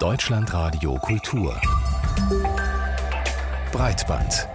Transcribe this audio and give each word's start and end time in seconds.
Deutschlandradio 0.00 0.94
Kultur. 0.94 1.60
Breitband 3.70 4.48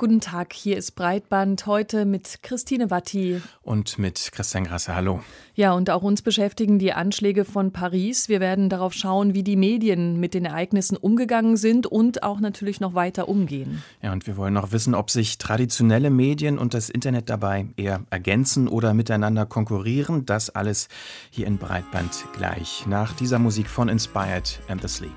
Guten 0.00 0.20
Tag, 0.20 0.52
hier 0.52 0.76
ist 0.76 0.92
Breitband 0.92 1.66
heute 1.66 2.04
mit 2.04 2.44
Christine 2.44 2.88
Watti. 2.88 3.42
Und 3.62 3.98
mit 3.98 4.30
Christian 4.30 4.62
Grasse, 4.62 4.94
hallo. 4.94 5.22
Ja, 5.56 5.72
und 5.72 5.90
auch 5.90 6.04
uns 6.04 6.22
beschäftigen 6.22 6.78
die 6.78 6.92
Anschläge 6.92 7.44
von 7.44 7.72
Paris. 7.72 8.28
Wir 8.28 8.38
werden 8.38 8.68
darauf 8.68 8.92
schauen, 8.92 9.34
wie 9.34 9.42
die 9.42 9.56
Medien 9.56 10.20
mit 10.20 10.34
den 10.34 10.44
Ereignissen 10.44 10.96
umgegangen 10.96 11.56
sind 11.56 11.88
und 11.88 12.22
auch 12.22 12.38
natürlich 12.38 12.78
noch 12.78 12.94
weiter 12.94 13.28
umgehen. 13.28 13.82
Ja, 14.00 14.12
und 14.12 14.28
wir 14.28 14.36
wollen 14.36 14.54
noch 14.54 14.70
wissen, 14.70 14.94
ob 14.94 15.10
sich 15.10 15.36
traditionelle 15.36 16.10
Medien 16.10 16.58
und 16.58 16.74
das 16.74 16.90
Internet 16.90 17.28
dabei 17.28 17.66
eher 17.76 18.04
ergänzen 18.10 18.68
oder 18.68 18.94
miteinander 18.94 19.46
konkurrieren. 19.46 20.24
Das 20.26 20.48
alles 20.48 20.86
hier 21.30 21.48
in 21.48 21.58
Breitband 21.58 22.24
gleich. 22.36 22.86
Nach 22.86 23.14
dieser 23.14 23.40
Musik 23.40 23.66
von 23.66 23.88
Inspired 23.88 24.60
and 24.68 24.80
the 24.80 24.86
Sleep. 24.86 25.10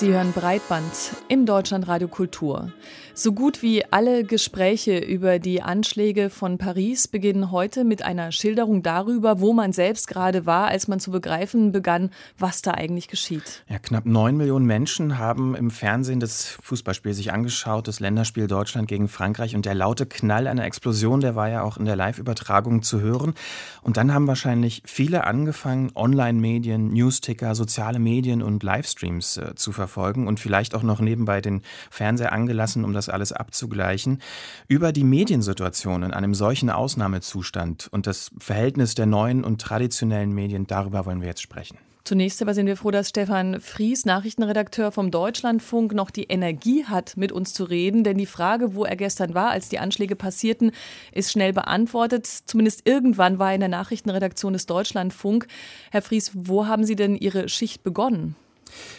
Sie 0.00 0.14
hören 0.14 0.32
Breitband 0.32 1.14
im 1.28 1.44
Deutschlandradio 1.44 2.08
Kultur. 2.08 2.72
So 3.14 3.32
gut 3.32 3.62
wie 3.62 3.84
alle 3.92 4.24
Gespräche 4.24 4.98
über 4.98 5.38
die 5.38 5.62
Anschläge 5.62 6.30
von 6.30 6.58
Paris 6.58 7.08
beginnen 7.08 7.50
heute 7.50 7.84
mit 7.84 8.02
einer 8.02 8.32
Schilderung 8.32 8.82
darüber, 8.82 9.40
wo 9.40 9.52
man 9.52 9.72
selbst 9.72 10.06
gerade 10.08 10.46
war, 10.46 10.68
als 10.68 10.88
man 10.88 11.00
zu 11.00 11.10
begreifen 11.10 11.72
begann, 11.72 12.10
was 12.38 12.62
da 12.62 12.72
eigentlich 12.72 13.08
geschieht. 13.08 13.64
Ja, 13.68 13.78
knapp 13.78 14.06
neun 14.06 14.36
Millionen 14.36 14.64
Menschen 14.64 15.18
haben 15.18 15.54
im 15.54 15.70
Fernsehen 15.70 16.20
das 16.20 16.46
Fußballspiel 16.62 17.12
sich 17.12 17.32
angeschaut, 17.32 17.88
das 17.88 18.00
Länderspiel 18.00 18.46
Deutschland 18.46 18.88
gegen 18.88 19.08
Frankreich 19.08 19.54
und 19.54 19.66
der 19.66 19.74
laute 19.74 20.06
Knall 20.06 20.46
einer 20.46 20.64
Explosion, 20.64 21.20
der 21.20 21.34
war 21.34 21.48
ja 21.48 21.62
auch 21.62 21.76
in 21.76 21.84
der 21.84 21.96
Live-Übertragung 21.96 22.82
zu 22.82 23.00
hören. 23.00 23.34
Und 23.82 23.96
dann 23.96 24.14
haben 24.14 24.26
wahrscheinlich 24.26 24.82
viele 24.86 25.24
angefangen, 25.24 25.90
Online-Medien, 25.94 26.92
Newsticker, 26.92 27.54
soziale 27.54 27.98
Medien 27.98 28.42
und 28.42 28.62
Livestreams 28.62 29.36
äh, 29.36 29.54
zu 29.56 29.72
verfolgen 29.72 30.26
und 30.26 30.40
vielleicht 30.40 30.74
auch 30.74 30.82
noch 30.82 31.00
nebenbei 31.00 31.40
den 31.40 31.62
Fernseher 31.90 32.32
angelassen, 32.32 32.84
um 32.84 32.92
das 32.92 33.09
alles 33.10 33.32
abzugleichen. 33.32 34.20
Über 34.68 34.92
die 34.92 35.04
Mediensituation 35.04 36.02
in 36.02 36.12
einem 36.12 36.34
solchen 36.34 36.70
Ausnahmezustand 36.70 37.88
und 37.90 38.06
das 38.06 38.30
Verhältnis 38.38 38.94
der 38.94 39.06
neuen 39.06 39.44
und 39.44 39.60
traditionellen 39.60 40.32
Medien, 40.32 40.66
darüber 40.66 41.06
wollen 41.06 41.20
wir 41.20 41.28
jetzt 41.28 41.42
sprechen. 41.42 41.78
Zunächst 42.04 42.40
aber 42.40 42.54
sind 42.54 42.66
wir 42.66 42.76
froh, 42.76 42.90
dass 42.90 43.10
Stefan 43.10 43.60
Fries, 43.60 44.04
Nachrichtenredakteur 44.06 44.90
vom 44.90 45.10
Deutschlandfunk, 45.10 45.92
noch 45.92 46.10
die 46.10 46.24
Energie 46.24 46.84
hat, 46.84 47.16
mit 47.16 47.30
uns 47.30 47.52
zu 47.52 47.64
reden. 47.64 48.04
Denn 48.04 48.16
die 48.16 48.26
Frage, 48.26 48.74
wo 48.74 48.84
er 48.84 48.96
gestern 48.96 49.34
war, 49.34 49.50
als 49.50 49.68
die 49.68 49.78
Anschläge 49.78 50.16
passierten, 50.16 50.72
ist 51.12 51.30
schnell 51.30 51.52
beantwortet. 51.52 52.26
Zumindest 52.26 52.86
irgendwann 52.86 53.38
war 53.38 53.50
er 53.50 53.54
in 53.54 53.60
der 53.60 53.68
Nachrichtenredaktion 53.68 54.54
des 54.54 54.66
Deutschlandfunk. 54.66 55.46
Herr 55.90 56.02
Fries, 56.02 56.32
wo 56.34 56.66
haben 56.66 56.84
Sie 56.84 56.96
denn 56.96 57.16
Ihre 57.16 57.48
Schicht 57.48 57.82
begonnen? 57.82 58.34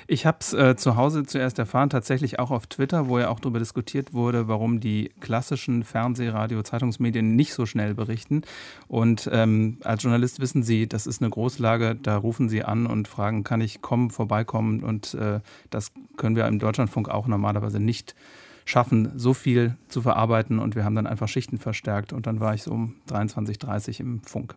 Ich 0.07 0.25
habe 0.25 0.37
es 0.41 0.53
äh, 0.53 0.75
zu 0.75 0.95
Hause 0.95 1.23
zuerst 1.23 1.59
erfahren, 1.59 1.89
tatsächlich 1.89 2.39
auch 2.39 2.51
auf 2.51 2.67
Twitter, 2.67 3.07
wo 3.07 3.19
ja 3.19 3.29
auch 3.29 3.39
darüber 3.39 3.59
diskutiert 3.59 4.13
wurde, 4.13 4.47
warum 4.47 4.79
die 4.79 5.11
klassischen 5.19 5.83
Fernseh-, 5.83 6.29
Radio-, 6.29 6.63
Zeitungsmedien 6.63 7.35
nicht 7.35 7.53
so 7.53 7.65
schnell 7.65 7.93
berichten. 7.93 8.41
Und 8.87 9.29
ähm, 9.31 9.77
als 9.83 10.03
Journalist 10.03 10.39
wissen 10.39 10.63
Sie, 10.63 10.87
das 10.87 11.07
ist 11.07 11.21
eine 11.21 11.29
Großlage, 11.29 11.95
da 11.95 12.17
rufen 12.17 12.49
Sie 12.49 12.63
an 12.63 12.85
und 12.85 13.07
fragen, 13.07 13.43
kann 13.43 13.61
ich 13.61 13.81
kommen, 13.81 14.09
vorbeikommen? 14.09 14.83
Und 14.83 15.13
äh, 15.13 15.39
das 15.69 15.91
können 16.17 16.35
wir 16.35 16.47
im 16.47 16.59
Deutschlandfunk 16.59 17.09
auch 17.09 17.27
normalerweise 17.27 17.79
nicht 17.79 18.15
schaffen, 18.65 19.11
so 19.15 19.33
viel 19.33 19.75
zu 19.87 20.01
verarbeiten. 20.01 20.59
Und 20.59 20.75
wir 20.75 20.85
haben 20.85 20.95
dann 20.95 21.07
einfach 21.07 21.27
Schichten 21.27 21.57
verstärkt. 21.57 22.13
Und 22.13 22.27
dann 22.27 22.39
war 22.39 22.53
ich 22.53 22.63
so 22.63 22.71
um 22.71 22.95
23, 23.07 23.59
30 23.59 23.99
im 23.99 24.21
Funk. 24.23 24.55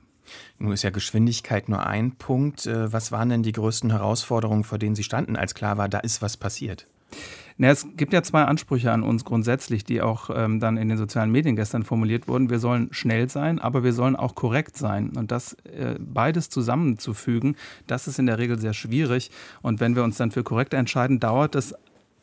Nun 0.58 0.72
ist 0.72 0.82
ja 0.82 0.90
Geschwindigkeit 0.90 1.68
nur 1.68 1.86
ein 1.86 2.12
Punkt. 2.12 2.66
Äh, 2.66 2.92
was 2.92 3.12
waren 3.12 3.28
denn 3.28 3.42
die 3.42 3.52
größten 3.52 3.90
Herausforderungen, 3.90 4.64
vor 4.64 4.78
denen 4.78 4.94
Sie 4.94 5.04
standen, 5.04 5.36
als 5.36 5.54
klar 5.54 5.76
war, 5.78 5.88
da 5.88 5.98
ist 5.98 6.22
was 6.22 6.36
passiert? 6.36 6.86
Na, 7.56 7.68
es 7.68 7.86
gibt 7.96 8.12
ja 8.12 8.22
zwei 8.22 8.42
Ansprüche 8.42 8.90
an 8.90 9.04
uns 9.04 9.24
grundsätzlich, 9.24 9.84
die 9.84 10.02
auch 10.02 10.28
ähm, 10.34 10.58
dann 10.58 10.76
in 10.76 10.88
den 10.88 10.98
sozialen 10.98 11.30
Medien 11.30 11.54
gestern 11.54 11.84
formuliert 11.84 12.26
wurden. 12.26 12.50
Wir 12.50 12.58
sollen 12.58 12.88
schnell 12.90 13.28
sein, 13.28 13.60
aber 13.60 13.84
wir 13.84 13.92
sollen 13.92 14.16
auch 14.16 14.34
korrekt 14.34 14.76
sein. 14.76 15.10
Und 15.10 15.30
das 15.30 15.52
äh, 15.64 15.94
beides 16.00 16.50
zusammenzufügen, 16.50 17.54
das 17.86 18.08
ist 18.08 18.18
in 18.18 18.26
der 18.26 18.38
Regel 18.38 18.58
sehr 18.58 18.74
schwierig. 18.74 19.30
Und 19.62 19.78
wenn 19.78 19.94
wir 19.94 20.02
uns 20.02 20.16
dann 20.16 20.32
für 20.32 20.42
korrekt 20.42 20.74
entscheiden, 20.74 21.20
dauert 21.20 21.54
das 21.54 21.74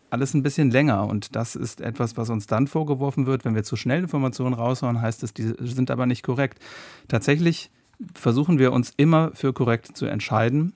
alles 0.10 0.34
ein 0.34 0.44
bisschen 0.44 0.70
länger. 0.70 1.08
Und 1.08 1.38
das 1.38 1.56
ist 1.56 1.80
etwas, 1.80 2.18
was 2.18 2.30
uns 2.30 2.46
dann 2.46 2.68
vorgeworfen 2.68 3.26
wird. 3.26 3.46
Wenn 3.46 3.56
wir 3.56 3.64
zu 3.64 3.78
schnell 3.78 4.02
Informationen 4.02 4.54
raushauen, 4.54 5.02
heißt 5.02 5.24
es, 5.24 5.34
die 5.34 5.54
sind 5.60 5.90
aber 5.90 6.08
nicht 6.08 6.24
korrekt. 6.24 6.60
Tatsächlich 7.08 7.72
versuchen 8.14 8.60
wir 8.60 8.72
uns 8.72 8.94
immer 8.98 9.32
für 9.34 9.54
korrekt 9.54 9.96
zu 9.98 10.06
entscheiden. 10.06 10.74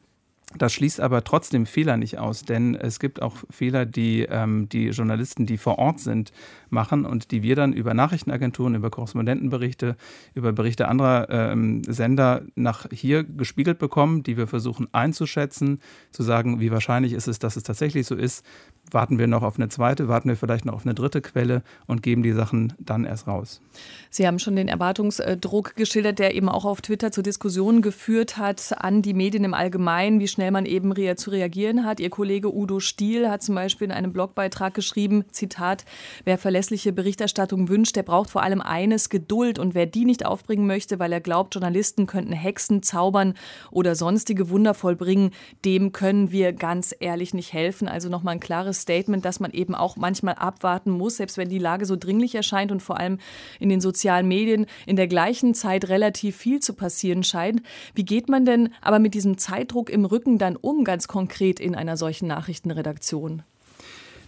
Das 0.58 0.74
schließt 0.74 1.02
aber 1.02 1.24
trotzdem 1.24 1.66
Fehler 1.66 1.98
nicht 1.98 2.18
aus, 2.18 2.44
denn 2.44 2.76
es 2.76 3.00
gibt 3.00 3.22
auch 3.22 3.36
Fehler, 3.50 3.86
die 3.86 4.26
ähm, 4.30 4.70
die 4.70 4.88
Journalisten, 4.90 5.46
die 5.46 5.58
vor 5.58 5.80
Ort 5.80 6.00
sind, 6.00 6.32
machen 6.70 7.06
und 7.06 7.32
die 7.32 7.44
wir 7.44 7.56
dann 7.56 7.74
über 7.74 7.94
Nachrichtenagenturen, 7.94 8.76
über 8.76 8.90
Korrespondentenberichte, 8.90 9.96
über 10.34 10.52
Berichte 10.52 10.88
anderer 10.88 11.30
ähm, 11.30 11.84
Sender 11.84 12.44
nach 12.56 12.88
hier 12.92 13.24
gespiegelt 13.24 13.80
bekommen, 13.80 14.24
die 14.24 14.38
wir 14.38 14.48
versuchen 14.48 14.88
einzuschätzen, 14.92 15.80
zu 16.12 16.24
sagen, 16.24 16.60
wie 16.60 16.72
wahrscheinlich 16.72 17.14
ist 17.14 17.28
es, 17.28 17.40
dass 17.40 17.56
es 17.56 17.64
tatsächlich 17.64 18.08
so 18.08 18.16
ist. 18.16 18.46
Warten 18.92 19.18
wir 19.18 19.28
noch 19.28 19.42
auf 19.42 19.58
eine 19.58 19.70
zweite, 19.70 20.08
warten 20.08 20.30
wir 20.30 20.36
vielleicht 20.36 20.66
noch 20.66 20.74
auf 20.74 20.86
eine 20.86 20.94
dritte 20.94 21.22
Quelle 21.22 21.64
und 21.88 22.04
geben 22.04 22.24
die 22.24 22.34
Sachen 22.34 22.74
dann 22.78 23.06
erst 23.06 23.28
raus. 23.28 23.62
Sie 24.10 24.28
haben 24.28 24.40
schon 24.40 24.56
den 24.56 24.68
Erwartungsdruck 24.68 25.76
geschildert, 25.76 26.20
der 26.20 26.36
eben 26.36 26.50
auch 26.50 26.66
auf 26.66 26.82
Twitter 26.82 27.12
zu 27.12 27.22
Diskussionen 27.24 27.82
geführt 27.82 28.38
hat 28.38 28.76
an 28.78 29.02
die 29.02 29.14
Medien 29.14 29.44
im 29.44 29.54
Allgemeinen, 29.54 30.20
wie 30.20 30.28
schnell 30.28 30.52
man 30.52 30.66
eben 30.66 30.94
zu 31.18 31.30
reagieren 31.32 31.86
hat. 31.86 32.00
Ihr 32.00 32.10
Kollege 32.10 32.54
Udo 32.54 32.80
Stiel 32.80 33.30
hat 33.30 33.44
zum 33.44 33.56
Beispiel 33.56 33.86
in 33.86 33.92
einem 33.92 34.14
Blogbeitrag 34.14 34.74
geschrieben, 34.74 35.26
Zitat, 35.32 35.86
wer 36.24 36.38
verlässt 36.38 36.55
verlässliche 36.56 36.94
Berichterstattung 36.94 37.68
wünscht, 37.68 37.98
der 37.98 38.04
braucht 38.04 38.30
vor 38.30 38.42
allem 38.42 38.62
eines, 38.62 39.10
Geduld. 39.10 39.60
Und 39.60 39.76
wer 39.76 39.86
die 39.86 40.06
nicht 40.06 40.26
aufbringen 40.26 40.66
möchte, 40.66 41.00
weil 41.00 41.12
er 41.12 41.20
glaubt, 41.20 41.54
Journalisten 41.54 42.08
könnten 42.08 42.32
Hexen 42.32 42.82
zaubern 42.82 43.34
oder 43.72 43.94
sonstige 43.94 44.50
Wunder 44.50 44.74
vollbringen, 44.74 45.32
dem 45.66 45.92
können 45.92 46.32
wir 46.32 46.54
ganz 46.54 46.96
ehrlich 46.98 47.34
nicht 47.34 47.52
helfen. 47.52 47.90
Also 47.90 48.08
nochmal 48.08 48.36
ein 48.36 48.40
klares 48.40 48.80
Statement, 48.80 49.26
dass 49.26 49.42
man 49.42 49.52
eben 49.52 49.76
auch 49.76 49.98
manchmal 49.98 50.36
abwarten 50.36 50.92
muss, 50.92 51.18
selbst 51.18 51.38
wenn 51.38 51.50
die 51.50 51.60
Lage 51.60 51.86
so 51.86 51.98
dringlich 51.98 52.36
erscheint 52.36 52.72
und 52.72 52.82
vor 52.82 53.02
allem 53.02 53.18
in 53.60 53.68
den 53.68 53.82
sozialen 53.82 54.26
Medien 54.26 54.66
in 54.86 54.96
der 54.96 55.08
gleichen 55.08 55.56
Zeit 55.56 55.90
relativ 55.90 56.38
viel 56.38 56.62
zu 56.62 56.74
passieren 56.74 57.26
scheint. 57.26 57.64
Wie 57.96 58.06
geht 58.06 58.30
man 58.30 58.46
denn 58.46 58.70
aber 58.80 59.00
mit 59.00 59.14
diesem 59.14 59.38
Zeitdruck 59.38 59.90
im 59.90 60.06
Rücken 60.06 60.38
dann 60.38 60.56
um, 60.56 60.86
ganz 60.86 61.10
konkret 61.10 61.60
in 61.60 61.76
einer 61.76 61.98
solchen 61.98 62.28
Nachrichtenredaktion? 62.28 63.44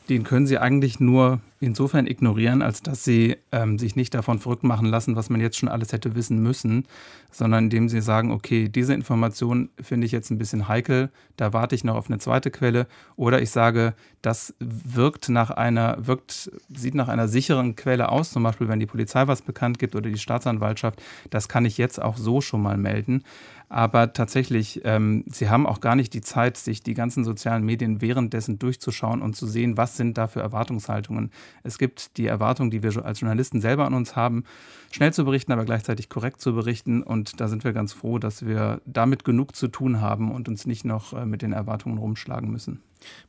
Den 0.10 0.24
können 0.24 0.48
Sie 0.48 0.58
eigentlich 0.58 1.00
nur 1.00 1.42
insofern 1.60 2.06
ignorieren, 2.06 2.62
als 2.62 2.82
dass 2.84 3.04
sie 3.04 3.38
ähm, 3.52 3.80
sich 3.80 3.96
nicht 3.96 4.14
davon 4.14 4.40
verrückt 4.40 4.64
machen 4.64 4.88
lassen, 4.88 5.16
was 5.16 5.30
man 5.30 5.42
jetzt 5.42 5.58
schon 5.58 5.70
alles 5.70 5.92
hätte 5.92 6.16
wissen 6.16 6.42
müssen, 6.42 6.86
sondern 7.32 7.66
indem 7.66 7.90
sie 7.90 8.02
sagen, 8.02 8.32
okay, 8.32 8.70
diese 8.70 8.94
Information 8.94 9.70
finde 9.82 10.06
ich 10.06 10.12
jetzt 10.12 10.30
ein 10.30 10.38
bisschen 10.38 10.68
heikel, 10.68 11.10
da 11.36 11.54
warte 11.54 11.74
ich 11.74 11.84
noch 11.84 11.96
auf 11.96 12.10
eine 12.10 12.20
zweite 12.20 12.52
Quelle. 12.52 12.88
Oder 13.16 13.42
ich 13.42 13.50
sage, 13.50 13.96
das 14.22 14.54
wirkt 14.60 15.30
nach 15.30 15.50
einer, 15.50 15.98
wirkt, 16.06 16.52
sieht 16.74 16.96
nach 16.96 17.08
einer 17.08 17.28
sicheren 17.28 17.76
Quelle 17.76 18.10
aus, 18.10 18.32
zum 18.32 18.44
Beispiel 18.44 18.68
wenn 18.68 18.80
die 18.80 18.86
Polizei 18.86 19.28
was 19.28 19.42
bekannt 19.42 19.80
gibt 19.80 19.96
oder 19.96 20.10
die 20.10 20.20
Staatsanwaltschaft, 20.20 21.02
das 21.32 21.50
kann 21.50 21.66
ich 21.66 21.78
jetzt 21.78 22.02
auch 22.02 22.18
so 22.18 22.40
schon 22.42 22.62
mal 22.62 22.78
melden. 22.78 23.24
Aber 23.70 24.14
tatsächlich, 24.14 24.82
ähm, 24.86 25.26
sie 25.28 25.50
haben 25.50 25.68
auch 25.68 25.82
gar 25.82 25.96
nicht 25.96 26.14
die 26.14 26.22
Zeit, 26.22 26.56
sich 26.56 26.84
die 26.84 26.94
ganzen 26.94 27.26
sozialen 27.26 27.64
Medien 27.66 28.00
währenddessen 28.00 28.60
durchzuschauen 28.60 29.22
und 29.22 29.36
zu 29.36 29.46
sehen, 29.46 29.76
was 29.76 29.98
sind 29.98 30.18
da 30.18 30.28
für 30.28 30.40
Erwartungshaltungen. 30.40 31.32
Es 31.64 31.78
gibt 31.78 32.18
die 32.18 32.28
Erwartung, 32.28 32.72
die 32.72 32.82
wir 32.82 33.04
als 33.04 33.20
Journalisten 33.20 33.60
selber 33.60 33.86
an 33.86 33.94
uns 33.94 34.16
haben, 34.16 34.46
schnell 34.92 35.12
zu 35.12 35.26
berichten, 35.26 35.52
aber 35.52 35.66
gleichzeitig 35.66 36.08
korrekt 36.08 36.40
zu 36.40 36.54
berichten. 36.54 37.04
Und 37.04 37.42
da 37.42 37.50
sind 37.50 37.66
wir 37.66 37.74
ganz 37.74 37.92
froh, 37.92 38.20
dass 38.20 38.46
wir 38.46 38.82
damit 38.86 39.26
genug 39.26 39.54
zu 39.54 39.68
tun 39.68 40.00
haben 40.00 40.32
und 40.32 40.48
uns 40.48 40.66
nicht 40.66 40.86
noch 40.86 41.12
äh, 41.12 41.26
mit 41.26 41.42
den 41.42 41.52
Erwartungen 41.52 41.98
rumschlagen 41.98 42.50
müssen. 42.50 42.82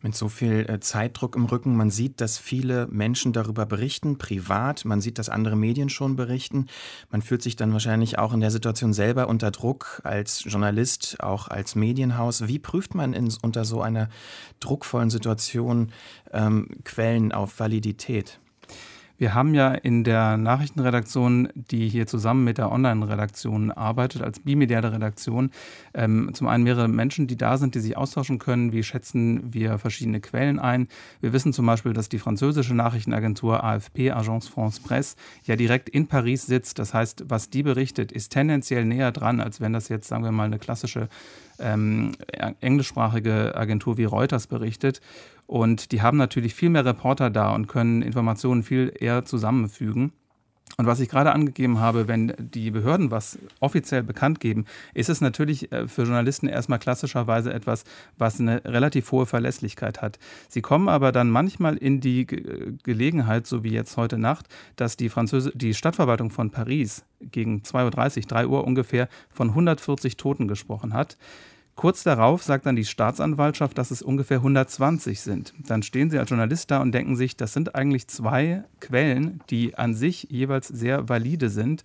Mit 0.03 0.15
so 0.15 0.29
viel 0.29 0.67
äh, 0.69 0.81
Zeitdruck 0.81 1.37
im 1.37 1.45
Rücken, 1.47 1.77
man 1.77 1.91
sieht, 1.91 2.21
dass 2.21 2.39
viele 2.39 2.87
Menschen 2.89 3.33
darüber 3.33 3.67
berichten, 3.67 4.19
privat, 4.19 4.85
man 4.85 5.01
sieht, 5.01 5.19
dass 5.19 5.29
andere 5.29 5.57
Medien 5.57 5.89
schon 5.89 6.17
berichten. 6.17 6.67
Man 7.11 7.23
fühlt 7.23 7.43
sich 7.43 7.57
dann 7.57 7.73
wahrscheinlich 7.73 8.19
auch 8.19 8.33
in 8.33 8.41
der 8.41 8.51
Situation 8.51 8.93
selber 8.93 9.29
unter 9.29 9.51
Druck 9.51 10.01
als 10.05 10.45
Journalist, 10.45 11.17
auch 11.21 11.49
als 11.49 11.75
Medienhaus. 11.75 12.47
Wie 12.47 12.59
prüft 12.59 12.95
man 12.95 13.13
in, 13.13 13.33
unter 13.43 13.65
so 13.65 13.83
einer 13.83 14.09
druckvollen 14.61 15.11
Situation 15.11 15.93
ähm, 16.33 16.69
Quellen 16.85 17.33
auf 17.33 17.59
Validität? 17.61 18.41
Wir 19.19 19.35
haben 19.35 19.53
ja 19.53 19.75
in 19.75 20.05
der 20.05 20.37
Nachrichtenredaktion, 20.37 21.49
die 21.57 21.89
hier 21.89 22.07
zusammen 22.07 22.45
mit 22.45 22.57
der 22.57 22.71
Online-Redaktion 22.71 23.73
arbeitet, 23.73 24.23
als 24.23 24.39
bimediale 24.39 24.93
Redaktion, 24.93 25.51
ähm, 25.93 26.31
zum 26.35 26.47
einen 26.47 26.63
mehrere 26.63 26.87
Menschen, 26.87 27.27
die 27.27 27.37
da 27.37 27.59
sind, 27.59 27.75
die 27.75 27.81
sich 27.81 27.97
austauschen 27.97 28.39
können. 28.39 28.73
Wie 28.73 28.85
schätzen 28.85 29.53
wir 29.53 29.79
verschiedene 29.79 30.21
Quellen 30.21 30.61
ein? 30.61 30.87
Wir 31.21 31.33
wissen 31.33 31.53
zum 31.53 31.67
Beispiel, 31.67 31.95
dass 31.95 32.09
die 32.09 32.21
französische 32.21 32.75
Nachrichtenagentur 32.75 33.65
AFP, 33.65 34.13
Agence 34.13 34.47
France 34.47 34.81
Presse, 34.81 35.17
ja 35.43 35.57
direkt 35.57 35.89
in 35.89 36.07
Paris 36.07 36.47
sitzt. 36.47 36.79
Das 36.79 36.95
heißt, 36.95 37.25
was 37.27 37.51
die 37.51 37.65
berichtet, 37.65 38.13
ist 38.13 38.31
tendenziell 38.31 38.85
näher 38.85 39.11
dran, 39.11 39.41
als 39.41 39.61
wenn 39.61 39.73
das 39.73 39.89
jetzt, 39.89 40.07
sagen 40.07 40.23
wir 40.23 40.31
mal, 40.31 40.45
eine 40.45 40.61
klassische 40.61 41.09
ähm, 41.61 42.13
englischsprachige 42.61 43.55
Agentur 43.57 43.97
wie 43.97 44.05
Reuters 44.05 44.47
berichtet. 44.47 45.01
Und 45.47 45.93
die 45.93 46.03
haben 46.03 46.19
natürlich 46.19 46.55
viel 46.55 46.69
mehr 46.69 46.85
Reporter 46.85 47.31
da 47.31 47.55
und 47.55 47.69
können 47.69 48.03
Informationen 48.03 48.63
viel 48.63 48.93
eher 48.99 49.25
zusammenfügen. 49.25 50.13
Und 50.81 50.87
was 50.87 51.01
ich 51.01 51.09
gerade 51.09 51.33
angegeben 51.33 51.81
habe, 51.81 52.07
wenn 52.07 52.33
die 52.39 52.71
Behörden 52.71 53.11
was 53.11 53.37
offiziell 53.59 54.05
bekannt 54.05 54.39
geben, 54.39 54.65
ist 54.95 55.09
es 55.09 55.21
natürlich 55.21 55.73
äh, 55.73 55.89
für 55.89 56.03
Journalisten 56.05 56.47
erstmal 56.47 56.79
klassischerweise 56.79 57.53
etwas, 57.53 57.83
was 58.17 58.39
eine 58.39 58.65
relativ 58.65 59.11
hohe 59.11 59.27
Verlässlichkeit 59.27 60.01
hat. 60.01 60.21
Sie 60.49 60.63
kommen 60.63 60.89
aber 60.89 61.11
dann 61.11 61.31
manchmal 61.31 61.77
in 61.77 62.01
die 62.01 62.27
Gelegenheit, 62.27 63.49
so 63.49 63.65
wie 63.65 63.73
jetzt 63.73 63.97
heute 63.97 64.19
Nacht, 64.19 64.47
dass 64.77 64.97
die, 64.97 65.09
Französ 65.09 65.51
die 65.53 65.75
Stadtverwaltung 65.75 66.31
von 66.31 66.53
Paris 66.53 67.05
gegen 67.21 67.63
2.30 67.63 68.19
Uhr, 68.19 68.23
3 68.29 68.47
Uhr 68.47 68.65
ungefähr 68.65 69.09
von 69.31 69.49
140 69.49 70.17
Toten 70.17 70.47
gesprochen 70.47 70.95
hat. 70.95 71.17
Kurz 71.79 72.03
darauf 72.03 72.43
sagt 72.43 72.67
dann 72.67 72.75
die 72.75 72.85
Staatsanwaltschaft, 72.85 73.79
dass 73.79 73.93
es 73.93 74.03
ungefähr 74.03 74.39
120 74.39 75.21
sind. 75.21 75.55
Dann 75.65 75.85
stehen 75.85 76.11
Sie 76.11 76.19
als 76.19 76.29
Journalist 76.29 76.73
da 76.73 76.83
und 76.83 76.91
denken 76.91 77.15
sich, 77.15 77.37
das 77.37 77.53
sind 77.53 77.77
eigentlich 77.77 78.09
zwei 78.09 78.65
Quellen, 78.81 79.41
die 79.49 79.77
an 79.79 79.95
sich 79.95 80.27
jeweils 80.29 80.67
sehr 80.67 81.09
valide 81.09 81.51
sind. 81.51 81.85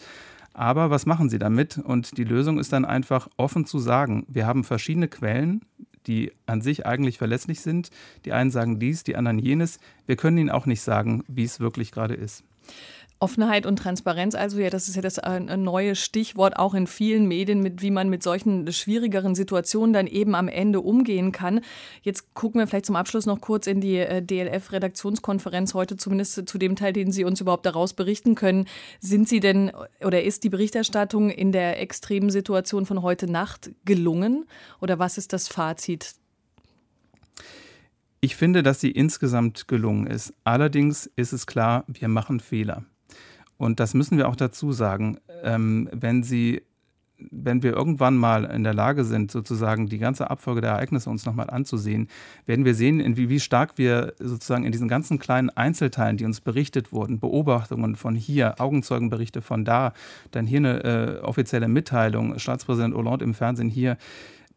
Aber 0.51 0.89
was 0.89 1.05
machen 1.05 1.29
Sie 1.29 1.38
damit? 1.38 1.77
Und 1.77 2.17
die 2.17 2.23
Lösung 2.23 2.57
ist 2.57 2.73
dann 2.73 2.85
einfach 2.85 3.27
offen 3.38 3.67
zu 3.67 3.77
sagen, 3.77 4.25
wir 4.27 4.47
haben 4.47 4.63
verschiedene 4.63 5.07
Quellen, 5.07 5.62
die 6.07 6.31
an 6.47 6.62
sich 6.62 6.88
eigentlich 6.88 7.19
verlässlich 7.19 7.62
sind. 7.62 7.91
Die 8.25 8.33
einen 8.33 8.50
sagen 8.50 8.79
dies, 8.79 9.03
die 9.03 9.15
anderen 9.15 9.38
jenes. 9.38 9.77
Wir 10.07 10.15
können 10.15 10.39
Ihnen 10.39 10.50
auch 10.50 10.65
nicht 10.65 10.81
sagen, 10.81 11.23
wie 11.27 11.43
es 11.43 11.59
wirklich 11.59 11.91
gerade 11.91 12.15
ist. 12.15 12.43
Offenheit 13.20 13.65
und 13.65 13.77
Transparenz, 13.77 14.36
also 14.36 14.60
ja, 14.60 14.70
das 14.70 14.88
ist 14.88 14.96
ja 14.96 15.01
das 15.01 15.17
äh, 15.17 15.39
neue 15.39 15.96
Stichwort 15.96 16.58
auch 16.58 16.74
in 16.74 16.88
vielen 16.88 17.27
Medien, 17.27 17.62
mit 17.62 17.82
wie 17.82 17.91
man 17.91 18.10
mit 18.10 18.22
solchen 18.22 18.72
schwierigeren 18.72 19.34
Situationen 19.34 19.93
dann 19.93 20.08
eben 20.08 20.36
am 20.36 20.48
Ende 20.48 20.82
umgehen 20.82 21.32
kann. 21.32 21.62
Jetzt 22.01 22.34
gucken 22.34 22.60
wir 22.60 22.67
vielleicht 22.67 22.86
zum 22.86 22.96
Abschluss 22.96 23.25
noch 23.25 23.39
kurz 23.39 23.67
in 23.67 23.79
die 23.79 23.98
äh, 23.98 24.22
DLF-Redaktionskonferenz 24.22 25.74
heute, 25.74 25.96
zumindest 25.96 26.48
zu 26.48 26.58
dem 26.58 26.75
Teil, 26.75 26.93
den 26.93 27.12
Sie 27.12 27.24
uns 27.24 27.39
überhaupt 27.39 27.65
daraus 27.65 27.93
berichten 27.93 28.36
können. 28.36 28.65
Sind 29.00 29.29
Sie 29.29 29.39
denn 29.39 29.72
oder 30.01 30.24
ist 30.24 30.43
die 30.43 30.50
Berichterstattung 30.50 31.29
in 31.29 31.51
der 31.51 31.82
extremen 31.82 32.29
Situation 32.29 32.86
von 32.86 33.01
heute 33.01 33.32
Nacht 33.32 33.72
gelungen? 33.86 34.46
Oder 34.82 35.00
was 35.00 35.17
ist 35.17 35.34
das 35.34 35.48
Fazit 35.48 36.15
ich 38.24 38.38
finde, 38.38 38.63
dass 38.63 38.79
sie 38.79 38.91
insgesamt 38.91 39.67
gelungen 39.67 40.08
ist. 40.08 40.34
Allerdings 40.46 41.12
ist 41.17 41.34
es 41.34 41.46
klar, 41.46 41.84
wir 41.89 42.08
machen 42.08 42.39
Fehler. 42.39 42.86
Und 43.57 43.79
das 43.79 43.93
müssen 43.93 44.17
wir 44.17 44.27
auch 44.27 44.36
dazu 44.36 44.72
sagen. 44.72 45.17
Ähm, 45.43 45.89
wenn 45.91 46.24
sie 46.24 46.63
wenn 47.31 47.63
wir 47.63 47.74
irgendwann 47.74 48.17
mal 48.17 48.45
in 48.45 48.63
der 48.63 48.74
Lage 48.74 49.03
sind, 49.03 49.31
sozusagen 49.31 49.88
die 49.88 49.98
ganze 49.98 50.29
Abfolge 50.29 50.62
der 50.62 50.72
Ereignisse 50.72 51.10
uns 51.10 51.25
nochmal 51.25 51.50
anzusehen, 51.50 52.07
werden 52.45 52.65
wir 52.65 52.75
sehen, 52.75 53.17
wie, 53.17 53.29
wie 53.29 53.39
stark 53.39 53.77
wir 53.77 54.13
sozusagen 54.19 54.65
in 54.65 54.72
diesen 54.72 54.88
ganzen 54.88 55.19
kleinen 55.19 55.50
Einzelteilen, 55.50 56.17
die 56.17 56.25
uns 56.25 56.41
berichtet 56.41 56.91
wurden, 56.91 57.19
Beobachtungen 57.19 57.95
von 57.95 58.15
hier, 58.15 58.60
Augenzeugenberichte 58.60 59.41
von 59.41 59.65
da, 59.65 59.93
dann 60.31 60.45
hier 60.45 60.57
eine 60.57 60.83
äh, 60.83 61.19
offizielle 61.22 61.67
Mitteilung, 61.67 62.39
Staatspräsident 62.39 62.95
Hollande 62.95 63.25
im 63.25 63.33
Fernsehen 63.33 63.69
hier, 63.69 63.98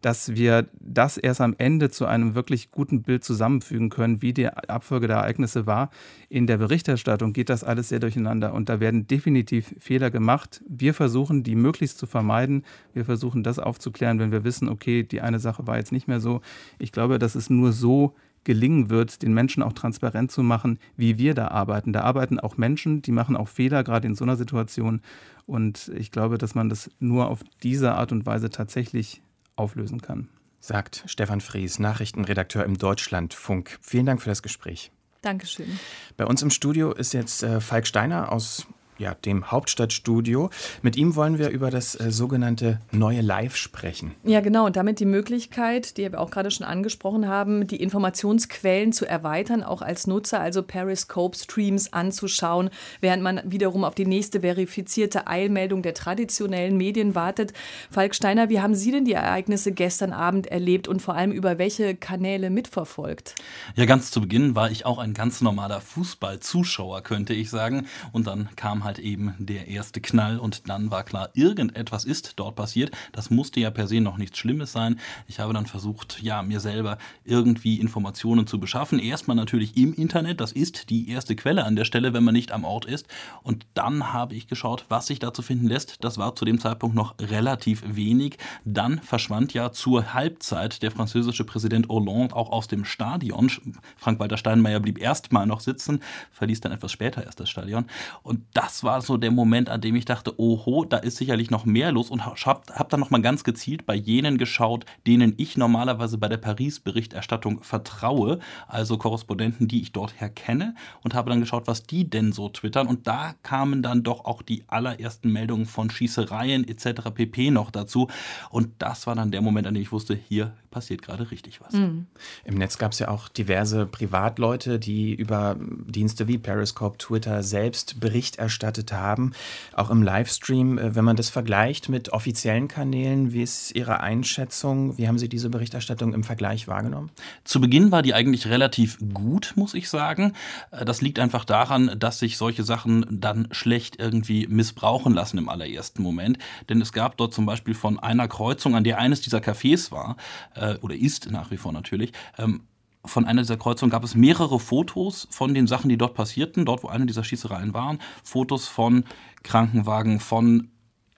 dass 0.02 0.34
wir 0.34 0.68
das 0.78 1.16
erst 1.16 1.40
am 1.40 1.54
Ende 1.58 1.90
zu 1.90 2.06
einem 2.06 2.34
wirklich 2.34 2.70
guten 2.70 3.02
Bild 3.02 3.24
zusammenfügen 3.24 3.88
können, 3.88 4.22
wie 4.22 4.32
die 4.32 4.48
Abfolge 4.48 5.06
der 5.08 5.16
Ereignisse 5.16 5.66
war. 5.66 5.90
In 6.28 6.46
der 6.46 6.58
Berichterstattung 6.58 7.32
geht 7.32 7.48
das 7.48 7.64
alles 7.64 7.88
sehr 7.88 8.00
durcheinander 8.00 8.54
und 8.54 8.68
da 8.68 8.80
werden 8.80 9.06
definitiv 9.06 9.74
Fehler 9.78 10.10
gemacht. 10.10 10.62
Wir 10.68 10.94
versuchen, 10.94 11.42
die 11.42 11.56
möglichst 11.56 11.98
zu 11.98 12.06
vermeiden. 12.06 12.64
Wir 12.94 13.04
versuchen, 13.04 13.42
das 13.42 13.58
aufzuklären, 13.58 14.18
wenn 14.18 14.32
wir 14.32 14.44
wissen, 14.44 14.68
okay, 14.68 15.02
die 15.02 15.20
eine 15.20 15.38
Sache 15.38 15.66
war 15.66 15.78
jetzt 15.78 15.92
nicht 15.92 16.08
mehr 16.08 16.20
so. 16.20 16.40
Ich 16.78 16.92
glaube, 16.92 17.18
dass 17.18 17.34
es 17.34 17.50
nur 17.50 17.72
so 17.72 18.14
gelingen 18.46 18.90
wird, 18.90 19.22
den 19.22 19.34
Menschen 19.34 19.62
auch 19.62 19.72
transparent 19.72 20.30
zu 20.30 20.42
machen, 20.42 20.78
wie 20.96 21.18
wir 21.18 21.34
da 21.34 21.48
arbeiten. 21.48 21.92
Da 21.92 22.02
arbeiten 22.02 22.38
auch 22.38 22.56
Menschen, 22.56 23.02
die 23.02 23.10
machen 23.10 23.36
auch 23.36 23.48
Fehler, 23.48 23.82
gerade 23.82 24.06
in 24.06 24.14
so 24.14 24.24
einer 24.24 24.36
Situation. 24.36 25.00
Und 25.46 25.90
ich 25.96 26.12
glaube, 26.12 26.38
dass 26.38 26.54
man 26.54 26.68
das 26.68 26.88
nur 27.00 27.28
auf 27.28 27.40
diese 27.64 27.94
Art 27.94 28.12
und 28.12 28.24
Weise 28.24 28.48
tatsächlich 28.48 29.20
auflösen 29.56 30.00
kann. 30.00 30.28
Sagt 30.60 31.04
Stefan 31.06 31.40
Fries, 31.40 31.78
Nachrichtenredakteur 31.78 32.64
im 32.64 32.78
Deutschlandfunk. 32.78 33.78
Vielen 33.80 34.06
Dank 34.06 34.22
für 34.22 34.28
das 34.28 34.42
Gespräch. 34.42 34.90
Dankeschön. 35.22 35.78
Bei 36.16 36.24
uns 36.24 36.42
im 36.42 36.50
Studio 36.50 36.92
ist 36.92 37.12
jetzt 37.12 37.42
äh, 37.42 37.60
Falk 37.60 37.86
Steiner 37.86 38.32
aus 38.32 38.66
ja, 38.98 39.14
dem 39.14 39.50
Hauptstadtstudio. 39.50 40.50
Mit 40.82 40.96
ihm 40.96 41.16
wollen 41.16 41.38
wir 41.38 41.50
über 41.50 41.70
das 41.70 41.98
äh, 41.98 42.10
sogenannte 42.10 42.80
neue 42.92 43.20
Live 43.20 43.56
sprechen. 43.56 44.12
Ja, 44.24 44.40
genau. 44.40 44.66
Und 44.66 44.76
damit 44.76 45.00
die 45.00 45.06
Möglichkeit, 45.06 45.96
die 45.96 46.10
wir 46.10 46.20
auch 46.20 46.30
gerade 46.30 46.50
schon 46.50 46.66
angesprochen 46.66 47.28
haben, 47.28 47.66
die 47.66 47.76
Informationsquellen 47.76 48.92
zu 48.92 49.06
erweitern, 49.06 49.62
auch 49.62 49.82
als 49.82 50.06
Nutzer, 50.06 50.40
also 50.40 50.62
Periscope-Streams 50.62 51.92
anzuschauen, 51.92 52.70
während 53.00 53.22
man 53.22 53.40
wiederum 53.44 53.84
auf 53.84 53.94
die 53.94 54.06
nächste 54.06 54.40
verifizierte 54.40 55.26
Eilmeldung 55.26 55.82
der 55.82 55.94
traditionellen 55.94 56.76
Medien 56.76 57.14
wartet. 57.14 57.52
Falk 57.90 58.14
Steiner, 58.14 58.48
wie 58.48 58.60
haben 58.60 58.74
Sie 58.74 58.90
denn 58.90 59.04
die 59.04 59.12
Ereignisse 59.12 59.72
gestern 59.72 60.12
Abend 60.12 60.46
erlebt 60.46 60.88
und 60.88 61.02
vor 61.02 61.14
allem 61.14 61.32
über 61.32 61.58
welche 61.58 61.94
Kanäle 61.94 62.50
mitverfolgt? 62.50 63.34
Ja, 63.74 63.84
ganz 63.84 64.10
zu 64.10 64.20
Beginn 64.20 64.54
war 64.54 64.70
ich 64.70 64.86
auch 64.86 64.98
ein 64.98 65.14
ganz 65.14 65.40
normaler 65.40 65.80
Fußballzuschauer, 65.80 67.02
könnte 67.02 67.34
ich 67.34 67.50
sagen. 67.50 67.86
Und 68.12 68.26
dann 68.26 68.48
kam 68.56 68.84
halt 68.86 68.98
eben 68.98 69.34
der 69.38 69.68
erste 69.68 70.00
Knall 70.00 70.38
und 70.38 70.70
dann 70.70 70.90
war 70.90 71.04
klar, 71.04 71.28
irgendetwas 71.34 72.04
ist 72.04 72.32
dort 72.36 72.56
passiert. 72.56 72.90
Das 73.12 73.28
musste 73.28 73.60
ja 73.60 73.70
per 73.70 73.86
se 73.86 74.00
noch 74.00 74.16
nichts 74.16 74.38
Schlimmes 74.38 74.72
sein. 74.72 74.98
Ich 75.26 75.40
habe 75.40 75.52
dann 75.52 75.66
versucht, 75.66 76.22
ja, 76.22 76.42
mir 76.42 76.60
selber 76.60 76.96
irgendwie 77.24 77.80
Informationen 77.80 78.46
zu 78.46 78.58
beschaffen. 78.58 78.98
Erstmal 78.98 79.36
natürlich 79.36 79.76
im 79.76 79.92
Internet, 79.92 80.40
das 80.40 80.52
ist 80.52 80.88
die 80.88 81.10
erste 81.10 81.36
Quelle 81.36 81.64
an 81.64 81.76
der 81.76 81.84
Stelle, 81.84 82.14
wenn 82.14 82.24
man 82.24 82.34
nicht 82.34 82.52
am 82.52 82.64
Ort 82.64 82.86
ist. 82.86 83.06
Und 83.42 83.66
dann 83.74 84.12
habe 84.12 84.34
ich 84.34 84.46
geschaut, 84.46 84.86
was 84.88 85.08
sich 85.08 85.18
dazu 85.18 85.42
finden 85.42 85.66
lässt. 85.66 86.04
Das 86.04 86.16
war 86.16 86.34
zu 86.34 86.44
dem 86.44 86.58
Zeitpunkt 86.58 86.96
noch 86.96 87.16
relativ 87.20 87.82
wenig. 87.84 88.38
Dann 88.64 89.00
verschwand 89.00 89.52
ja 89.52 89.72
zur 89.72 90.14
Halbzeit 90.14 90.82
der 90.82 90.90
französische 90.90 91.44
Präsident 91.44 91.88
Hollande 91.88 92.34
auch 92.34 92.50
aus 92.50 92.68
dem 92.68 92.84
Stadion. 92.84 93.50
Frank-Walter 93.96 94.36
Steinmeier 94.36 94.80
blieb 94.80 94.98
erstmal 94.98 95.46
noch 95.46 95.60
sitzen, 95.60 96.00
verließ 96.30 96.60
dann 96.60 96.72
etwas 96.72 96.92
später 96.92 97.24
erst 97.24 97.40
das 97.40 97.50
Stadion. 97.50 97.86
Und 98.22 98.44
das 98.54 98.75
das 98.76 98.84
war 98.84 99.00
so 99.00 99.16
der 99.16 99.30
Moment, 99.30 99.70
an 99.70 99.80
dem 99.80 99.96
ich 99.96 100.04
dachte, 100.04 100.38
oho, 100.38 100.84
da 100.84 100.98
ist 100.98 101.16
sicherlich 101.16 101.50
noch 101.50 101.64
mehr 101.64 101.92
los 101.92 102.10
und 102.10 102.26
habe 102.26 102.36
hab 102.74 102.90
dann 102.90 103.00
nochmal 103.00 103.22
ganz 103.22 103.42
gezielt 103.42 103.86
bei 103.86 103.94
jenen 103.94 104.36
geschaut, 104.36 104.84
denen 105.06 105.32
ich 105.38 105.56
normalerweise 105.56 106.18
bei 106.18 106.28
der 106.28 106.36
Paris-Berichterstattung 106.36 107.62
vertraue, 107.62 108.38
also 108.68 108.98
Korrespondenten, 108.98 109.66
die 109.66 109.80
ich 109.80 109.92
dort 109.92 110.20
her 110.20 110.28
kenne 110.28 110.74
und 111.02 111.14
habe 111.14 111.30
dann 111.30 111.40
geschaut, 111.40 111.66
was 111.66 111.84
die 111.84 112.10
denn 112.10 112.32
so 112.32 112.50
twittern 112.50 112.86
und 112.86 113.06
da 113.06 113.34
kamen 113.42 113.82
dann 113.82 114.02
doch 114.02 114.26
auch 114.26 114.42
die 114.42 114.64
allerersten 114.66 115.32
Meldungen 115.32 115.64
von 115.64 115.88
Schießereien 115.88 116.68
etc. 116.68 117.10
pp 117.14 117.50
noch 117.50 117.70
dazu 117.70 118.08
und 118.50 118.68
das 118.78 119.06
war 119.06 119.14
dann 119.14 119.30
der 119.30 119.40
Moment, 119.40 119.66
an 119.66 119.72
dem 119.72 119.82
ich 119.82 119.92
wusste, 119.92 120.14
hier 120.14 120.52
passiert 120.76 121.00
gerade 121.00 121.30
richtig 121.30 121.62
was. 121.62 121.72
Mhm. 121.72 122.06
Im 122.44 122.58
Netz 122.58 122.76
gab 122.76 122.92
es 122.92 122.98
ja 122.98 123.08
auch 123.08 123.30
diverse 123.30 123.86
Privatleute, 123.86 124.78
die 124.78 125.14
über 125.14 125.56
Dienste 125.58 126.28
wie 126.28 126.36
Periscope, 126.36 126.98
Twitter 126.98 127.42
selbst 127.42 127.98
Bericht 127.98 128.38
erstattet 128.66 128.92
haben. 128.92 129.32
Auch 129.74 129.90
im 129.90 130.02
Livestream, 130.02 130.78
äh, 130.78 130.94
wenn 130.94 131.04
man 131.04 131.16
das 131.16 131.30
vergleicht 131.30 131.88
mit 131.88 132.12
offiziellen 132.12 132.68
Kanälen, 132.68 133.32
wie 133.32 133.42
ist 133.42 133.74
Ihre 133.74 134.00
Einschätzung? 134.00 134.98
Wie 134.98 135.06
haben 135.06 135.18
Sie 135.18 135.28
diese 135.28 135.50
Berichterstattung 135.50 136.12
im 136.12 136.24
Vergleich 136.24 136.66
wahrgenommen? 136.66 137.10
Zu 137.44 137.60
Beginn 137.60 137.92
war 137.92 138.02
die 138.02 138.14
eigentlich 138.14 138.48
relativ 138.48 138.98
gut, 139.14 139.52
muss 139.56 139.74
ich 139.74 139.88
sagen. 139.88 140.32
Äh, 140.72 140.84
das 140.84 141.00
liegt 141.00 141.18
einfach 141.18 141.44
daran, 141.44 141.92
dass 141.98 142.18
sich 142.18 142.36
solche 142.36 142.64
Sachen 142.64 143.06
dann 143.10 143.48
schlecht 143.52 143.96
irgendwie 143.98 144.46
missbrauchen 144.48 145.14
lassen 145.14 145.38
im 145.38 145.48
allerersten 145.48 146.02
Moment. 146.02 146.38
Denn 146.68 146.80
es 146.80 146.92
gab 146.92 147.16
dort 147.16 147.32
zum 147.32 147.46
Beispiel 147.46 147.74
von 147.74 147.98
einer 147.98 148.28
Kreuzung, 148.28 148.74
an 148.74 148.84
der 148.84 148.98
eines 148.98 149.20
dieser 149.20 149.38
Cafés 149.38 149.92
war, 149.92 150.16
äh, 150.54 150.76
oder 150.78 150.94
ist 150.94 151.30
nach 151.30 151.50
wie 151.50 151.56
vor 151.56 151.72
natürlich, 151.72 152.12
ähm, 152.38 152.62
von 153.06 153.24
einer 153.24 153.42
dieser 153.42 153.56
Kreuzungen 153.56 153.90
gab 153.90 154.04
es 154.04 154.14
mehrere 154.14 154.58
Fotos 154.58 155.26
von 155.30 155.54
den 155.54 155.66
Sachen, 155.66 155.88
die 155.88 155.98
dort 155.98 156.14
passierten, 156.14 156.64
dort 156.64 156.82
wo 156.82 156.88
eine 156.88 157.06
dieser 157.06 157.24
Schießereien 157.24 157.74
waren. 157.74 157.98
Fotos 158.22 158.68
von 158.68 159.04
Krankenwagen, 159.42 160.20
von 160.20 160.68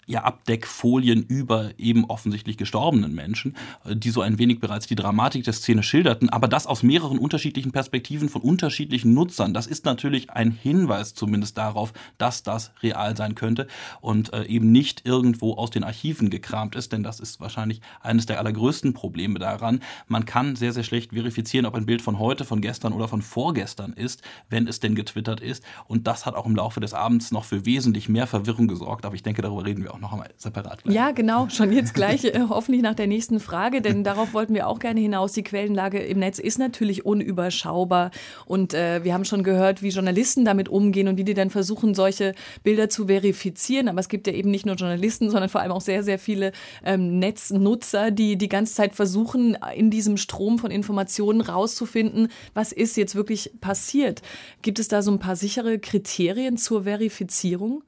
ja, 0.09 0.25
Abdeckfolien 0.25 1.23
über 1.23 1.71
eben 1.79 2.07
offensichtlich 2.07 2.57
gestorbenen 2.57 3.15
Menschen, 3.15 3.55
äh, 3.85 3.95
die 3.95 4.11
so 4.11 4.23
ein 4.23 4.39
wenig 4.39 4.59
bereits 4.59 4.87
die 4.87 4.95
Dramatik 4.95 5.45
der 5.45 5.53
Szene 5.53 5.83
schilderten, 5.83 6.31
aber 6.31 6.49
das 6.49 6.67
aus 6.67 6.83
mehreren 6.83 7.19
unterschiedlichen 7.19 7.73
Perspektiven 7.73 8.29
von 8.29 8.41
unterschiedlichen 8.41 9.13
Nutzern. 9.13 9.53
Das 9.53 9.67
ist 9.67 9.85
natürlich 9.85 10.31
ein 10.31 10.51
Hinweis 10.51 11.15
zumindest 11.15 11.59
darauf, 11.59 11.93
dass 12.17 12.43
das 12.43 12.73
real 12.83 13.17
sein 13.17 13.35
könnte 13.35 13.69
und 14.01 14.33
äh, 14.33 14.45
eben 14.45 14.73
nicht 14.73 15.05
irgendwo 15.05 15.55
aus 15.55 15.71
den 15.71 15.85
Archiven 15.85 16.31
gekramt 16.31 16.75
ist, 16.75 16.93
denn 16.93 17.03
das 17.03 17.21
ist 17.21 17.39
wahrscheinlich 17.39 17.83
eines 18.01 18.25
der 18.25 18.39
allergrößten 18.39 18.95
Probleme 18.95 19.39
daran. 19.39 19.81
Man 20.07 20.25
kann 20.25 20.57
sehr, 20.57 20.73
sehr 20.73 20.85
schlecht 20.85 21.13
verifizieren, 21.13 21.67
ob 21.67 21.75
ein 21.75 21.85
Bild 21.87 22.01
von 22.01 22.19
heute, 22.19 22.47
von 22.47 22.63
gestern 22.63 22.95
oder 22.95 23.09
von 23.09 23.21
vorgestern 23.21 23.93
ist, 23.93 24.23
wenn 24.49 24.67
es 24.67 24.81
denn 24.81 24.95
getwittert 24.95 25.41
ist. 25.41 25.63
Und 25.87 26.07
das 26.07 26.25
hat 26.25 26.35
auch 26.35 26.47
im 26.47 26.57
Laufe 26.57 26.81
des 26.81 26.95
Abends 26.95 27.31
noch 27.31 27.45
für 27.45 27.67
wesentlich 27.67 28.09
mehr 28.09 28.27
Verwirrung 28.27 28.69
gesorgt, 28.69 29.05
aber 29.05 29.15
ich 29.15 29.23
denke, 29.23 29.43
darüber 29.43 29.67
reden 29.67 29.83
wir 29.83 29.93
auch 29.93 29.98
auch 29.99 30.03
noch 30.03 30.13
einmal 30.13 30.31
separat 30.37 30.83
gleich. 30.83 30.95
Ja, 30.95 31.11
genau, 31.11 31.49
schon 31.49 31.73
jetzt 31.73 31.95
gleich, 31.95 32.25
äh, 32.25 32.41
hoffentlich 32.49 32.83
nach 32.83 32.95
der 32.95 33.07
nächsten 33.07 33.41
Frage, 33.41 33.83
denn 33.83 34.05
darauf 34.05 34.33
wollten 34.33 34.55
wir 34.55 34.67
auch 34.69 34.79
gerne 34.79 35.01
hinaus. 35.01 35.33
Die 35.33 35.43
Quellenlage 35.43 35.99
im 35.99 36.21
Netz 36.21 36.39
ist 36.39 36.59
natürlich 36.59 37.05
unüberschaubar 37.05 38.11
und 38.47 38.75
äh, 38.75 39.05
wir 39.05 39.15
haben 39.15 39.25
schon 39.25 39.43
gehört, 39.43 39.83
wie 39.83 39.89
Journalisten 39.89 40.45
damit 40.45 40.69
umgehen 40.69 41.09
und 41.09 41.17
wie 41.17 41.25
die 41.25 41.35
dann 41.35 41.51
versuchen, 41.51 41.95
solche 41.95 42.35
Bilder 42.63 42.89
zu 42.89 43.07
verifizieren. 43.07 43.89
Aber 43.89 44.01
es 44.01 44.09
gibt 44.09 44.27
ja 44.27 44.33
eben 44.33 44.51
nicht 44.51 44.67
nur 44.67 44.77
Journalisten, 44.77 45.31
sondern 45.31 45.49
vor 45.49 45.61
allem 45.61 45.73
auch 45.73 45.81
sehr, 45.81 46.03
sehr 46.03 46.19
viele 46.19 46.53
ähm, 46.85 47.19
Netznutzer, 47.19 48.11
die 48.11 48.37
die 48.37 48.49
ganze 48.49 48.75
Zeit 48.75 48.95
versuchen, 48.95 49.57
in 49.75 49.91
diesem 49.91 50.17
Strom 50.17 50.59
von 50.59 50.71
Informationen 50.71 51.41
rauszufinden, 51.41 52.29
was 52.55 52.73
ist 52.73 52.97
jetzt 52.97 53.15
wirklich 53.15 53.53
passiert. 53.61 54.23
Gibt 54.63 54.79
es 54.79 54.89
da 54.89 55.03
so 55.03 55.11
ein 55.11 55.19
paar 55.19 55.37
sichere 55.37 55.79
Kriterien 55.79 56.57
zur 56.57 56.85
Verifizierung? 56.85 57.83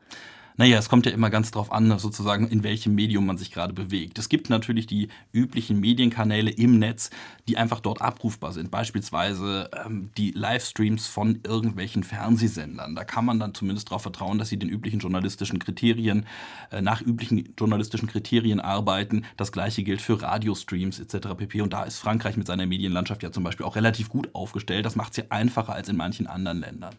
Naja, 0.60 0.76
es 0.76 0.90
kommt 0.90 1.06
ja 1.06 1.12
immer 1.12 1.30
ganz 1.30 1.50
drauf 1.50 1.72
an, 1.72 1.98
sozusagen, 1.98 2.46
in 2.46 2.62
welchem 2.62 2.94
Medium 2.94 3.24
man 3.24 3.38
sich 3.38 3.50
gerade 3.50 3.72
bewegt. 3.72 4.18
Es 4.18 4.28
gibt 4.28 4.50
natürlich 4.50 4.86
die 4.86 5.08
üblichen 5.32 5.80
Medienkanäle 5.80 6.50
im 6.50 6.78
Netz, 6.78 7.08
die 7.48 7.56
einfach 7.56 7.80
dort 7.80 8.02
abrufbar 8.02 8.52
sind. 8.52 8.70
Beispielsweise 8.70 9.70
ähm, 9.86 10.10
die 10.18 10.32
Livestreams 10.32 11.06
von 11.06 11.40
irgendwelchen 11.46 12.04
Fernsehsendern. 12.04 12.94
Da 12.94 13.04
kann 13.04 13.24
man 13.24 13.40
dann 13.40 13.54
zumindest 13.54 13.88
darauf 13.88 14.02
vertrauen, 14.02 14.36
dass 14.36 14.50
sie 14.50 14.58
den 14.58 14.68
üblichen 14.68 15.00
journalistischen 15.00 15.60
Kriterien, 15.60 16.26
äh, 16.70 16.82
nach 16.82 17.00
üblichen 17.00 17.54
journalistischen 17.58 18.06
Kriterien 18.10 18.60
arbeiten. 18.60 19.24
Das 19.38 19.52
gleiche 19.52 19.82
gilt 19.82 20.02
für 20.02 20.20
Radiostreams 20.20 21.00
etc. 21.00 21.28
pp. 21.38 21.62
Und 21.62 21.72
da 21.72 21.84
ist 21.84 21.96
Frankreich 21.96 22.36
mit 22.36 22.46
seiner 22.46 22.66
Medienlandschaft 22.66 23.22
ja 23.22 23.32
zum 23.32 23.44
Beispiel 23.44 23.64
auch 23.64 23.76
relativ 23.76 24.10
gut 24.10 24.28
aufgestellt. 24.34 24.84
Das 24.84 24.94
macht 24.94 25.16
ja 25.16 25.24
einfacher 25.30 25.72
als 25.72 25.88
in 25.88 25.96
manchen 25.96 26.26
anderen 26.26 26.60
Ländern. 26.60 26.94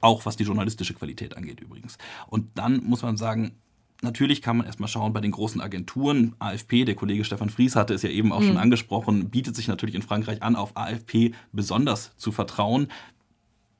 Auch 0.00 0.26
was 0.26 0.36
die 0.36 0.44
journalistische 0.44 0.94
Qualität 0.94 1.36
angeht 1.36 1.60
übrigens. 1.60 1.98
Und 2.28 2.46
dann 2.56 2.82
muss 2.84 3.02
man 3.02 3.16
sagen, 3.16 3.52
Natürlich 4.02 4.40
kann 4.40 4.56
man 4.56 4.66
erstmal 4.66 4.88
schauen 4.88 5.12
bei 5.12 5.20
den 5.20 5.30
großen 5.30 5.60
Agenturen. 5.60 6.34
AFP, 6.38 6.86
der 6.86 6.94
Kollege 6.94 7.24
Stefan 7.24 7.50
Fries 7.50 7.76
hatte 7.76 7.92
es 7.92 8.02
ja 8.02 8.08
eben 8.08 8.32
auch 8.32 8.40
mhm. 8.40 8.46
schon 8.46 8.56
angesprochen, 8.56 9.28
bietet 9.28 9.54
sich 9.56 9.68
natürlich 9.68 9.94
in 9.94 10.02
Frankreich 10.02 10.42
an, 10.42 10.56
auf 10.56 10.74
AFP 10.74 11.32
besonders 11.52 12.16
zu 12.16 12.32
vertrauen. 12.32 12.88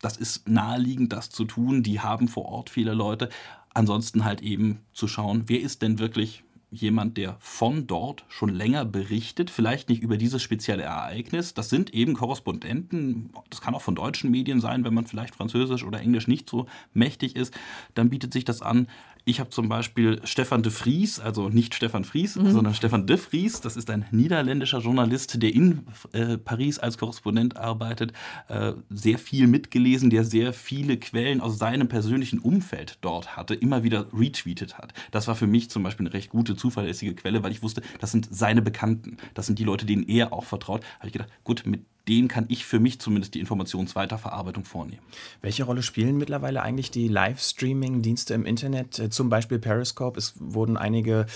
Das 0.01 0.19
ist 0.19 0.47
naheliegend, 0.47 1.13
das 1.13 1.31
zu 1.31 1.45
tun. 1.47 1.83
Die 1.83 2.01
haben 2.01 2.29
vor 2.29 2.47
Ort 2.47 2.69
viele 2.69 2.93
Leute. 2.93 3.31
Ansonsten 3.73 4.25
halt 4.25 4.43
eben 4.43 4.81
zu 4.93 5.09
schauen, 5.09 5.45
wer 5.47 5.61
ist 5.61 5.81
denn 5.81 5.99
wirklich 5.99 6.45
jemand, 6.71 7.17
der 7.17 7.37
von 7.41 7.87
dort 7.87 8.25
schon 8.29 8.49
länger 8.49 8.85
berichtet, 8.85 9.51
vielleicht 9.51 9.89
nicht 9.89 10.03
über 10.03 10.17
dieses 10.17 10.43
spezielle 10.43 10.85
Ereignis. 10.85 11.53
Das 11.55 11.69
sind 11.69 11.93
eben 11.93 12.15
Korrespondenten, 12.15 13.31
das 13.51 13.61
kann 13.61 13.75
auch 13.75 13.83
von 13.83 13.97
deutschen 13.97 14.31
Medien 14.31 14.61
sein, 14.61 14.85
wenn 14.85 14.95
man 14.95 15.07
vielleicht 15.07 15.35
Französisch 15.35 15.85
oder 15.85 16.01
Englisch 16.01 16.29
nicht 16.29 16.49
so 16.49 16.67
mächtig 16.95 17.35
ist, 17.35 17.53
dann 17.95 18.11
bietet 18.11 18.33
sich 18.33 18.45
das 18.45 18.63
an, 18.63 18.87
ich 19.31 19.39
habe 19.41 19.51
zum 19.51 19.69
Beispiel 19.69 20.21
Stefan 20.25 20.63
de 20.63 20.73
Vries, 20.73 21.21
also 21.21 21.49
nicht 21.49 21.75
Stefan 21.75 22.05
Vries, 22.05 22.37
mhm. 22.37 22.51
sondern 22.51 22.75
Stefan 22.75 23.07
de 23.07 23.17
Vries. 23.17 23.61
Das 23.61 23.77
ist 23.77 23.89
ein 23.89 24.05
niederländischer 24.11 24.81
Journalist, 24.81 25.41
der 25.41 25.55
in 25.55 25.87
äh, 26.13 26.37
Paris 26.37 26.79
als 26.79 26.99
Korrespondent 26.99 27.57
arbeitet, 27.57 28.13
äh, 28.49 28.73
sehr 28.91 29.19
viel 29.19 29.47
mitgelesen, 29.47 30.11
der 30.11 30.25
sehr 30.25 30.53
viele 30.53 30.97
Quellen 30.97 31.41
aus 31.41 31.59
seinem 31.59 31.89
persönlichen 31.89 32.41
Umfeld 32.41 32.99
dort 33.01 33.37
hatte, 33.37 33.55
immer 33.55 33.85
wieder 33.85 34.07
retweetet 34.13 34.79
hat. 34.79 34.93
Das 35.13 35.29
war 35.29 35.37
für 35.37 35.47
mich 35.47 35.71
zum 35.71 35.85
Beispiel 35.85 36.07
eine 36.07 36.15
recht 36.15 36.31
gute, 36.31 36.57
zuverlässige 36.57 37.15
Quelle, 37.15 37.43
weil 37.43 37.53
ich 37.53 37.63
wusste, 37.63 37.83
das 38.01 38.11
sind 38.11 38.29
seine 38.31 38.63
Bekannten. 38.63 39.17
Das 39.35 39.47
sind 39.47 39.59
die 39.59 39.65
Leute, 39.65 39.87
denen 39.87 40.03
er 40.09 40.33
auch 40.33 40.45
vertraut. 40.45 40.83
Habe 40.99 41.07
ich 41.07 41.13
gedacht, 41.13 41.31
gut, 41.45 41.65
mit 41.67 41.85
den 42.11 42.27
kann 42.27 42.47
ich 42.49 42.67
für 42.67 42.81
mich 42.81 43.01
zumindest 43.01 43.35
die 43.35 43.41
Informationsweiterverarbeitung 43.41 44.65
vornehmen. 44.65 45.01
Welche 45.43 45.63
Rolle 45.63 45.85
spielen 45.85 46.19
mittlerweile 46.19 46.61
eigentlich 46.61 46.91
die 46.91 47.07
Livestreaming-Dienste 47.07 48.35
im 48.35 48.45
Internet, 48.45 48.99
äh, 48.99 49.11
zum 49.11 49.29
Beispiel 49.29 49.61
Periscope? 49.61 50.19
Es 50.19 50.35
wurden 50.41 50.77
einige 50.77 51.27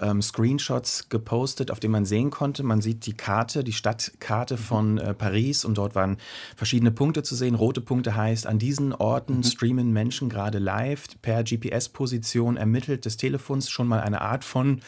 ähm, 0.00 0.20
Screenshots 0.20 1.08
gepostet, 1.08 1.70
auf 1.70 1.78
denen 1.78 1.92
man 1.92 2.04
sehen 2.04 2.30
konnte, 2.30 2.64
man 2.64 2.80
sieht 2.80 3.06
die 3.06 3.12
Karte, 3.12 3.62
die 3.62 3.72
Stadtkarte 3.72 4.56
von 4.56 4.98
äh, 4.98 5.14
Paris 5.14 5.64
und 5.64 5.78
dort 5.78 5.94
waren 5.94 6.16
verschiedene 6.56 6.90
Punkte 6.90 7.22
zu 7.22 7.36
sehen. 7.36 7.54
Rote 7.54 7.80
Punkte 7.80 8.16
heißt, 8.16 8.48
an 8.48 8.58
diesen 8.58 8.92
Orten 8.92 9.36
mhm. 9.36 9.42
streamen 9.44 9.92
Menschen 9.92 10.28
gerade 10.28 10.58
live 10.58 11.06
per 11.22 11.44
GPS-Position 11.44 12.56
ermittelt 12.56 13.04
des 13.04 13.16
Telefons 13.16 13.70
schon 13.70 13.86
mal 13.86 14.00
eine 14.00 14.20
Art 14.20 14.42
von 14.42 14.80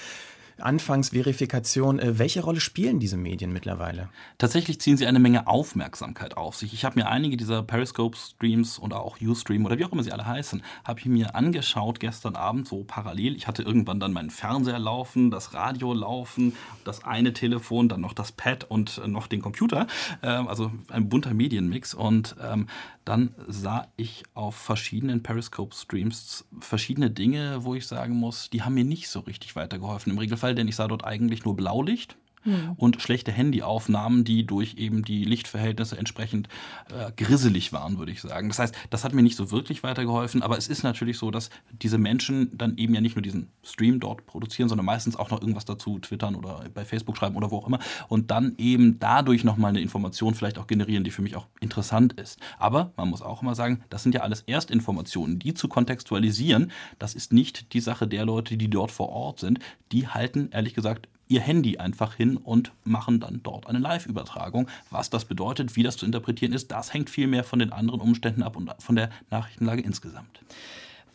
Anfangsverifikation. 0.59 1.99
Äh, 1.99 2.19
welche 2.19 2.43
Rolle 2.43 2.61
spielen 2.61 2.99
diese 2.99 3.17
Medien 3.17 3.53
mittlerweile? 3.53 4.09
Tatsächlich 4.39 4.81
ziehen 4.81 4.97
sie 4.97 5.07
eine 5.07 5.19
Menge 5.19 5.47
Aufmerksamkeit 5.47 6.37
auf 6.37 6.57
sich. 6.57 6.73
Ich 6.73 6.85
habe 6.85 6.99
mir 6.99 7.09
einige 7.09 7.37
dieser 7.37 7.63
Periscope-Streams 7.63 8.79
oder 8.79 9.01
auch 9.01 9.19
Ustream 9.21 9.65
oder 9.67 9.79
wie 9.79 9.85
auch 9.85 9.93
immer 9.93 10.03
sie 10.03 10.13
alle 10.13 10.27
heißen, 10.27 10.63
habe 10.85 11.01
ich 11.01 11.07
mir 11.07 11.35
angeschaut 11.35 12.01
gestern 12.01 12.37
Abend 12.37 12.69
so 12.69 12.85
parallel. 12.85 13.37
Ich 13.37 13.47
hatte 13.47 13.63
irgendwann 13.63 14.01
dann 14.01 14.13
meinen 14.13 14.31
Fernseher 14.31 14.79
laufen, 14.79 15.31
das 15.31 15.55
Radio 15.55 15.93
laufen, 15.93 16.55
das 16.85 17.05
eine 17.05 17.33
Telefon, 17.33 17.89
dann 17.89 18.01
noch 18.01 18.13
das 18.13 18.33
Pad 18.33 18.65
und 18.65 18.99
äh, 19.05 19.09
noch 19.09 19.27
den 19.27 19.43
Computer. 19.43 19.87
Ähm, 20.23 20.49
also 20.49 20.71
ein 20.89 21.09
bunter 21.09 21.35
Medienmix. 21.35 21.95
Und 21.95 22.37
ähm, 22.43 22.67
dann 23.05 23.35
sah 23.47 23.87
ich 23.97 24.25
auf 24.35 24.57
verschiedenen 24.57 25.23
Periscope-Streams 25.23 26.45
verschiedene 26.61 27.11
Dinge, 27.11 27.65
wo 27.65 27.75
ich 27.75 27.87
sagen 27.87 28.15
muss, 28.15 28.51
die 28.51 28.63
haben 28.63 28.75
mir 28.75 28.85
nicht 28.85 29.09
so 29.09 29.21
richtig 29.21 29.57
weitergeholfen. 29.57 30.13
Im 30.13 30.19
Regelfall 30.19 30.46
Zufall, 30.47 30.55
denn 30.55 30.69
ich 30.69 30.77
sah 30.77 30.87
dort 30.87 31.05
eigentlich 31.05 31.45
nur 31.45 31.57
Blaulicht 31.57 32.17
hm. 32.47 32.73
und 32.77 33.03
schlechte 33.03 33.33
Handyaufnahmen, 33.33 34.25
die 34.25 34.47
durch 34.47 34.77
eben 34.77 35.05
die 35.05 35.25
Lichtverhältnisse 35.25 35.99
entsprechend 35.99 36.49
äh, 36.91 37.11
grisselig 37.13 37.73
waren, 37.73 37.99
würde 37.99 38.13
ich 38.13 38.21
sagen. 38.21 38.49
Das 38.49 38.61
heißt, 38.61 38.75
das 38.91 39.03
hat 39.05 39.13
mir 39.13 39.23
nicht 39.23 39.37
so 39.37 39.51
wirklich 39.51 39.83
weitergeholfen, 39.83 40.43
aber 40.43 40.57
es 40.57 40.69
ist 40.69 40.85
natürlich 40.85 41.19
so, 41.19 41.33
dass 41.33 41.51
diese 41.83 41.99
Menschen 41.99 42.57
dann 42.57 42.77
eben 42.79 42.95
ja 42.95 43.01
nicht 43.01 43.17
nur 43.17 43.23
diesen 43.23 43.49
Stream 43.65 43.99
dort 43.99 44.27
produzieren, 44.27 44.69
sondern 44.69 44.87
meistens 44.87 45.17
auch 45.17 45.31
noch 45.31 45.41
irgendwas 45.41 45.65
dazu 45.65 45.99
twittern 45.99 46.37
oder 46.37 46.65
bei 46.73 46.85
Facebook 46.85 47.17
schreiben 47.17 47.37
oder 47.37 47.51
wo 47.51 47.59
auch 47.59 47.67
immer 47.67 47.81
und 48.09 48.31
dann 48.31 48.55
eben 48.59 48.99
dadurch 49.01 49.43
nochmal 49.43 49.71
eine 49.71 49.81
Information 49.81 50.35
vielleicht 50.35 50.59
auch 50.59 50.69
generieren, 50.69 51.03
die 51.03 51.11
für 51.11 51.23
mich 51.23 51.35
auch 51.35 51.49
interessant 51.61 52.13
ist. 52.13 52.39
Aber 52.59 52.93
man 52.97 53.09
muss 53.09 53.23
auch 53.23 53.43
immer 53.43 53.57
sagen, 53.57 53.83
das 53.91 54.05
sind 54.05 54.15
ja 54.15 54.21
alles 54.21 54.43
Erstinformationen, 54.43 55.41
die 55.41 55.55
zu 55.55 55.67
kontextualisieren, 55.67 56.71
das 56.99 57.15
ist 57.15 57.33
nicht 57.33 57.73
die 57.73 57.81
Sache 57.81 58.07
der 58.07 58.25
Leute, 58.25 58.57
die 58.57 58.69
dort 58.69 58.93
vor 58.93 59.09
Ort 59.09 59.41
sind. 59.41 59.59
Die 59.93 60.07
halten, 60.07 60.51
ehrlich 60.53 60.75
gesagt, 60.75 61.09
ihr 61.29 61.41
Handy 61.41 61.79
einfach 61.79 62.15
hin 62.15 62.37
und 62.37 62.73
machen 62.85 63.21
dann 63.21 63.41
dort 63.43 63.67
eine 63.67 63.79
Live-Übertragung. 63.79 64.69
Was 64.91 65.11
das 65.11 65.25
bedeutet, 65.25 65.77
wie 65.77 65.83
das 65.83 65.97
zu 65.97 66.07
interpretieren 66.07 66.53
ist, 66.53 66.71
das 66.71 66.93
hängt 66.93 67.11
viel 67.11 67.27
mehr 67.27 67.45
von 67.45 67.59
den 67.59 67.73
anderen 67.73 68.01
Umständen 68.01 68.43
ab 68.43 68.57
und 68.57 68.71
von 68.79 68.97
der 68.97 69.11
Nachrichtenlage 69.31 69.83
insgesamt. 69.83 70.41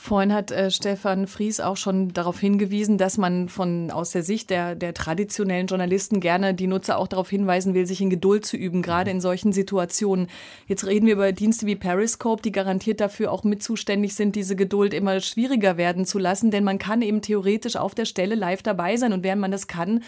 Vorhin 0.04 0.34
hat 0.34 0.50
äh, 0.50 0.72
Stefan 0.72 1.28
Fries 1.28 1.60
auch 1.60 1.78
schon 1.78 2.12
darauf 2.12 2.40
hingewiesen, 2.40 2.98
dass 2.98 3.20
man 3.20 3.50
von 3.50 3.92
aus 3.92 4.10
der 4.10 4.24
Sicht 4.24 4.50
der, 4.50 4.74
der 4.74 4.96
traditionellen 4.96 5.68
Journalisten 5.68 6.20
gerne 6.20 6.56
die 6.56 6.66
Nutzer 6.66 6.98
auch 6.98 7.08
darauf 7.08 7.30
hinweisen 7.30 7.76
will, 7.76 7.86
sich 7.86 8.02
in 8.02 8.10
Geduld 8.10 8.44
zu 8.44 8.58
üben, 8.58 8.82
gerade 8.82 9.12
in 9.12 9.22
solchen 9.22 9.54
Situationen. 9.54 10.26
Jetzt 10.66 10.88
reden 10.88 11.06
wir 11.06 11.14
über 11.14 11.32
Dienste 11.34 11.68
wie 11.68 11.76
Periscope, 11.76 12.42
die 12.42 12.52
garantiert 12.52 13.00
dafür 13.00 13.32
auch 13.32 13.44
mit 13.44 13.62
zuständig 13.62 14.16
sind, 14.16 14.36
diese 14.36 14.56
Geduld 14.56 14.96
immer 14.96 15.20
schwieriger 15.20 15.78
werden 15.78 16.08
zu 16.08 16.18
lassen, 16.18 16.50
denn 16.50 16.64
man 16.64 16.80
kann 16.80 17.04
eben 17.04 17.22
theoretisch 17.22 17.76
auf 17.76 17.94
der 17.94 18.06
Stelle 18.06 18.34
live 18.34 18.64
dabei 18.64 18.98
sein 18.98 19.14
und 19.14 19.24
während 19.24 19.42
man 19.42 19.52
das 19.52 19.68
kann, 19.68 20.02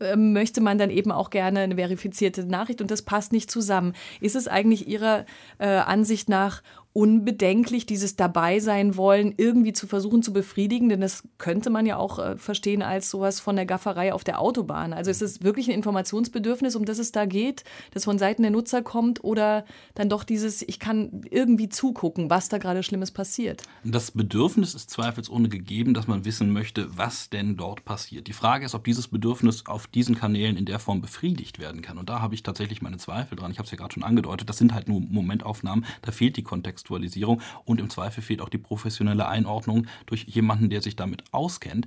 ähm, 0.00 0.32
möchte 0.32 0.60
man 0.60 0.78
dann 0.78 0.90
eben 0.90 1.10
auch 1.10 1.30
gerne 1.30 1.60
eine 1.60 1.76
verifizierte 1.76 2.44
Nachricht 2.44 2.80
und 2.80 2.90
das 2.90 3.02
passt 3.02 3.32
nicht 3.32 3.50
zusammen. 3.50 3.94
Ist 4.20 4.36
es 4.36 4.46
eigentlich 4.46 4.86
Ihrer 4.88 5.24
äh, 5.58 5.66
Ansicht 5.66 6.28
nach 6.28 6.62
unbedenklich, 6.98 7.86
dieses 7.86 8.16
Dabeisein 8.16 8.96
wollen 8.96 9.32
irgendwie 9.36 9.72
zu 9.72 9.86
versuchen 9.86 10.20
zu 10.20 10.32
befriedigen, 10.32 10.88
denn 10.88 11.00
das 11.00 11.22
könnte 11.38 11.70
man 11.70 11.86
ja 11.86 11.96
auch 11.96 12.18
äh, 12.18 12.36
verstehen 12.36 12.82
als 12.82 13.08
sowas 13.08 13.38
von 13.38 13.54
der 13.54 13.66
Gafferei 13.66 14.12
auf 14.12 14.24
der 14.24 14.40
Autobahn. 14.40 14.92
Also 14.92 15.08
ist 15.08 15.22
es 15.22 15.44
wirklich 15.44 15.68
ein 15.68 15.74
Informationsbedürfnis, 15.74 16.74
um 16.74 16.84
das 16.84 16.98
es 16.98 17.12
da 17.12 17.24
geht, 17.24 17.62
das 17.92 18.02
von 18.02 18.18
Seiten 18.18 18.42
der 18.42 18.50
Nutzer 18.50 18.82
kommt 18.82 19.22
oder 19.22 19.64
dann 19.94 20.08
doch 20.08 20.24
dieses, 20.24 20.62
ich 20.62 20.80
kann 20.80 21.20
irgendwie 21.30 21.68
zugucken, 21.68 22.30
was 22.30 22.48
da 22.48 22.58
gerade 22.58 22.82
Schlimmes 22.82 23.12
passiert? 23.12 23.62
Das 23.84 24.10
Bedürfnis 24.10 24.74
ist 24.74 24.90
zweifelsohne 24.90 25.48
gegeben, 25.48 25.94
dass 25.94 26.08
man 26.08 26.24
wissen 26.24 26.52
möchte, 26.52 26.88
was 26.96 27.30
denn 27.30 27.56
dort 27.56 27.84
passiert. 27.84 28.26
Die 28.26 28.32
Frage 28.32 28.66
ist, 28.66 28.74
ob 28.74 28.82
dieses 28.82 29.06
Bedürfnis 29.06 29.66
auf 29.66 29.86
diesen 29.86 30.16
Kanälen 30.16 30.56
in 30.56 30.64
der 30.64 30.80
Form 30.80 31.00
befriedigt 31.00 31.60
werden 31.60 31.80
kann. 31.80 31.96
Und 31.96 32.10
da 32.10 32.20
habe 32.20 32.34
ich 32.34 32.42
tatsächlich 32.42 32.82
meine 32.82 32.96
Zweifel 32.96 33.36
dran. 33.36 33.52
Ich 33.52 33.58
habe 33.58 33.66
es 33.66 33.70
ja 33.70 33.78
gerade 33.78 33.94
schon 33.94 34.02
angedeutet, 34.02 34.48
das 34.48 34.58
sind 34.58 34.74
halt 34.74 34.88
nur 34.88 35.00
Momentaufnahmen, 35.00 35.86
da 36.02 36.10
fehlt 36.10 36.36
die 36.36 36.42
Kontext 36.42 36.87
Kontextualisierung 36.88 37.40
und 37.64 37.80
im 37.80 37.90
Zweifel 37.90 38.22
fehlt 38.22 38.40
auch 38.40 38.48
die 38.48 38.58
professionelle 38.58 39.28
Einordnung 39.28 39.86
durch 40.06 40.24
jemanden, 40.24 40.70
der 40.70 40.82
sich 40.82 40.96
damit 40.96 41.22
auskennt. 41.32 41.86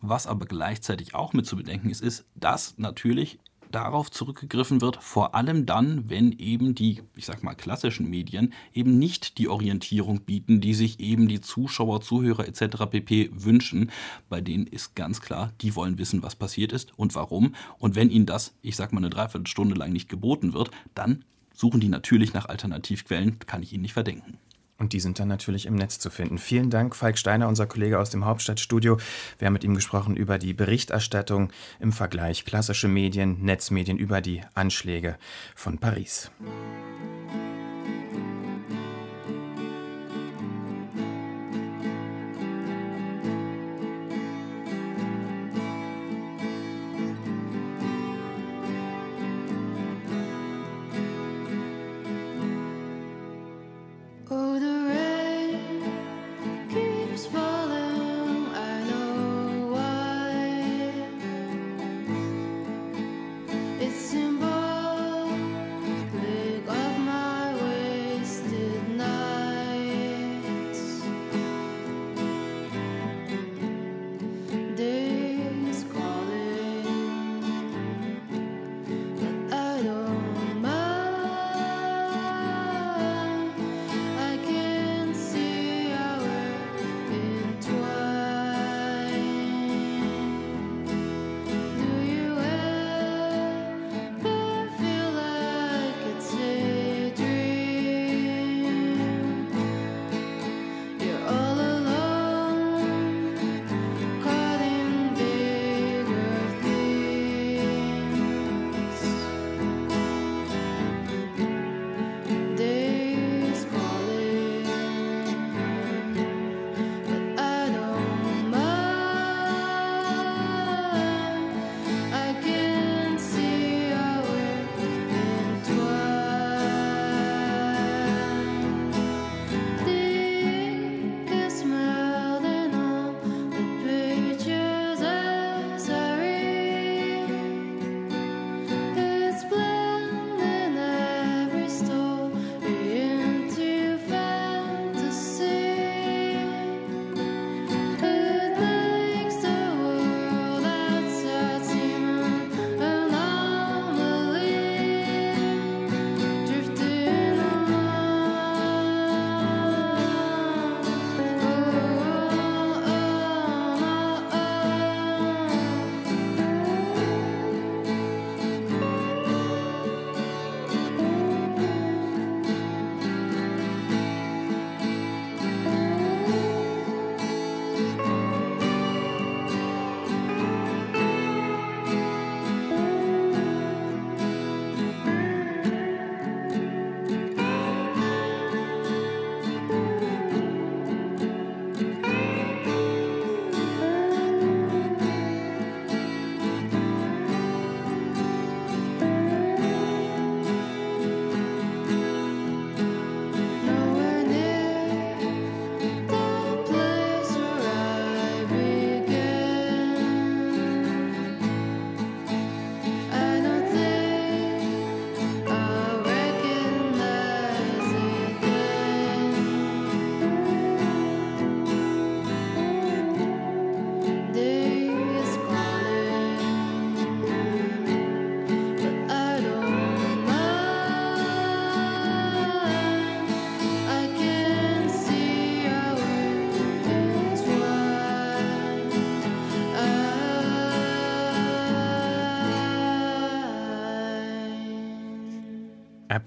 Was 0.00 0.26
aber 0.26 0.46
gleichzeitig 0.46 1.14
auch 1.14 1.32
mit 1.32 1.46
zu 1.46 1.56
bedenken 1.56 1.90
ist, 1.90 2.02
ist, 2.02 2.26
dass 2.34 2.78
natürlich 2.78 3.38
darauf 3.72 4.12
zurückgegriffen 4.12 4.80
wird, 4.80 5.02
vor 5.02 5.34
allem 5.34 5.66
dann, 5.66 6.08
wenn 6.08 6.30
eben 6.30 6.76
die, 6.76 7.02
ich 7.16 7.26
sag 7.26 7.42
mal, 7.42 7.56
klassischen 7.56 8.08
Medien 8.08 8.52
eben 8.72 8.96
nicht 8.96 9.38
die 9.38 9.48
Orientierung 9.48 10.20
bieten, 10.20 10.60
die 10.60 10.72
sich 10.72 11.00
eben 11.00 11.26
die 11.26 11.40
Zuschauer, 11.40 12.00
Zuhörer 12.00 12.46
etc. 12.46 12.86
pp. 12.88 13.30
wünschen. 13.34 13.90
Bei 14.28 14.40
denen 14.40 14.68
ist 14.68 14.94
ganz 14.94 15.20
klar, 15.20 15.52
die 15.62 15.74
wollen 15.74 15.98
wissen, 15.98 16.22
was 16.22 16.36
passiert 16.36 16.72
ist 16.72 16.96
und 16.96 17.16
warum. 17.16 17.56
Und 17.78 17.96
wenn 17.96 18.10
ihnen 18.10 18.26
das, 18.26 18.54
ich 18.62 18.76
sag 18.76 18.92
mal, 18.92 19.00
eine 19.00 19.10
Dreiviertelstunde 19.10 19.74
lang 19.74 19.92
nicht 19.92 20.08
geboten 20.08 20.52
wird, 20.52 20.70
dann 20.94 21.24
suchen 21.56 21.80
die 21.80 21.88
natürlich 21.88 22.32
nach 22.34 22.46
Alternativquellen, 22.46 23.40
kann 23.40 23.62
ich 23.62 23.72
ihnen 23.72 23.82
nicht 23.82 23.94
verdenken. 23.94 24.38
Und 24.78 24.92
die 24.92 25.00
sind 25.00 25.18
dann 25.18 25.28
natürlich 25.28 25.64
im 25.64 25.74
Netz 25.74 25.98
zu 25.98 26.10
finden. 26.10 26.36
Vielen 26.36 26.68
Dank, 26.68 26.94
Falk 26.94 27.16
Steiner, 27.16 27.48
unser 27.48 27.66
Kollege 27.66 27.98
aus 27.98 28.10
dem 28.10 28.26
Hauptstadtstudio. 28.26 28.98
Wir 29.38 29.46
haben 29.46 29.54
mit 29.54 29.64
ihm 29.64 29.74
gesprochen 29.74 30.16
über 30.16 30.38
die 30.38 30.52
Berichterstattung 30.52 31.50
im 31.80 31.92
Vergleich 31.92 32.44
klassische 32.44 32.88
Medien, 32.88 33.42
Netzmedien 33.42 33.96
über 33.96 34.20
die 34.20 34.42
Anschläge 34.54 35.16
von 35.54 35.78
Paris. 35.78 36.30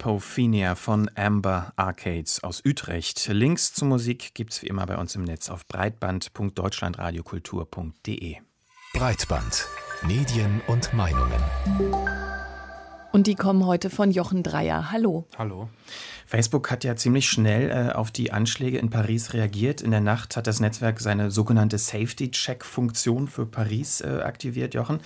Apophenia 0.00 0.76
von 0.76 1.10
Amber 1.14 1.74
Arcades 1.76 2.42
aus 2.42 2.62
Utrecht. 2.64 3.28
Links 3.28 3.74
zur 3.74 3.88
Musik 3.88 4.32
gibt's 4.32 4.62
wie 4.62 4.68
immer 4.68 4.86
bei 4.86 4.96
uns 4.96 5.14
im 5.14 5.24
Netz 5.24 5.50
auf 5.50 5.66
breitband.deutschlandradiokultur.de. 5.66 8.36
Breitband. 8.94 9.68
Medien 10.00 10.62
und 10.68 10.94
Meinungen. 10.94 11.42
Und 13.12 13.26
die 13.26 13.34
kommen 13.34 13.66
heute 13.66 13.90
von 13.90 14.10
Jochen 14.10 14.42
Dreier. 14.42 14.90
Hallo. 14.90 15.26
Hallo. 15.36 15.68
Facebook 16.30 16.70
hat 16.70 16.84
ja 16.84 16.94
ziemlich 16.94 17.28
schnell 17.28 17.70
äh, 17.70 17.92
auf 17.92 18.12
die 18.12 18.30
Anschläge 18.30 18.78
in 18.78 18.88
Paris 18.88 19.32
reagiert. 19.32 19.80
In 19.80 19.90
der 19.90 20.00
Nacht 20.00 20.36
hat 20.36 20.46
das 20.46 20.60
Netzwerk 20.60 21.00
seine 21.00 21.32
sogenannte 21.32 21.76
Safety-Check-Funktion 21.76 23.26
für 23.26 23.46
Paris 23.46 24.00
äh, 24.00 24.20
aktiviert, 24.22 24.72
Jochen. 24.72 25.00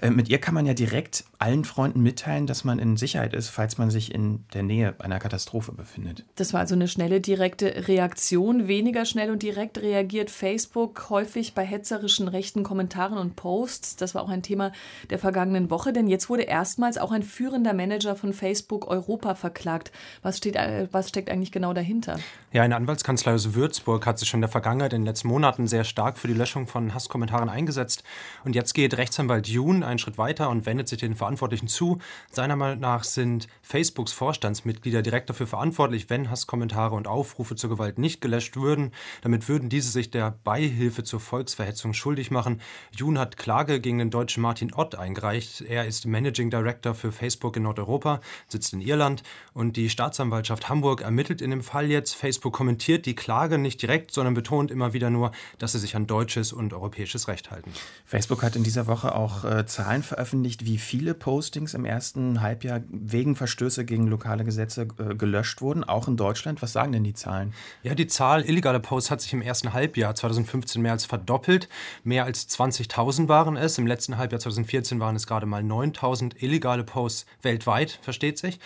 Äh, 0.00 0.08
mit 0.08 0.30
ihr 0.30 0.38
kann 0.38 0.54
man 0.54 0.64
ja 0.64 0.72
direkt 0.72 1.24
allen 1.38 1.66
Freunden 1.66 2.00
mitteilen, 2.02 2.46
dass 2.46 2.64
man 2.64 2.78
in 2.78 2.96
Sicherheit 2.96 3.34
ist, 3.34 3.50
falls 3.50 3.76
man 3.76 3.90
sich 3.90 4.14
in 4.14 4.46
der 4.54 4.62
Nähe 4.62 4.94
einer 5.00 5.18
Katastrophe 5.18 5.72
befindet. 5.72 6.24
Das 6.36 6.54
war 6.54 6.60
also 6.60 6.74
eine 6.74 6.88
schnelle, 6.88 7.20
direkte 7.20 7.86
Reaktion. 7.86 8.66
Weniger 8.66 9.04
schnell 9.04 9.30
und 9.30 9.42
direkt 9.42 9.82
reagiert 9.82 10.30
Facebook 10.30 11.10
häufig 11.10 11.52
bei 11.52 11.62
hetzerischen 11.62 12.26
rechten 12.26 12.62
Kommentaren 12.62 13.18
und 13.18 13.36
Posts. 13.36 13.96
Das 13.96 14.14
war 14.14 14.22
auch 14.22 14.30
ein 14.30 14.42
Thema 14.42 14.72
der 15.10 15.18
vergangenen 15.18 15.68
Woche, 15.68 15.92
denn 15.92 16.06
jetzt 16.06 16.30
wurde 16.30 16.44
erstmals 16.44 16.96
auch 16.96 17.12
ein 17.12 17.22
führender 17.22 17.74
Manager 17.74 18.16
von 18.16 18.32
Facebook 18.32 18.88
Europa 18.88 19.34
verklagt. 19.34 19.92
Was 20.22 20.38
steht 20.38 20.56
was 20.92 21.08
steckt 21.08 21.30
eigentlich 21.30 21.52
genau 21.52 21.72
dahinter? 21.72 22.18
Ja, 22.52 22.62
eine 22.62 22.76
Anwaltskanzlei 22.76 23.32
aus 23.34 23.54
Würzburg 23.54 24.06
hat 24.06 24.18
sich 24.18 24.28
schon 24.28 24.38
in 24.38 24.42
der 24.42 24.50
Vergangenheit, 24.50 24.92
in 24.92 25.02
den 25.02 25.06
letzten 25.06 25.28
Monaten 25.28 25.68
sehr 25.68 25.84
stark 25.84 26.18
für 26.18 26.26
die 26.26 26.34
Löschung 26.34 26.66
von 26.66 26.94
Hasskommentaren 26.94 27.48
eingesetzt. 27.48 28.02
Und 28.44 28.54
jetzt 28.54 28.74
geht 28.74 28.96
Rechtsanwalt 28.96 29.46
Jun 29.46 29.82
einen 29.82 29.98
Schritt 29.98 30.18
weiter 30.18 30.50
und 30.50 30.66
wendet 30.66 30.88
sich 30.88 30.98
den 30.98 31.14
Verantwortlichen 31.14 31.68
zu. 31.68 31.98
Seiner 32.30 32.56
Meinung 32.56 32.80
nach 32.80 33.04
sind 33.04 33.46
Facebooks 33.62 34.12
Vorstandsmitglieder 34.12 35.02
direkt 35.02 35.30
dafür 35.30 35.46
verantwortlich, 35.46 36.10
wenn 36.10 36.30
Hasskommentare 36.30 36.94
und 36.94 37.06
Aufrufe 37.06 37.54
zur 37.54 37.70
Gewalt 37.70 37.98
nicht 37.98 38.20
gelöscht 38.20 38.56
würden. 38.56 38.92
Damit 39.22 39.48
würden 39.48 39.68
diese 39.68 39.90
sich 39.90 40.10
der 40.10 40.34
Beihilfe 40.42 41.04
zur 41.04 41.20
Volksverhetzung 41.20 41.94
schuldig 41.94 42.30
machen. 42.30 42.60
Jun 42.96 43.18
hat 43.18 43.36
Klage 43.36 43.80
gegen 43.80 43.98
den 43.98 44.10
deutschen 44.10 44.42
Martin 44.42 44.74
Ott 44.74 44.94
eingereicht. 44.94 45.60
Er 45.60 45.86
ist 45.86 46.06
Managing 46.06 46.50
Director 46.50 46.94
für 46.94 47.12
Facebook 47.12 47.56
in 47.56 47.62
Nordeuropa, 47.62 48.20
sitzt 48.48 48.72
in 48.72 48.80
Irland 48.80 49.22
und 49.54 49.76
die 49.76 49.90
Staatsanwaltschaft 49.90 50.59
Staatsanwaltschaft 50.60 50.68
Hamburg 50.68 51.00
ermittelt 51.02 51.40
in 51.40 51.50
dem 51.50 51.62
Fall 51.62 51.90
jetzt. 51.90 52.14
Facebook 52.14 52.52
kommentiert 52.52 53.06
die 53.06 53.14
Klage 53.14 53.58
nicht 53.58 53.80
direkt, 53.82 54.12
sondern 54.12 54.34
betont 54.34 54.70
immer 54.70 54.92
wieder 54.92 55.10
nur, 55.10 55.32
dass 55.58 55.72
sie 55.72 55.78
sich 55.78 55.96
an 55.96 56.06
deutsches 56.06 56.52
und 56.52 56.72
europäisches 56.72 57.28
Recht 57.28 57.50
halten. 57.50 57.72
Facebook 58.04 58.42
hat 58.42 58.56
in 58.56 58.62
dieser 58.62 58.86
Woche 58.86 59.14
auch 59.14 59.44
äh, 59.44 59.66
Zahlen 59.66 60.02
veröffentlicht, 60.02 60.64
wie 60.64 60.78
viele 60.78 61.14
Postings 61.14 61.74
im 61.74 61.84
ersten 61.84 62.40
Halbjahr 62.40 62.80
wegen 62.88 63.36
Verstöße 63.36 63.84
gegen 63.84 64.06
lokale 64.06 64.44
Gesetze 64.44 64.88
äh, 64.98 65.14
gelöscht 65.14 65.60
wurden, 65.60 65.84
auch 65.84 66.08
in 66.08 66.16
Deutschland. 66.16 66.62
Was 66.62 66.72
sagen 66.72 66.92
denn 66.92 67.04
die 67.04 67.14
Zahlen? 67.14 67.52
Ja, 67.82 67.94
die 67.94 68.06
Zahl 68.06 68.44
illegaler 68.44 68.80
Posts 68.80 69.10
hat 69.10 69.20
sich 69.20 69.32
im 69.32 69.42
ersten 69.42 69.72
Halbjahr 69.72 70.14
2015 70.14 70.82
mehr 70.82 70.92
als 70.92 71.04
verdoppelt. 71.04 71.68
Mehr 72.04 72.24
als 72.24 72.48
20.000 72.48 73.28
waren 73.28 73.56
es. 73.56 73.78
Im 73.78 73.86
letzten 73.86 74.18
Halbjahr 74.18 74.40
2014 74.40 75.00
waren 75.00 75.16
es 75.16 75.26
gerade 75.26 75.46
mal 75.46 75.62
9.000 75.62 76.42
illegale 76.42 76.84
Posts 76.84 77.26
weltweit, 77.42 77.98
versteht 78.02 78.38
sich. 78.38 78.58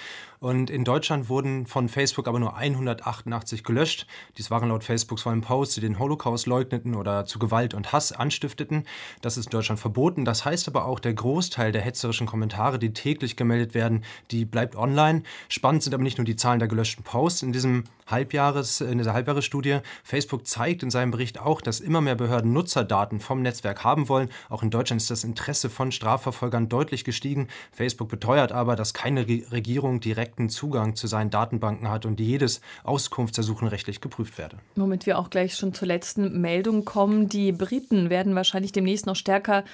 Und 0.44 0.68
in 0.68 0.85
Deutschland 0.85 1.30
wurden 1.30 1.64
von 1.64 1.88
Facebook 1.88 2.28
aber 2.28 2.38
nur 2.38 2.54
188 2.54 3.64
gelöscht. 3.64 4.07
Dies 4.37 4.50
waren 4.50 4.68
laut 4.68 4.85
Facebook 4.85 5.18
vor 5.18 5.33
allem 5.33 5.40
Posts, 5.40 5.76
die 5.76 5.80
den 5.80 5.98
Holocaust 5.98 6.46
leugneten 6.46 6.94
oder 6.96 7.24
zu 7.24 7.38
Gewalt 7.38 7.72
und 7.72 7.94
Hass 7.94 8.12
anstifteten. 8.12 8.85
Das 9.22 9.38
ist 9.38 9.46
in 9.46 9.52
Deutschland 9.52 9.80
verboten. 9.80 10.26
Das 10.26 10.44
heißt 10.44 10.68
aber 10.68 10.85
auch, 10.85 11.00
der 11.00 11.14
Großteil 11.14 11.72
der 11.72 11.80
hetzerischen 11.80 12.26
Kommentare, 12.26 12.78
die 12.78 12.92
täglich 12.92 13.37
gemeldet 13.37 13.72
werden, 13.72 14.04
die 14.30 14.44
bleibt 14.44 14.76
online. 14.76 15.22
Spannend 15.48 15.83
sind 15.83 15.94
aber 15.94 16.02
nicht 16.02 16.18
nur 16.18 16.26
die 16.26 16.37
Zahlen 16.37 16.59
der 16.59 16.68
gelöschten 16.68 17.04
Posts. 17.04 17.44
In 17.44 17.54
diesem 17.54 17.85
Halbjahres, 18.07 18.81
in 18.81 18.99
dieser 18.99 19.14
Halbjahresstudie, 19.14 19.79
Facebook 20.03 20.47
zeigt 20.47 20.83
in 20.83 20.90
seinem 20.90 21.11
Bericht 21.11 21.38
auch, 21.38 21.61
dass 21.61 21.81
immer 21.81 22.01
mehr 22.01 22.17
Behörden 22.17 22.53
Nutzerdaten 22.53 23.21
vom 23.21 23.43
Netzwerk 23.43 23.85
haben 23.85 24.09
wollen. 24.09 24.31
Auch 24.49 24.62
in 24.62 24.71
Deutschland 24.71 25.01
ist 25.01 25.11
das 25.11 25.23
Interesse 25.25 25.71
von 25.71 25.93
Strafverfolgern 25.93 26.69
deutlich 26.69 27.05
gestiegen. 27.05 27.49
Facebook 27.73 28.09
beteuert 28.09 28.53
aber, 28.53 28.75
dass 28.75 28.95
keine 28.95 29.27
Regierung 29.27 30.01
direkt 30.01 30.25
direkten 30.25 30.49
Zugang 30.49 30.97
zu 30.97 31.07
seinen 31.07 31.31
Datenbanken 31.31 31.90
hat 31.90 32.07
und 32.07 32.19
jedes 32.19 32.61
Auskunftsersuchen 32.83 33.69
rechtlich 33.69 34.01
geprüft 34.01 34.38
werde. 34.38 34.57
Womit 34.77 35.07
wir 35.07 35.19
auch 35.19 35.29
gleich 35.29 35.55
schon 35.55 35.75
zur 35.75 35.88
letzten 35.88 36.40
Meldung 36.40 36.85
kommen. 36.85 37.29
Die 37.29 37.53
Briten 37.53 38.11
werden 38.11 38.35
wahrscheinlich 38.35 38.73
demnächst 38.73 39.07
noch 39.07 39.17
stärker 39.17 39.64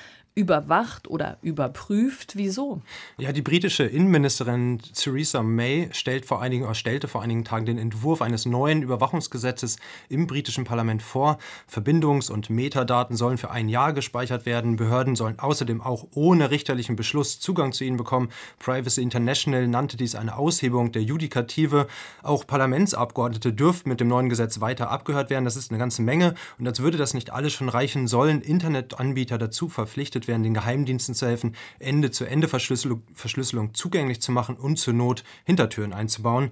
überwacht 0.41 1.09
oder 1.09 1.37
überprüft. 1.43 2.33
Wieso? 2.35 2.81
Ja, 3.19 3.31
die 3.33 3.43
britische 3.43 3.85
Innenministerin 3.85 4.79
Theresa 4.79 5.43
May 5.43 5.91
stellt 5.93 6.25
vor 6.25 6.41
einigen, 6.41 6.75
stellte 6.75 7.09
vor 7.09 7.23
einigen 7.23 7.45
Tagen 7.45 7.67
den 7.67 7.79
Entwurf 7.79 8.23
eines 8.23 8.47
neuen 8.47 8.83
Überwachungsgesetzes 8.83 9.77
im 10.09 10.27
britischen 10.27 10.65
Parlament 10.65 11.03
vor. 11.03 11.39
Verbindungs- 11.71 12.31
und 12.31 12.49
Metadaten 12.49 13.17
sollen 13.17 13.37
für 13.37 13.51
ein 13.51 13.69
Jahr 13.69 13.93
gespeichert 13.93 14.47
werden. 14.47 14.77
Behörden 14.77 15.15
sollen 15.15 15.39
außerdem 15.39 15.83
auch 15.83 16.07
ohne 16.15 16.51
richterlichen 16.51 16.97
Beschluss 16.97 17.39
Zugang 17.39 17.73
zu 17.73 17.85
ihnen 17.85 17.99
bekommen. 17.99 18.31
Privacy 18.59 19.03
International 19.03 19.69
nannte 19.69 19.99
dies 19.99 20.15
eine 20.15 20.37
Aushebung 20.37 20.91
der 20.93 21.03
Judikative. 21.03 21.87
Auch 22.23 22.47
Parlamentsabgeordnete 22.47 23.53
dürften 23.53 23.91
mit 23.91 24.01
dem 24.01 24.09
neuen 24.09 24.31
Gesetz 24.31 24.61
weiter 24.63 24.91
abgehört 24.91 25.29
werden. 25.29 25.45
Das 25.45 25.57
ist 25.57 25.71
eine 25.71 25.79
ganze 25.79 26.01
Menge. 26.01 26.35
Und 26.59 26.67
als 26.67 26.81
würde 26.81 26.97
das 26.97 27.13
nicht 27.13 27.31
alles 27.31 27.53
schon 27.53 27.69
reichen, 27.69 28.09
sollen 28.09 28.41
Internetanbieter 28.41 29.37
dazu 29.37 29.69
verpflichtet 29.69 29.91
verpflichtet 29.91 30.29
werden, 30.31 30.43
den 30.43 30.55
Geheimdiensten 30.55 31.15
zu 31.15 31.27
helfen, 31.27 31.55
Ende-zu-Ende-Verschlüsselung 31.79 33.03
Verschlüsselung 33.13 33.75
zugänglich 33.75 34.23
zu 34.23 34.33
machen 34.33 34.57
und 34.57 34.79
zur 34.79 34.95
Not 34.95 35.25
Hintertüren 35.45 35.93
einzubauen. 35.93 36.51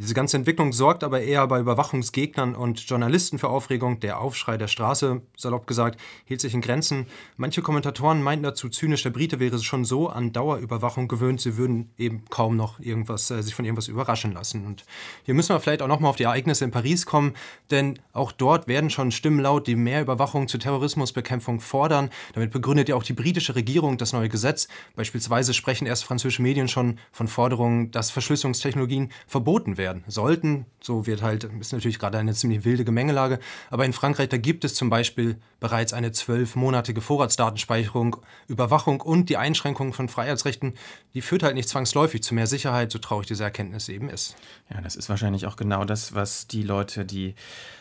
Diese 0.00 0.14
ganze 0.14 0.36
Entwicklung 0.36 0.72
sorgt 0.72 1.02
aber 1.02 1.22
eher 1.22 1.44
bei 1.48 1.58
Überwachungsgegnern 1.58 2.54
und 2.54 2.78
Journalisten 2.88 3.40
für 3.40 3.48
Aufregung. 3.48 3.98
Der 3.98 4.20
Aufschrei 4.20 4.56
der 4.56 4.68
Straße, 4.68 5.22
salopp 5.36 5.66
gesagt, 5.66 6.00
hielt 6.24 6.40
sich 6.40 6.54
in 6.54 6.60
Grenzen. 6.60 7.06
Manche 7.36 7.62
Kommentatoren 7.62 8.22
meinten 8.22 8.44
dazu, 8.44 8.68
zynisch, 8.68 9.02
der 9.02 9.10
Brite 9.10 9.40
wäre 9.40 9.58
schon 9.58 9.84
so 9.84 10.08
an 10.08 10.32
Dauerüberwachung 10.32 11.08
gewöhnt, 11.08 11.40
sie 11.40 11.56
würden 11.56 11.90
eben 11.98 12.22
kaum 12.30 12.56
noch 12.56 12.78
irgendwas, 12.78 13.28
äh, 13.32 13.42
sich 13.42 13.56
von 13.56 13.64
irgendwas 13.64 13.88
überraschen 13.88 14.30
lassen. 14.32 14.66
Und 14.66 14.84
hier 15.24 15.34
müssen 15.34 15.52
wir 15.52 15.58
vielleicht 15.58 15.82
auch 15.82 15.88
nochmal 15.88 16.10
auf 16.10 16.16
die 16.16 16.22
Ereignisse 16.22 16.64
in 16.64 16.70
Paris 16.70 17.04
kommen, 17.04 17.34
denn 17.72 17.98
auch 18.12 18.30
dort 18.30 18.68
werden 18.68 18.90
schon 18.90 19.10
Stimmen 19.10 19.40
laut, 19.40 19.66
die 19.66 19.74
mehr 19.74 20.00
Überwachung 20.00 20.46
zur 20.46 20.60
Terrorismusbekämpfung 20.60 21.58
fordern. 21.58 22.10
Damit 22.34 22.52
begründet 22.52 22.88
ja 22.88 22.94
auch 22.94 23.02
die 23.02 23.14
britische 23.14 23.56
Regierung 23.56 23.98
das 23.98 24.12
neue 24.12 24.28
Gesetz. 24.28 24.68
Beispielsweise 24.94 25.54
sprechen 25.54 25.86
erst 25.86 26.04
französische 26.04 26.42
Medien 26.42 26.68
schon 26.68 27.00
von 27.10 27.26
Forderungen, 27.26 27.90
dass 27.90 28.12
Verschlüsselungstechnologien 28.12 29.10
verboten 29.26 29.76
werden 29.76 29.87
werden 29.88 30.04
sollten. 30.06 30.66
So 30.80 31.06
wird 31.06 31.22
halt, 31.22 31.44
ist 31.44 31.72
natürlich 31.72 31.98
gerade 31.98 32.18
eine 32.18 32.34
ziemlich 32.34 32.64
wilde 32.64 32.84
Gemengelage. 32.84 33.38
Aber 33.70 33.84
in 33.84 33.92
Frankreich, 33.92 34.28
da 34.28 34.36
gibt 34.36 34.64
es 34.64 34.74
zum 34.74 34.90
Beispiel 34.90 35.36
bereits 35.60 35.92
eine 35.92 36.12
zwölfmonatige 36.12 37.00
Vorratsdatenspeicherung, 37.00 38.16
Überwachung 38.48 39.00
und 39.00 39.28
die 39.28 39.38
Einschränkung 39.38 39.92
von 39.92 40.08
Freiheitsrechten. 40.08 40.74
Die 41.14 41.22
führt 41.22 41.42
halt 41.42 41.54
nicht 41.54 41.68
zwangsläufig 41.68 42.22
zu 42.22 42.34
mehr 42.34 42.46
Sicherheit, 42.46 42.92
so 42.92 42.98
traurig 42.98 43.26
diese 43.26 43.44
Erkenntnis 43.44 43.88
eben 43.88 44.08
ist. 44.08 44.36
Ja, 44.72 44.80
das 44.80 44.94
ist 44.94 45.08
wahrscheinlich 45.08 45.46
auch 45.46 45.56
genau 45.56 45.84
das, 45.84 46.14
was 46.14 46.46
die 46.46 46.62
Leute, 46.62 47.04
die 47.04 47.34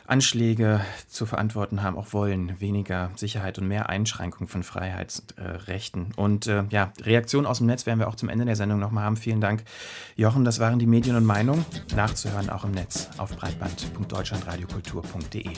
Anschläge 0.08 0.80
zu 1.08 1.26
verantworten 1.26 1.84
haben, 1.84 1.98
auch 1.98 2.14
wollen. 2.14 2.60
Weniger 2.62 3.12
Sicherheit 3.16 3.60
und 3.60 3.68
mehr 3.68 3.90
Einschränkung 3.90 4.48
von 4.48 4.64
Freiheitsrechten. 4.64 6.14
Und 6.16 6.48
äh, 6.48 6.64
ja, 6.70 6.94
Reaktionen 7.02 7.46
aus 7.46 7.58
dem 7.58 7.68
Netz 7.68 7.86
werden 7.86 8.00
wir 8.00 8.08
auch 8.08 8.16
zum 8.16 8.30
Ende 8.30 8.46
der 8.46 8.56
Sendung 8.56 8.80
nochmal 8.80 9.04
haben. 9.04 9.18
Vielen 9.18 9.42
Dank, 9.42 9.64
Jochen. 10.16 10.46
Das 10.46 10.60
waren 10.60 10.80
die 10.80 10.88
Medien 10.88 11.18
und 11.18 11.26
Meinungen. 11.26 11.66
Nachzuhören 11.98 12.50
auch 12.52 12.64
im 12.64 12.72
Netz 12.72 13.10
auf 13.18 13.36
breitband.deutschlandradiokultur.de. 13.36 15.50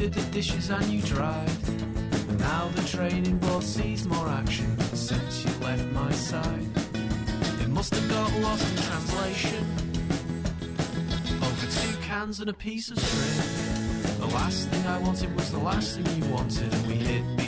did 0.00 0.14
the 0.14 0.32
dishes 0.32 0.70
and 0.70 0.86
you 0.86 1.02
dried. 1.02 1.50
And 1.68 2.38
now 2.38 2.68
the 2.74 2.80
training 2.88 3.36
board 3.36 3.62
sees 3.62 4.06
more 4.06 4.28
action 4.28 4.78
since 4.94 5.44
you 5.44 5.50
left 5.62 5.84
my 5.92 6.10
side. 6.12 6.66
It 7.60 7.68
must 7.68 7.94
have 7.94 8.08
got 8.08 8.32
lost 8.40 8.64
in 8.70 8.82
translation. 8.82 9.62
Over 11.42 11.66
two 11.66 12.00
cans 12.00 12.40
and 12.40 12.48
a 12.48 12.54
piece 12.54 12.90
of 12.90 12.98
string. 12.98 14.20
The 14.20 14.34
last 14.34 14.70
thing 14.70 14.86
I 14.86 14.98
wanted 15.00 15.36
was 15.36 15.52
the 15.52 15.58
last 15.58 15.98
thing 15.98 16.22
you 16.22 16.30
wanted, 16.32 16.72
and 16.72 16.86
we 16.86 16.94
hid 16.94 17.39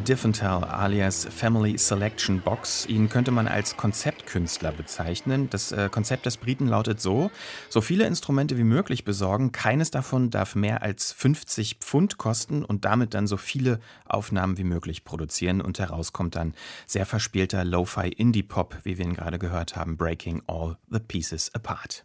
Tom 0.00 0.04
Diffenthal 0.04 0.64
alias 0.64 1.26
Family 1.26 1.76
Selection 1.76 2.40
Box. 2.40 2.86
Ihn 2.86 3.08
könnte 3.08 3.30
man 3.30 3.46
als 3.46 3.76
Konzeptkünstler 3.76 4.72
bezeichnen. 4.72 5.50
Das 5.50 5.72
äh, 5.72 5.88
Konzept 5.90 6.26
des 6.26 6.38
Briten 6.38 6.66
lautet 6.66 7.00
so: 7.00 7.30
So 7.68 7.80
viele 7.80 8.06
Instrumente 8.06 8.56
wie 8.56 8.64
möglich 8.64 9.04
besorgen. 9.04 9.52
Keines 9.52 9.90
davon 9.90 10.30
darf 10.30 10.54
mehr 10.54 10.82
als 10.82 11.12
50 11.12 11.76
Pfund 11.80 12.18
kosten 12.18 12.64
und 12.64 12.84
damit 12.84 13.14
dann 13.14 13.26
so 13.26 13.36
viele 13.36 13.80
Aufnahmen 14.06 14.56
wie 14.58 14.64
möglich 14.64 15.04
produzieren. 15.04 15.60
Und 15.60 15.78
heraus 15.78 16.12
kommt 16.12 16.34
dann 16.34 16.54
sehr 16.86 17.04
verspielter 17.04 17.64
Lo-Fi 17.64 18.08
Indie-Pop, 18.08 18.78
wie 18.84 18.96
wir 18.96 19.04
ihn 19.04 19.14
gerade 19.14 19.38
gehört 19.38 19.76
haben: 19.76 19.96
Breaking 19.96 20.42
All 20.46 20.76
the 20.90 21.00
Pieces 21.00 21.54
Apart. 21.54 22.04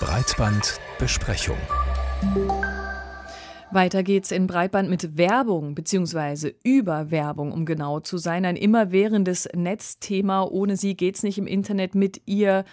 Breitbandbesprechung. 0.00 1.58
Weiter 3.74 4.02
geht's 4.02 4.30
in 4.30 4.46
Breitband 4.46 4.88
mit 4.88 5.18
Werbung 5.18 5.74
bzw. 5.74 6.54
Überwerbung, 6.62 7.52
um 7.52 7.66
genau 7.66 8.00
zu 8.00 8.18
sein. 8.18 8.44
Ein 8.44 8.56
immerwährendes 8.56 9.48
Netzthema. 9.54 10.44
Ohne 10.44 10.76
sie 10.76 10.96
geht's 10.96 11.22
nicht 11.22 11.38
im 11.38 11.46
Internet. 11.46 11.94
Mit 11.94 12.22
ihr 12.26 12.64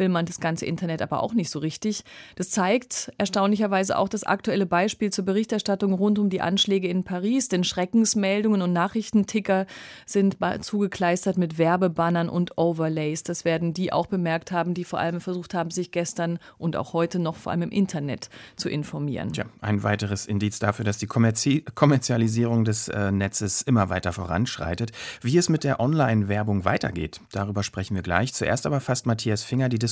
will 0.00 0.08
man 0.08 0.26
das 0.26 0.40
ganze 0.40 0.66
Internet 0.66 1.02
aber 1.02 1.22
auch 1.22 1.34
nicht 1.34 1.50
so 1.50 1.60
richtig. 1.60 2.02
Das 2.34 2.50
zeigt 2.50 3.12
erstaunlicherweise 3.18 3.96
auch 3.96 4.08
das 4.08 4.24
aktuelle 4.24 4.66
Beispiel 4.66 5.10
zur 5.10 5.24
Berichterstattung 5.24 5.92
rund 5.92 6.18
um 6.18 6.30
die 6.30 6.40
Anschläge 6.40 6.88
in 6.88 7.04
Paris. 7.04 7.48
Denn 7.48 7.62
Schreckensmeldungen 7.62 8.62
und 8.62 8.72
Nachrichtenticker 8.72 9.66
sind 10.06 10.38
zugekleistert 10.62 11.38
mit 11.38 11.58
Werbebannern 11.58 12.28
und 12.28 12.58
Overlays. 12.58 13.22
Das 13.22 13.44
werden 13.44 13.74
die 13.74 13.92
auch 13.92 14.06
bemerkt 14.06 14.50
haben, 14.50 14.74
die 14.74 14.84
vor 14.84 14.98
allem 14.98 15.20
versucht 15.20 15.54
haben, 15.54 15.70
sich 15.70 15.92
gestern 15.92 16.38
und 16.58 16.74
auch 16.74 16.92
heute 16.94 17.20
noch 17.20 17.36
vor 17.36 17.52
allem 17.52 17.62
im 17.62 17.70
Internet 17.70 18.30
zu 18.56 18.68
informieren. 18.68 19.32
Tja, 19.32 19.44
ein 19.60 19.82
weiteres 19.82 20.26
Indiz 20.26 20.58
dafür, 20.58 20.84
dass 20.84 20.98
die 20.98 21.06
Kommerzi 21.06 21.64
Kommerzialisierung 21.74 22.64
des 22.64 22.88
äh, 22.88 23.12
Netzes 23.12 23.62
immer 23.62 23.90
weiter 23.90 24.12
voranschreitet. 24.12 24.92
Wie 25.20 25.36
es 25.36 25.50
mit 25.50 25.62
der 25.62 25.78
Online-Werbung 25.78 26.64
weitergeht, 26.64 27.20
darüber 27.32 27.62
sprechen 27.62 27.94
wir 27.94 28.02
gleich. 28.02 28.32
Zuerst 28.32 28.64
aber 28.64 28.80
fasst 28.80 29.06
Matthias 29.06 29.42
Finger 29.42 29.68
die 29.68 29.78
Diskussion 29.78 29.89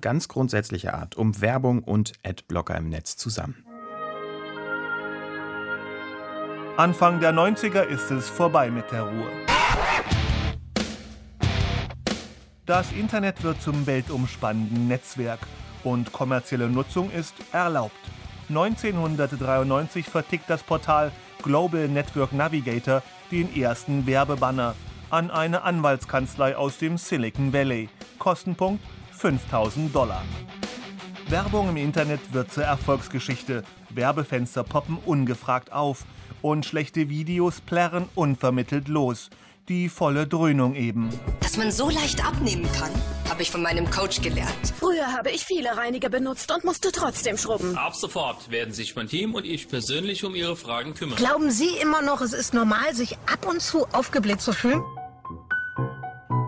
ganz 0.00 0.28
grundsätzlicher 0.28 0.94
Art 0.94 1.16
um 1.16 1.40
Werbung 1.40 1.82
und 1.82 2.12
Adblocker 2.24 2.76
im 2.76 2.88
Netz 2.88 3.16
zusammen. 3.16 3.64
Anfang 6.76 7.20
der 7.20 7.32
90er 7.32 7.84
ist 7.84 8.10
es 8.10 8.28
vorbei 8.28 8.70
mit 8.70 8.90
der 8.90 9.02
Ruhe. 9.02 9.30
Das 12.66 12.92
Internet 12.92 13.42
wird 13.42 13.62
zum 13.62 13.86
weltumspannenden 13.86 14.88
Netzwerk 14.88 15.40
und 15.84 16.12
kommerzielle 16.12 16.68
Nutzung 16.68 17.10
ist 17.10 17.34
erlaubt. 17.52 17.94
1993 18.48 20.06
vertickt 20.06 20.50
das 20.50 20.62
Portal 20.62 21.12
Global 21.42 21.88
Network 21.88 22.32
Navigator 22.32 23.02
den 23.30 23.54
ersten 23.56 24.06
Werbebanner 24.06 24.74
an 25.10 25.30
eine 25.30 25.62
Anwaltskanzlei 25.62 26.56
aus 26.56 26.78
dem 26.78 26.98
Silicon 26.98 27.52
Valley. 27.52 27.88
Kostenpunkt 28.18 28.82
5000 29.26 29.92
Dollar. 29.92 30.24
Werbung 31.28 31.70
im 31.70 31.76
Internet 31.76 32.20
wird 32.32 32.52
zur 32.52 32.62
Erfolgsgeschichte. 32.62 33.64
Werbefenster 33.90 34.62
poppen 34.62 34.98
ungefragt 35.04 35.72
auf 35.72 36.04
und 36.42 36.64
schlechte 36.64 37.08
Videos 37.08 37.60
plärren 37.60 38.08
unvermittelt 38.14 38.86
los. 38.86 39.30
Die 39.66 39.88
volle 39.88 40.28
Dröhnung 40.28 40.76
eben. 40.76 41.10
Dass 41.40 41.56
man 41.56 41.72
so 41.72 41.90
leicht 41.90 42.24
abnehmen 42.24 42.68
kann, 42.78 42.92
habe 43.28 43.42
ich 43.42 43.50
von 43.50 43.62
meinem 43.62 43.90
Coach 43.90 44.22
gelernt. 44.22 44.72
Früher 44.78 45.12
habe 45.12 45.32
ich 45.32 45.44
viele 45.44 45.76
Reiniger 45.76 46.08
benutzt 46.08 46.52
und 46.52 46.62
musste 46.62 46.92
trotzdem 46.92 47.36
schrubben. 47.36 47.76
Ab 47.76 47.96
sofort 47.96 48.48
werden 48.52 48.72
sich 48.72 48.94
mein 48.94 49.08
Team 49.08 49.34
und 49.34 49.44
ich 49.44 49.66
persönlich 49.66 50.22
um 50.22 50.36
Ihre 50.36 50.54
Fragen 50.54 50.94
kümmern. 50.94 51.16
Glauben 51.16 51.50
Sie 51.50 51.70
immer 51.82 52.00
noch, 52.00 52.20
es 52.20 52.32
ist 52.32 52.54
normal, 52.54 52.94
sich 52.94 53.18
ab 53.26 53.44
und 53.50 53.60
zu 53.60 53.88
aufgebläht 53.88 54.40
zu 54.40 54.52
fühlen? 54.52 54.84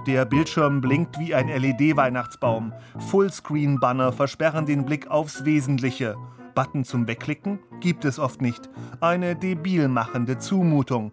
Der 0.08 0.24
Bildschirm 0.24 0.80
blinkt 0.80 1.18
wie 1.18 1.34
ein 1.34 1.48
LED-Weihnachtsbaum. 1.48 2.72
Fullscreen-Banner 3.10 4.10
versperren 4.10 4.64
den 4.64 4.86
Blick 4.86 5.08
aufs 5.08 5.44
Wesentliche. 5.44 6.16
Button 6.54 6.84
zum 6.84 7.06
Wegklicken 7.06 7.58
gibt 7.80 8.06
es 8.06 8.18
oft 8.18 8.40
nicht. 8.40 8.70
Eine 9.02 9.36
debilmachende 9.36 10.38
Zumutung. 10.38 11.12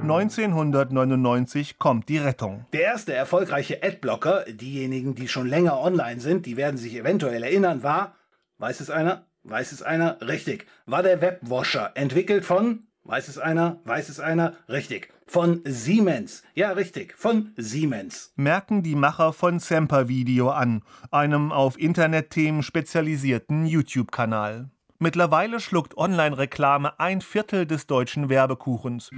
1999 0.00 1.78
kommt 1.78 2.08
die 2.08 2.16
Rettung. 2.16 2.64
Der 2.72 2.84
erste 2.84 3.12
erfolgreiche 3.12 3.82
Adblocker, 3.82 4.46
diejenigen, 4.48 5.14
die 5.14 5.28
schon 5.28 5.46
länger 5.46 5.78
online 5.78 6.20
sind, 6.20 6.46
die 6.46 6.56
werden 6.56 6.78
sich 6.78 6.96
eventuell 6.96 7.42
erinnern, 7.42 7.82
war, 7.82 8.14
weiß 8.56 8.80
es 8.80 8.88
einer? 8.88 9.26
Weiß 9.42 9.72
es 9.72 9.82
einer? 9.82 10.16
Richtig. 10.26 10.66
War 10.86 11.02
der 11.02 11.20
Webwasher, 11.20 11.92
entwickelt 11.96 12.46
von, 12.46 12.84
weiß 13.02 13.28
es 13.28 13.36
einer? 13.36 13.80
Weiß 13.84 14.08
es 14.08 14.20
einer? 14.20 14.54
Richtig. 14.70 15.13
Von 15.26 15.62
Siemens. 15.64 16.42
Ja, 16.54 16.72
richtig. 16.72 17.14
Von 17.16 17.52
Siemens. 17.56 18.32
Merken 18.36 18.82
die 18.82 18.94
Macher 18.94 19.32
von 19.32 19.58
Semper 19.58 20.08
Video 20.08 20.50
an, 20.50 20.82
einem 21.10 21.50
auf 21.50 21.78
Internetthemen 21.78 22.62
spezialisierten 22.62 23.66
YouTube-Kanal. 23.66 24.70
Mittlerweile 24.98 25.60
schluckt 25.60 25.96
Online-Reklame 25.96 26.98
ein 27.00 27.20
Viertel 27.20 27.66
des 27.66 27.86
deutschen 27.86 28.28
Werbekuchens. 28.28 29.10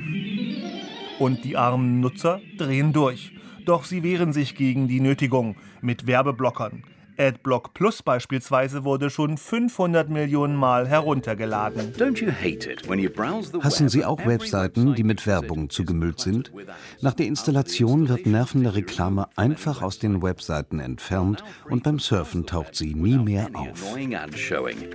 Und 1.19 1.45
die 1.45 1.57
armen 1.57 2.01
Nutzer 2.01 2.41
drehen 2.57 2.93
durch. 2.93 3.33
Doch 3.65 3.85
sie 3.85 4.03
wehren 4.03 4.33
sich 4.33 4.55
gegen 4.55 4.89
die 4.89 5.01
Nötigung 5.01 5.57
mit 5.81 6.07
Werbeblockern. 6.07 6.85
AdBlock 7.19 7.75
Plus 7.75 8.03
beispielsweise 8.03 8.85
wurde 8.85 9.11
schon 9.11 9.37
500 9.37 10.09
Millionen 10.09 10.57
Mal 10.57 10.89
heruntergeladen. 10.89 11.93
Hassen 13.61 13.89
Sie 13.89 14.05
auch 14.05 14.27
Webseiten, 14.27 14.95
die 14.95 15.05
mit 15.05 15.27
Werbung 15.27 15.71
zugemüllt 15.71 16.21
sind? 16.21 16.53
Nach 17.01 17.15
der 17.15 17.27
Installation 17.27 18.09
wird 18.09 18.27
nervende 18.27 18.75
Reklame 18.75 19.29
einfach 19.37 19.83
aus 19.83 19.99
den 19.99 20.23
Webseiten 20.23 20.81
entfernt 20.81 21.45
und 21.69 21.83
beim 21.83 21.99
Surfen 21.99 22.47
taucht 22.47 22.75
sie 22.75 22.95
nie 22.95 23.19
mehr 23.19 23.49
auf. 23.55 23.97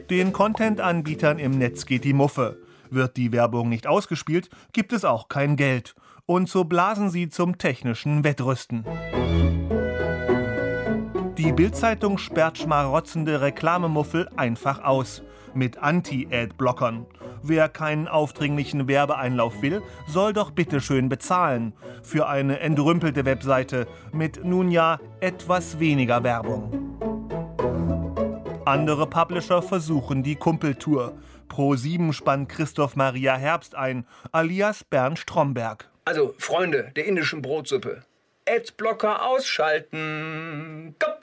Den 0.09 0.33
Content-Anbietern 0.33 1.39
im 1.39 1.57
Netz 1.57 1.85
geht 1.85 2.03
die 2.03 2.13
Muffe. 2.13 2.57
Wird 2.89 3.15
die 3.15 3.31
Werbung 3.31 3.69
nicht 3.69 3.87
ausgespielt, 3.87 4.49
gibt 4.73 4.91
es 4.91 5.05
auch 5.05 5.29
kein 5.29 5.55
Geld. 5.55 5.95
Und 6.25 6.49
so 6.49 6.65
blasen 6.65 7.09
sie 7.09 7.29
zum 7.29 7.57
technischen 7.57 8.23
Wettrüsten. 8.23 8.85
Die 11.41 11.53
Bildzeitung 11.53 12.19
sperrt 12.19 12.59
schmarotzende 12.59 13.41
Reklamemuffel 13.41 14.29
einfach 14.35 14.83
aus 14.83 15.23
mit 15.55 15.79
Anti-Ad-Blockern. 15.79 17.07
Wer 17.41 17.67
keinen 17.67 18.07
aufdringlichen 18.07 18.87
Werbeeinlauf 18.87 19.63
will, 19.63 19.81
soll 20.07 20.33
doch 20.33 20.51
bitteschön 20.51 21.09
bezahlen 21.09 21.73
für 22.03 22.27
eine 22.27 22.59
entrümpelte 22.59 23.25
Webseite 23.25 23.87
mit 24.11 24.45
nun 24.45 24.69
ja 24.69 24.99
etwas 25.19 25.79
weniger 25.79 26.23
Werbung. 26.23 26.71
Andere 28.63 29.07
Publisher 29.07 29.63
versuchen 29.63 30.21
die 30.21 30.35
Kumpeltour. 30.35 31.13
Pro 31.49 31.75
7 31.75 32.13
spannt 32.13 32.49
Christoph 32.49 32.95
Maria 32.95 33.35
Herbst 33.35 33.73
ein, 33.73 34.05
alias 34.31 34.83
Bernd 34.83 35.17
Stromberg. 35.17 35.89
Also, 36.05 36.35
Freunde 36.37 36.91
der 36.95 37.07
indischen 37.07 37.41
Brotsuppe, 37.41 38.03
Adblocker 38.47 39.25
ausschalten. 39.25 40.95
Komm! 40.99 41.20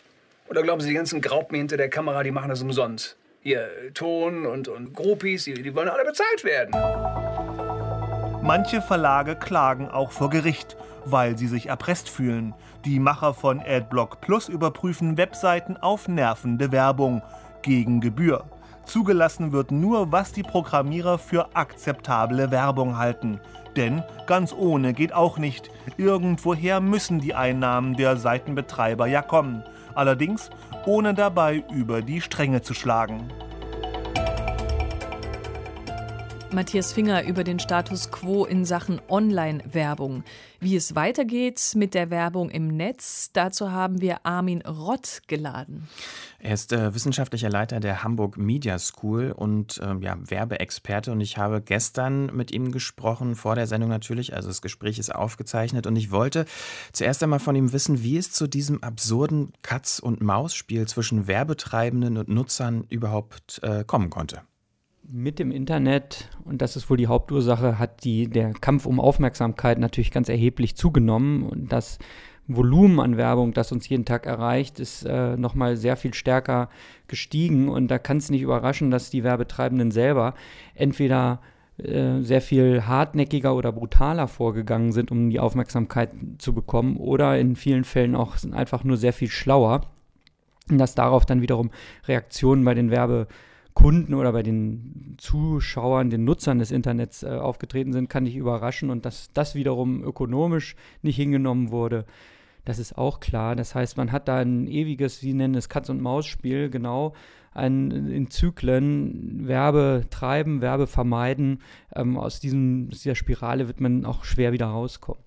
Oder 0.50 0.62
glauben 0.62 0.80
Sie, 0.80 0.88
die 0.88 0.94
ganzen 0.94 1.20
Graupen 1.20 1.56
hinter 1.56 1.76
der 1.76 1.90
Kamera, 1.90 2.22
die 2.22 2.30
machen 2.30 2.48
das 2.48 2.62
umsonst? 2.62 3.16
Hier, 3.40 3.68
Ton 3.92 4.46
und, 4.46 4.68
und 4.68 4.94
Groupies, 4.94 5.44
die, 5.44 5.54
die 5.54 5.74
wollen 5.74 5.88
alle 5.88 6.04
bezahlt 6.04 6.42
werden. 6.42 6.74
Manche 8.42 8.80
Verlage 8.80 9.36
klagen 9.36 9.88
auch 9.88 10.10
vor 10.10 10.30
Gericht, 10.30 10.76
weil 11.04 11.36
sie 11.36 11.48
sich 11.48 11.66
erpresst 11.66 12.08
fühlen. 12.08 12.54
Die 12.86 12.98
Macher 12.98 13.34
von 13.34 13.60
Adblock 13.60 14.22
Plus 14.22 14.48
überprüfen 14.48 15.18
Webseiten 15.18 15.76
auf 15.76 16.08
nervende 16.08 16.72
Werbung 16.72 17.22
gegen 17.60 18.00
Gebühr. 18.00 18.44
Zugelassen 18.86 19.52
wird 19.52 19.70
nur, 19.70 20.12
was 20.12 20.32
die 20.32 20.42
Programmierer 20.42 21.18
für 21.18 21.54
akzeptable 21.54 22.50
Werbung 22.50 22.96
halten. 22.96 23.38
Denn 23.76 24.02
ganz 24.26 24.54
ohne 24.54 24.94
geht 24.94 25.12
auch 25.12 25.36
nicht. 25.36 25.68
Irgendwoher 25.98 26.80
müssen 26.80 27.20
die 27.20 27.34
Einnahmen 27.34 27.98
der 27.98 28.16
Seitenbetreiber 28.16 29.06
ja 29.06 29.20
kommen 29.20 29.62
allerdings 29.98 30.48
ohne 30.86 31.12
dabei 31.12 31.64
über 31.74 32.00
die 32.00 32.20
Stränge 32.20 32.62
zu 32.62 32.72
schlagen. 32.72 33.30
Matthias 36.50 36.94
Finger 36.94 37.24
über 37.24 37.44
den 37.44 37.58
Status 37.58 38.10
quo 38.10 38.46
in 38.46 38.64
Sachen 38.64 39.02
Online-Werbung. 39.08 40.24
Wie 40.60 40.76
es 40.76 40.94
weitergeht 40.94 41.72
mit 41.76 41.92
der 41.92 42.10
Werbung 42.10 42.48
im 42.48 42.68
Netz, 42.68 43.30
dazu 43.32 43.70
haben 43.70 44.00
wir 44.00 44.24
Armin 44.24 44.62
Rott 44.62 45.20
geladen. 45.26 45.86
Er 46.38 46.54
ist 46.54 46.72
äh, 46.72 46.94
wissenschaftlicher 46.94 47.50
Leiter 47.50 47.80
der 47.80 48.02
Hamburg 48.02 48.38
Media 48.38 48.78
School 48.78 49.32
und 49.32 49.78
äh, 49.78 49.94
ja, 50.00 50.16
Werbeexperte. 50.18 51.12
Und 51.12 51.20
ich 51.20 51.36
habe 51.36 51.60
gestern 51.60 52.34
mit 52.34 52.50
ihm 52.50 52.72
gesprochen, 52.72 53.36
vor 53.36 53.54
der 53.54 53.66
Sendung 53.66 53.90
natürlich. 53.90 54.34
Also 54.34 54.48
das 54.48 54.62
Gespräch 54.62 54.98
ist 54.98 55.14
aufgezeichnet. 55.14 55.86
Und 55.86 55.96
ich 55.96 56.10
wollte 56.10 56.46
zuerst 56.92 57.22
einmal 57.22 57.40
von 57.40 57.56
ihm 57.56 57.72
wissen, 57.72 58.02
wie 58.02 58.16
es 58.16 58.32
zu 58.32 58.46
diesem 58.46 58.82
absurden 58.82 59.52
Katz- 59.62 59.98
und 59.98 60.22
Maus-Spiel 60.22 60.88
zwischen 60.88 61.26
Werbetreibenden 61.26 62.16
und 62.16 62.28
Nutzern 62.28 62.84
überhaupt 62.88 63.60
äh, 63.62 63.84
kommen 63.84 64.08
konnte 64.08 64.42
mit 65.10 65.38
dem 65.38 65.50
Internet, 65.50 66.28
und 66.44 66.60
das 66.60 66.76
ist 66.76 66.90
wohl 66.90 66.98
die 66.98 67.06
Hauptursache, 67.06 67.78
hat 67.78 68.04
die, 68.04 68.28
der 68.28 68.52
Kampf 68.52 68.84
um 68.84 69.00
Aufmerksamkeit 69.00 69.78
natürlich 69.78 70.10
ganz 70.10 70.28
erheblich 70.28 70.76
zugenommen. 70.76 71.44
Und 71.44 71.72
das 71.72 71.98
Volumen 72.46 73.00
an 73.00 73.16
Werbung, 73.16 73.54
das 73.54 73.72
uns 73.72 73.88
jeden 73.88 74.04
Tag 74.04 74.26
erreicht, 74.26 74.80
ist 74.80 75.04
äh, 75.04 75.36
nochmal 75.36 75.76
sehr 75.76 75.96
viel 75.96 76.12
stärker 76.12 76.68
gestiegen. 77.06 77.68
Und 77.68 77.88
da 77.88 77.98
kann 77.98 78.18
es 78.18 78.30
nicht 78.30 78.42
überraschen, 78.42 78.90
dass 78.90 79.10
die 79.10 79.24
Werbetreibenden 79.24 79.90
selber 79.90 80.34
entweder 80.74 81.40
äh, 81.78 82.20
sehr 82.20 82.42
viel 82.42 82.86
hartnäckiger 82.86 83.54
oder 83.54 83.72
brutaler 83.72 84.28
vorgegangen 84.28 84.92
sind, 84.92 85.10
um 85.10 85.30
die 85.30 85.40
Aufmerksamkeit 85.40 86.10
zu 86.36 86.52
bekommen, 86.52 86.98
oder 86.98 87.38
in 87.38 87.56
vielen 87.56 87.84
Fällen 87.84 88.14
auch 88.14 88.36
einfach 88.52 88.84
nur 88.84 88.98
sehr 88.98 89.14
viel 89.14 89.28
schlauer. 89.28 89.82
Dass 90.70 90.94
darauf 90.94 91.24
dann 91.24 91.40
wiederum 91.40 91.70
Reaktionen 92.06 92.62
bei 92.62 92.74
den 92.74 92.90
Werbe 92.90 93.26
Kunden 93.78 94.14
oder 94.14 94.32
bei 94.32 94.42
den 94.42 95.14
Zuschauern, 95.18 96.10
den 96.10 96.24
Nutzern 96.24 96.58
des 96.58 96.72
Internets 96.72 97.22
äh, 97.22 97.28
aufgetreten 97.28 97.92
sind, 97.92 98.08
kann 98.08 98.24
dich 98.24 98.34
überraschen. 98.34 98.90
Und 98.90 99.04
dass 99.04 99.32
das 99.34 99.54
wiederum 99.54 100.02
ökonomisch 100.02 100.74
nicht 101.02 101.14
hingenommen 101.14 101.70
wurde, 101.70 102.04
das 102.64 102.80
ist 102.80 102.98
auch 102.98 103.20
klar. 103.20 103.54
Das 103.54 103.76
heißt, 103.76 103.96
man 103.96 104.10
hat 104.10 104.26
da 104.26 104.38
ein 104.38 104.66
ewiges, 104.66 105.20
Sie 105.20 105.32
nennen 105.32 105.54
es 105.54 105.68
Katz-und-Maus-Spiel, 105.68 106.70
genau, 106.70 107.14
ein, 107.54 107.92
in 108.10 108.30
Zyklen 108.30 109.46
Werbe 109.46 110.06
treiben, 110.10 110.60
Werbe 110.60 110.88
vermeiden. 110.88 111.62
Ähm, 111.94 112.16
aus, 112.16 112.40
diesem, 112.40 112.88
aus 112.90 113.02
dieser 113.02 113.14
Spirale 113.14 113.68
wird 113.68 113.80
man 113.80 114.04
auch 114.04 114.24
schwer 114.24 114.50
wieder 114.50 114.66
rauskommen. 114.66 115.22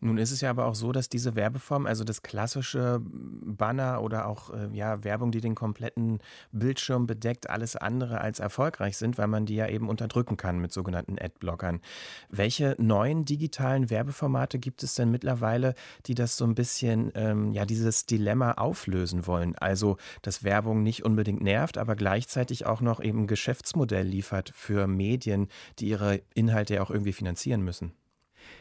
Nun 0.00 0.18
ist 0.18 0.30
es 0.30 0.40
ja 0.40 0.50
aber 0.50 0.66
auch 0.66 0.74
so, 0.74 0.92
dass 0.92 1.08
diese 1.08 1.34
Werbeform, 1.34 1.86
also 1.86 2.04
das 2.04 2.22
klassische 2.22 3.00
Banner 3.02 4.02
oder 4.02 4.26
auch 4.26 4.50
äh, 4.50 4.68
ja, 4.72 5.04
Werbung, 5.04 5.30
die 5.30 5.40
den 5.40 5.54
kompletten 5.54 6.18
Bildschirm 6.52 7.06
bedeckt, 7.06 7.50
alles 7.50 7.76
andere 7.76 8.20
als 8.20 8.40
erfolgreich 8.40 8.96
sind, 8.96 9.18
weil 9.18 9.26
man 9.26 9.46
die 9.46 9.56
ja 9.56 9.68
eben 9.68 9.88
unterdrücken 9.88 10.36
kann 10.36 10.58
mit 10.58 10.72
sogenannten 10.72 11.18
Adblockern. 11.18 11.80
Welche 12.28 12.76
neuen 12.78 13.24
digitalen 13.24 13.90
Werbeformate 13.90 14.58
gibt 14.58 14.82
es 14.82 14.94
denn 14.94 15.10
mittlerweile, 15.10 15.74
die 16.06 16.14
das 16.14 16.36
so 16.36 16.44
ein 16.44 16.54
bisschen, 16.54 17.12
ähm, 17.14 17.52
ja, 17.52 17.64
dieses 17.64 18.06
Dilemma 18.06 18.52
auflösen 18.52 19.26
wollen? 19.26 19.56
Also, 19.56 19.96
dass 20.22 20.44
Werbung 20.44 20.82
nicht 20.82 21.04
unbedingt 21.04 21.42
nervt, 21.42 21.78
aber 21.78 21.96
gleichzeitig 21.96 22.66
auch 22.66 22.80
noch 22.80 23.00
eben 23.00 23.26
Geschäftsmodell 23.26 24.06
liefert 24.06 24.50
für 24.54 24.86
Medien, 24.86 25.48
die 25.78 25.88
ihre 25.88 26.20
Inhalte 26.34 26.74
ja 26.74 26.82
auch 26.82 26.90
irgendwie 26.90 27.12
finanzieren 27.12 27.62
müssen. 27.62 27.92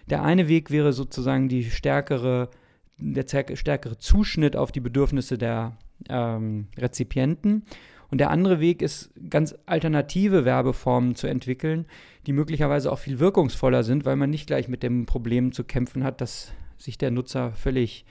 Der 0.10 0.24
eine 0.24 0.48
Weg 0.48 0.72
wäre 0.72 0.94
sozusagen 0.94 1.50
die 1.50 1.64
stärkere, 1.64 2.50
der 2.98 3.26
stärkere 3.56 3.98
Zuschnitt 3.98 4.56
auf 4.56 4.72
die 4.72 4.80
Bedürfnisse 4.80 5.38
der 5.38 5.78
ähm, 6.10 6.68
Rezipienten. 6.78 7.64
Und 8.12 8.20
der 8.20 8.30
andere 8.30 8.60
Weg 8.60 8.82
ist, 8.82 9.12
ganz 9.30 9.56
alternative 9.66 10.46
Werbeformen 10.46 11.16
zu 11.16 11.28
entwickeln, 11.28 11.86
die 12.28 12.34
möglicherweise 12.34 12.92
auch 12.92 13.00
viel 13.00 13.20
wirkungsvoller 13.20 13.84
sind, 13.84 14.06
weil 14.06 14.16
man 14.16 14.30
nicht 14.30 14.48
gleich 14.48 14.68
mit 14.68 14.84
dem 14.84 15.06
Problem 15.06 15.52
zu 15.52 15.64
kämpfen 15.64 16.04
hat, 16.04 16.22
dass 16.22 16.54
sich 16.78 16.98
der 16.98 17.12
Nutzer 17.12 17.52
völlig 17.54 18.06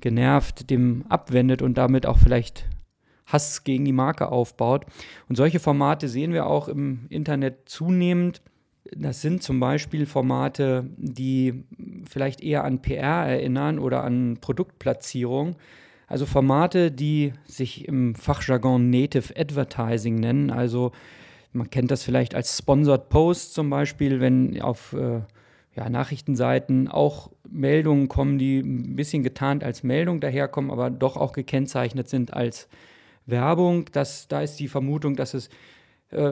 genervt 0.00 0.70
dem 0.70 1.04
abwendet 1.08 1.62
und 1.62 1.78
damit 1.78 2.06
auch 2.06 2.18
vielleicht 2.18 2.66
Hass 3.26 3.64
gegen 3.64 3.84
die 3.84 3.92
Marke 3.92 4.28
aufbaut. 4.28 4.86
Und 5.28 5.36
solche 5.36 5.60
Formate 5.60 6.08
sehen 6.08 6.32
wir 6.32 6.46
auch 6.46 6.68
im 6.68 7.06
Internet 7.08 7.68
zunehmend. 7.68 8.42
Das 8.92 9.22
sind 9.22 9.42
zum 9.42 9.60
Beispiel 9.60 10.06
Formate, 10.06 10.86
die 10.96 11.64
vielleicht 12.08 12.42
eher 12.42 12.64
an 12.64 12.82
PR 12.82 13.26
erinnern 13.26 13.78
oder 13.78 14.04
an 14.04 14.38
Produktplatzierung. 14.40 15.56
Also 16.06 16.26
Formate, 16.26 16.90
die 16.90 17.32
sich 17.46 17.88
im 17.88 18.14
Fachjargon 18.14 18.90
Native 18.90 19.34
Advertising 19.36 20.16
nennen. 20.16 20.50
Also 20.50 20.92
man 21.52 21.70
kennt 21.70 21.90
das 21.90 22.02
vielleicht 22.02 22.34
als 22.34 22.58
Sponsored 22.58 23.08
Post 23.08 23.54
zum 23.54 23.70
Beispiel, 23.70 24.20
wenn 24.20 24.60
auf 24.60 24.92
äh, 24.92 25.20
ja, 25.76 25.88
Nachrichtenseiten 25.88 26.88
auch 26.88 27.30
Meldungen 27.48 28.08
kommen, 28.08 28.38
die 28.38 28.58
ein 28.58 28.96
bisschen 28.96 29.22
getarnt 29.22 29.64
als 29.64 29.82
Meldung 29.82 30.20
daherkommen, 30.20 30.70
aber 30.70 30.90
doch 30.90 31.16
auch 31.16 31.32
gekennzeichnet 31.32 32.08
sind 32.08 32.34
als 32.34 32.68
Werbung. 33.26 33.86
Das, 33.92 34.28
da 34.28 34.42
ist 34.42 34.60
die 34.60 34.68
Vermutung, 34.68 35.16
dass 35.16 35.32
es 35.34 35.48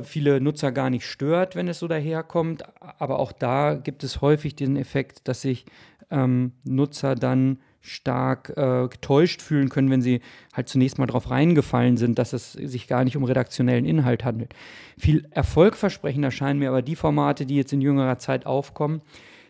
viele 0.03 0.41
Nutzer 0.41 0.71
gar 0.71 0.91
nicht 0.91 1.07
stört, 1.07 1.57
wenn 1.57 1.69
es 1.69 1.79
so 1.79 1.89
daherkommt. 1.89 2.63
Aber 2.81 3.19
auch 3.19 3.33
da 3.33 3.75
gibt 3.75 4.05
es 4.05 4.21
häufig 4.21 4.55
den 4.55 4.77
Effekt, 4.77 5.27
dass 5.29 5.43
sich 5.43 5.65
ähm, 6.11 6.53
Nutzer 6.65 7.15
dann 7.15 7.59
stark 7.81 8.53
äh, 8.57 8.87
getäuscht 8.89 9.43
fühlen 9.43 9.69
können, 9.69 9.91
wenn 9.91 10.03
sie 10.03 10.21
halt 10.53 10.69
zunächst 10.69 10.99
mal 10.99 11.07
darauf 11.07 11.31
reingefallen 11.31 11.97
sind, 11.97 12.19
dass 12.19 12.33
es 12.33 12.53
sich 12.53 12.87
gar 12.87 13.03
nicht 13.03 13.17
um 13.17 13.25
redaktionellen 13.25 13.85
Inhalt 13.85 14.25
handelt. 14.25 14.55
Viel 14.97 15.27
erfolgversprechender 15.33 16.31
scheinen 16.31 16.61
mir 16.61 16.69
aber 16.69 16.83
die 16.83 16.95
Formate, 16.95 17.45
die 17.45 17.57
jetzt 17.57 17.73
in 17.73 17.81
jüngerer 17.81 18.19
Zeit 18.19 18.47
aufkommen, 18.47 19.03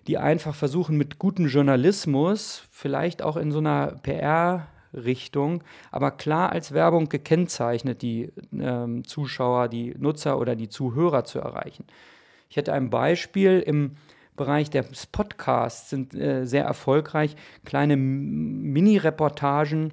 die 0.06 0.16
einfach 0.16 0.54
versuchen, 0.54 0.96
mit 0.96 1.18
gutem 1.18 1.46
Journalismus, 1.46 2.66
vielleicht 2.70 3.22
auch 3.22 3.36
in 3.36 3.52
so 3.52 3.58
einer 3.58 3.96
PR- 4.02 4.62
Richtung, 4.93 5.62
aber 5.90 6.11
klar 6.11 6.53
als 6.53 6.72
Werbung 6.72 7.09
gekennzeichnet, 7.09 8.03
die 8.03 8.32
ähm, 8.53 9.05
Zuschauer, 9.05 9.68
die 9.68 9.95
Nutzer 9.99 10.38
oder 10.38 10.57
die 10.57 10.68
Zuhörer 10.68 11.24
zu 11.24 11.38
erreichen. 11.38 11.84
Ich 12.49 12.57
hätte 12.57 12.72
ein 12.72 12.90
Beispiel 12.90 13.61
im 13.61 13.97
Bereich 14.36 14.70
des 14.70 15.07
Podcasts 15.07 15.90
sind 15.90 16.14
äh, 16.14 16.47
sehr 16.47 16.64
erfolgreich 16.64 17.36
kleine 17.64 17.97
Mini-Reportagen, 17.97 19.93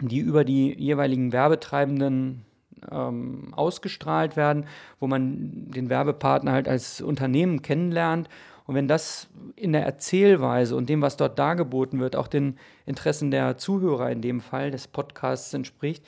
die 0.00 0.18
über 0.18 0.44
die 0.44 0.74
jeweiligen 0.78 1.32
Werbetreibenden 1.32 2.44
ähm, 2.90 3.52
ausgestrahlt 3.52 4.36
werden, 4.36 4.66
wo 4.98 5.06
man 5.06 5.70
den 5.70 5.90
Werbepartner 5.90 6.52
halt 6.52 6.68
als 6.68 7.00
Unternehmen 7.00 7.62
kennenlernt 7.62 8.28
und 8.66 8.74
wenn 8.74 8.88
das 8.88 9.28
in 9.56 9.72
der 9.72 9.84
Erzählweise 9.84 10.74
und 10.74 10.88
dem, 10.88 11.02
was 11.02 11.16
dort 11.16 11.38
dargeboten 11.38 12.00
wird, 12.00 12.16
auch 12.16 12.28
den 12.28 12.58
Interessen 12.86 13.30
der 13.30 13.58
Zuhörer 13.58 14.10
in 14.10 14.22
dem 14.22 14.40
Fall 14.40 14.70
des 14.70 14.88
Podcasts 14.88 15.52
entspricht, 15.52 16.04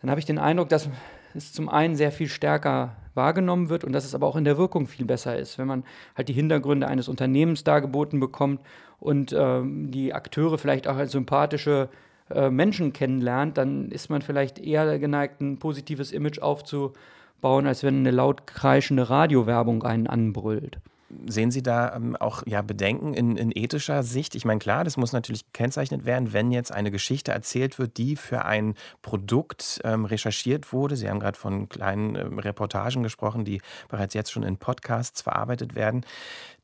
dann 0.00 0.10
habe 0.10 0.18
ich 0.18 0.26
den 0.26 0.38
Eindruck, 0.38 0.68
dass 0.68 0.88
es 1.34 1.52
zum 1.52 1.68
einen 1.68 1.94
sehr 1.94 2.10
viel 2.10 2.28
stärker 2.28 2.96
wahrgenommen 3.14 3.68
wird 3.68 3.84
und 3.84 3.92
dass 3.92 4.04
es 4.04 4.14
aber 4.14 4.26
auch 4.26 4.36
in 4.36 4.44
der 4.44 4.58
Wirkung 4.58 4.86
viel 4.88 5.06
besser 5.06 5.38
ist, 5.38 5.58
wenn 5.58 5.68
man 5.68 5.84
halt 6.16 6.28
die 6.28 6.32
Hintergründe 6.32 6.88
eines 6.88 7.08
Unternehmens 7.08 7.62
dargeboten 7.62 8.18
bekommt 8.18 8.60
und 8.98 9.34
ähm, 9.36 9.90
die 9.92 10.14
Akteure 10.14 10.58
vielleicht 10.58 10.88
auch 10.88 10.96
als 10.96 11.12
sympathische 11.12 11.88
äh, 12.30 12.50
Menschen 12.50 12.92
kennenlernt, 12.92 13.56
dann 13.56 13.90
ist 13.90 14.10
man 14.10 14.22
vielleicht 14.22 14.58
eher 14.58 14.98
geneigt, 14.98 15.40
ein 15.40 15.58
positives 15.58 16.10
Image 16.10 16.40
aufzubauen, 16.40 17.66
als 17.66 17.84
wenn 17.84 17.98
eine 17.98 18.10
laut 18.10 18.46
kreischende 18.46 19.08
Radiowerbung 19.08 19.84
einen 19.84 20.08
anbrüllt. 20.08 20.78
Sehen 21.26 21.50
Sie 21.50 21.62
da 21.62 21.94
ähm, 21.94 22.16
auch 22.16 22.42
ja, 22.46 22.62
Bedenken 22.62 23.14
in, 23.14 23.36
in, 23.36 23.52
ethischer 23.52 24.02
Sicht? 24.02 24.34
Ich 24.34 24.44
meine, 24.44 24.58
klar, 24.58 24.84
das 24.84 24.96
muss 24.96 25.12
natürlich 25.12 25.44
gekennzeichnet 25.46 26.04
werden, 26.04 26.32
wenn 26.32 26.50
jetzt 26.50 26.72
eine 26.72 26.90
Geschichte 26.90 27.32
erzählt 27.32 27.78
wird, 27.78 27.96
die 27.98 28.16
für 28.16 28.44
ein 28.44 28.74
Produkt 29.02 29.80
ähm, 29.84 30.04
recherchiert 30.04 30.72
wurde. 30.72 30.96
Sie 30.96 31.08
haben 31.08 31.20
gerade 31.20 31.38
von 31.38 31.68
kleinen 31.68 32.16
ähm, 32.16 32.38
Reportagen 32.38 33.02
gesprochen, 33.02 33.44
die 33.44 33.60
bereits 33.88 34.14
jetzt 34.14 34.32
schon 34.32 34.42
in 34.42 34.56
Podcasts 34.56 35.22
verarbeitet 35.22 35.74
werden. 35.74 36.04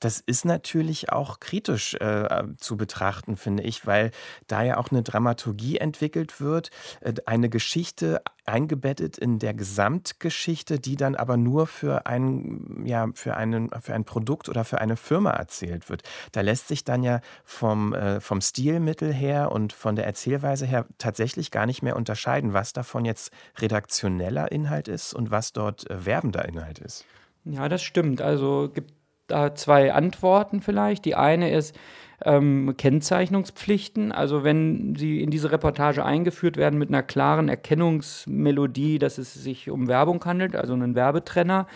Das 0.00 0.20
ist 0.20 0.44
natürlich 0.44 1.10
auch 1.10 1.40
kritisch 1.40 1.94
äh, 1.94 2.44
zu 2.56 2.76
betrachten, 2.76 3.36
finde 3.36 3.62
ich, 3.62 3.86
weil 3.86 4.10
da 4.46 4.62
ja 4.62 4.76
auch 4.76 4.90
eine 4.90 5.02
Dramaturgie 5.02 5.78
entwickelt 5.78 6.40
wird, 6.40 6.70
äh, 7.00 7.14
eine 7.26 7.48
Geschichte 7.48 8.22
eingebettet 8.48 9.18
in 9.18 9.38
der 9.38 9.54
Gesamtgeschichte, 9.54 10.78
die 10.80 10.96
dann 10.96 11.14
aber 11.14 11.36
nur 11.36 11.66
für 11.66 12.06
ein, 12.06 12.82
ja, 12.86 13.08
für 13.14 13.36
einen, 13.36 13.70
für 13.80 13.94
ein 13.94 14.04
Produkt 14.04 14.48
oder 14.48 14.64
für 14.64 14.80
eine 14.80 14.96
Firma 14.96 15.30
erzählt 15.30 15.90
wird. 15.90 16.02
Da 16.32 16.40
lässt 16.40 16.68
sich 16.68 16.84
dann 16.84 17.02
ja 17.02 17.20
vom, 17.44 17.92
äh, 17.92 18.20
vom 18.20 18.40
Stilmittel 18.40 19.12
her 19.12 19.52
und 19.52 19.72
von 19.72 19.96
der 19.96 20.06
Erzählweise 20.06 20.64
her 20.66 20.86
tatsächlich 20.96 21.50
gar 21.50 21.66
nicht 21.66 21.82
mehr 21.82 21.96
unterscheiden, 21.96 22.54
was 22.54 22.72
davon 22.72 23.04
jetzt 23.04 23.32
redaktioneller 23.58 24.50
Inhalt 24.50 24.88
ist 24.88 25.12
und 25.12 25.30
was 25.30 25.52
dort 25.52 25.88
äh, 25.90 26.06
werbender 26.06 26.46
Inhalt 26.46 26.78
ist. 26.78 27.04
Ja, 27.44 27.68
das 27.68 27.82
stimmt. 27.82 28.20
Also 28.20 28.70
gibt 28.72 28.92
da 29.28 29.54
zwei 29.54 29.92
Antworten 29.92 30.60
vielleicht. 30.60 31.04
Die 31.04 31.14
eine 31.14 31.50
ist 31.52 31.78
ähm, 32.24 32.74
Kennzeichnungspflichten. 32.76 34.10
Also 34.12 34.42
wenn 34.44 34.96
sie 34.96 35.22
in 35.22 35.30
diese 35.30 35.52
Reportage 35.52 36.04
eingeführt 36.04 36.56
werden 36.56 36.78
mit 36.78 36.88
einer 36.88 37.02
klaren 37.02 37.48
Erkennungsmelodie, 37.48 38.98
dass 38.98 39.18
es 39.18 39.34
sich 39.34 39.70
um 39.70 39.86
Werbung 39.86 40.24
handelt, 40.24 40.56
also 40.56 40.72
einen 40.72 40.94
Werbetrenner. 40.94 41.66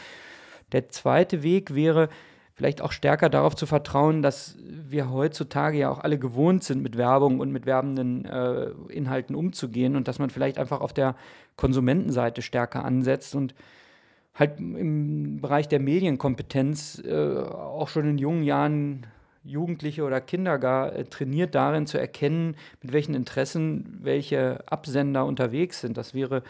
Der 0.73 0.89
zweite 0.89 1.43
Weg 1.43 1.75
wäre, 1.75 2.09
vielleicht 2.55 2.83
auch 2.83 2.93
stärker 2.93 3.29
darauf 3.29 3.57
zu 3.57 3.67
vertrauen, 3.67 4.23
dass 4.23 4.57
wir 4.61 5.11
heutzutage 5.11 5.79
ja 5.79 5.91
auch 5.91 6.01
alle 6.01 6.19
gewohnt 6.19 6.65
sind, 6.65 6.83
mit 6.83 6.97
Werbung 6.99 7.41
und 7.41 7.51
mit 7.51 7.67
werbenden 7.67 8.25
äh, 8.25 8.71
Inhalten 8.89 9.35
umzugehen 9.35 9.97
und 9.97 10.09
dass 10.09 10.19
man 10.19 10.31
vielleicht 10.31 10.59
einfach 10.59 10.81
auf 10.81 10.93
der 10.93 11.15
Konsumentenseite 11.57 12.43
stärker 12.43 12.85
ansetzt 12.85 13.35
und 13.35 13.55
halt 14.35 14.59
im 14.59 15.41
Bereich 15.41 15.69
der 15.69 15.81
Medienkompetenz 15.81 17.03
äh, 17.05 17.39
auch 17.39 17.89
schon 17.89 18.09
in 18.09 18.19
jungen 18.19 18.43
Jahren 18.43 19.07
Jugendliche 19.45 20.05
oder 20.05 20.21
Kinder 20.21 20.59
gar 20.59 20.93
äh, 20.93 21.05
trainiert 21.05 21.55
darin 21.55 21.87
zu 21.87 21.99
erkennen, 21.99 22.57
mit 22.81 22.93
welchen 22.93 23.15
Interessen 23.15 23.99
welche 24.03 24.63
Absender 24.67 25.27
unterwegs 25.27 25.81
sind. 25.81 25.97
Das 25.97 26.15
wäre 26.15 26.43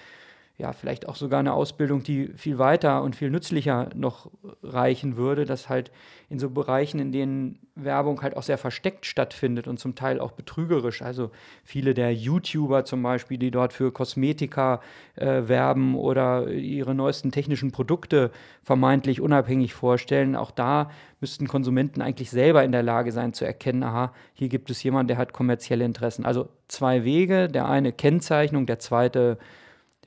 ja, 0.59 0.72
vielleicht 0.72 1.09
auch 1.09 1.16
sogar 1.16 1.40
eine 1.40 1.55
Ausbildung, 1.55 2.03
die 2.03 2.28
viel 2.36 2.59
weiter 2.59 3.03
und 3.03 3.16
viel 3.16 3.30
nützlicher 3.30 3.88
noch 3.94 4.30
reichen 4.62 5.16
würde, 5.16 5.44
dass 5.44 5.68
halt 5.68 5.90
in 6.28 6.38
so 6.38 6.50
Bereichen, 6.50 7.00
in 7.00 7.11
denen 7.11 7.59
Werbung 7.74 8.20
halt 8.22 8.36
auch 8.36 8.42
sehr 8.42 8.59
versteckt 8.59 9.07
stattfindet 9.07 9.66
und 9.66 9.78
zum 9.80 9.94
Teil 9.94 10.20
auch 10.20 10.32
betrügerisch. 10.32 11.00
Also 11.00 11.30
viele 11.64 11.94
der 11.94 12.14
YouTuber 12.14 12.84
zum 12.84 13.03
Beispiel, 13.03 13.38
die 13.38 13.50
dort 13.50 13.72
für 13.72 13.92
Kosmetika 13.92 14.80
äh, 15.16 15.48
werben 15.48 15.94
oder 15.94 16.48
ihre 16.48 16.94
neuesten 16.94 17.32
technischen 17.32 17.72
Produkte 17.72 18.30
vermeintlich 18.62 19.20
unabhängig 19.22 19.72
vorstellen, 19.72 20.36
auch 20.36 20.50
da 20.50 20.90
müssten 21.20 21.48
Konsumenten 21.48 22.03
eigentlich 22.03 22.30
selber 22.30 22.62
in 22.62 22.72
der 22.72 22.82
Lage 22.82 23.11
sein 23.11 23.32
zu 23.32 23.44
erkennen, 23.46 23.82
aha, 23.82 24.12
hier 24.34 24.48
gibt 24.48 24.70
es 24.70 24.82
jemanden, 24.82 25.09
der 25.09 25.18
hat 25.18 25.32
kommerzielle 25.32 25.84
Interessen. 25.84 26.26
Also 26.26 26.50
zwei 26.68 27.05
Wege, 27.05 27.48
der 27.48 27.68
eine 27.68 27.92
Kennzeichnung, 27.92 28.66
der 28.66 28.78
zweite 28.78 29.38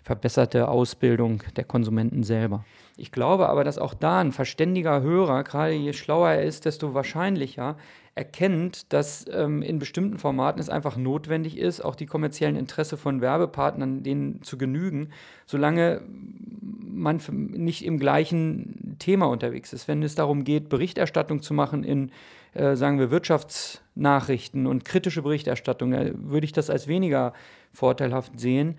verbesserte 0.05 0.67
Ausbildung 0.67 1.41
der 1.55 1.63
Konsumenten 1.63 2.21
selber. 2.21 2.63
Ich 2.95 3.11
glaube 3.11 3.49
aber, 3.49 3.63
dass 3.63 3.79
auch 3.79 3.95
da 3.95 4.19
ein 4.19 4.31
verständiger 4.31 5.01
Hörer, 5.01 5.43
gerade 5.43 5.73
je 5.73 5.93
schlauer 5.93 6.29
er 6.29 6.43
ist, 6.43 6.65
desto 6.65 6.93
wahrscheinlicher 6.93 7.75
erkennt, 8.13 8.93
dass 8.93 9.25
ähm, 9.33 9.63
in 9.63 9.79
bestimmten 9.79 10.19
Formaten 10.19 10.61
es 10.61 10.69
einfach 10.69 10.95
notwendig 10.95 11.57
ist, 11.57 11.81
auch 11.81 11.95
die 11.95 12.05
kommerziellen 12.05 12.55
Interesse 12.55 12.97
von 12.97 13.19
Werbepartnern 13.19 14.03
denen 14.03 14.43
zu 14.43 14.59
genügen, 14.59 15.09
solange 15.47 16.01
man 16.07 17.19
nicht 17.27 17.83
im 17.83 17.97
gleichen 17.97 18.95
Thema 18.99 19.25
unterwegs 19.25 19.73
ist. 19.73 19.87
Wenn 19.87 20.03
es 20.03 20.13
darum 20.13 20.43
geht, 20.43 20.69
Berichterstattung 20.69 21.41
zu 21.41 21.55
machen 21.55 21.83
in, 21.83 22.11
äh, 22.53 22.75
sagen 22.75 22.99
wir, 22.99 23.09
Wirtschaftsnachrichten 23.09 24.67
und 24.67 24.85
kritische 24.85 25.23
Berichterstattung, 25.23 25.91
würde 25.91 26.45
ich 26.45 26.53
das 26.53 26.69
als 26.69 26.87
weniger 26.87 27.33
vorteilhaft 27.73 28.39
sehen 28.39 28.77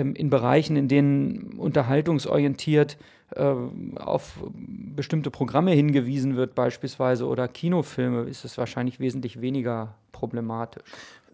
in 0.00 0.30
Bereichen, 0.30 0.76
in 0.76 0.88
denen 0.88 1.54
unterhaltungsorientiert 1.58 2.96
äh, 3.34 3.54
auf 3.96 4.38
bestimmte 4.94 5.30
Programme 5.30 5.72
hingewiesen 5.72 6.36
wird, 6.36 6.54
beispielsweise 6.54 7.26
oder 7.26 7.48
Kinofilme, 7.48 8.22
ist 8.22 8.44
es 8.44 8.58
wahrscheinlich 8.58 9.00
wesentlich 9.00 9.40
weniger 9.40 9.94
problematisch. 10.12 10.82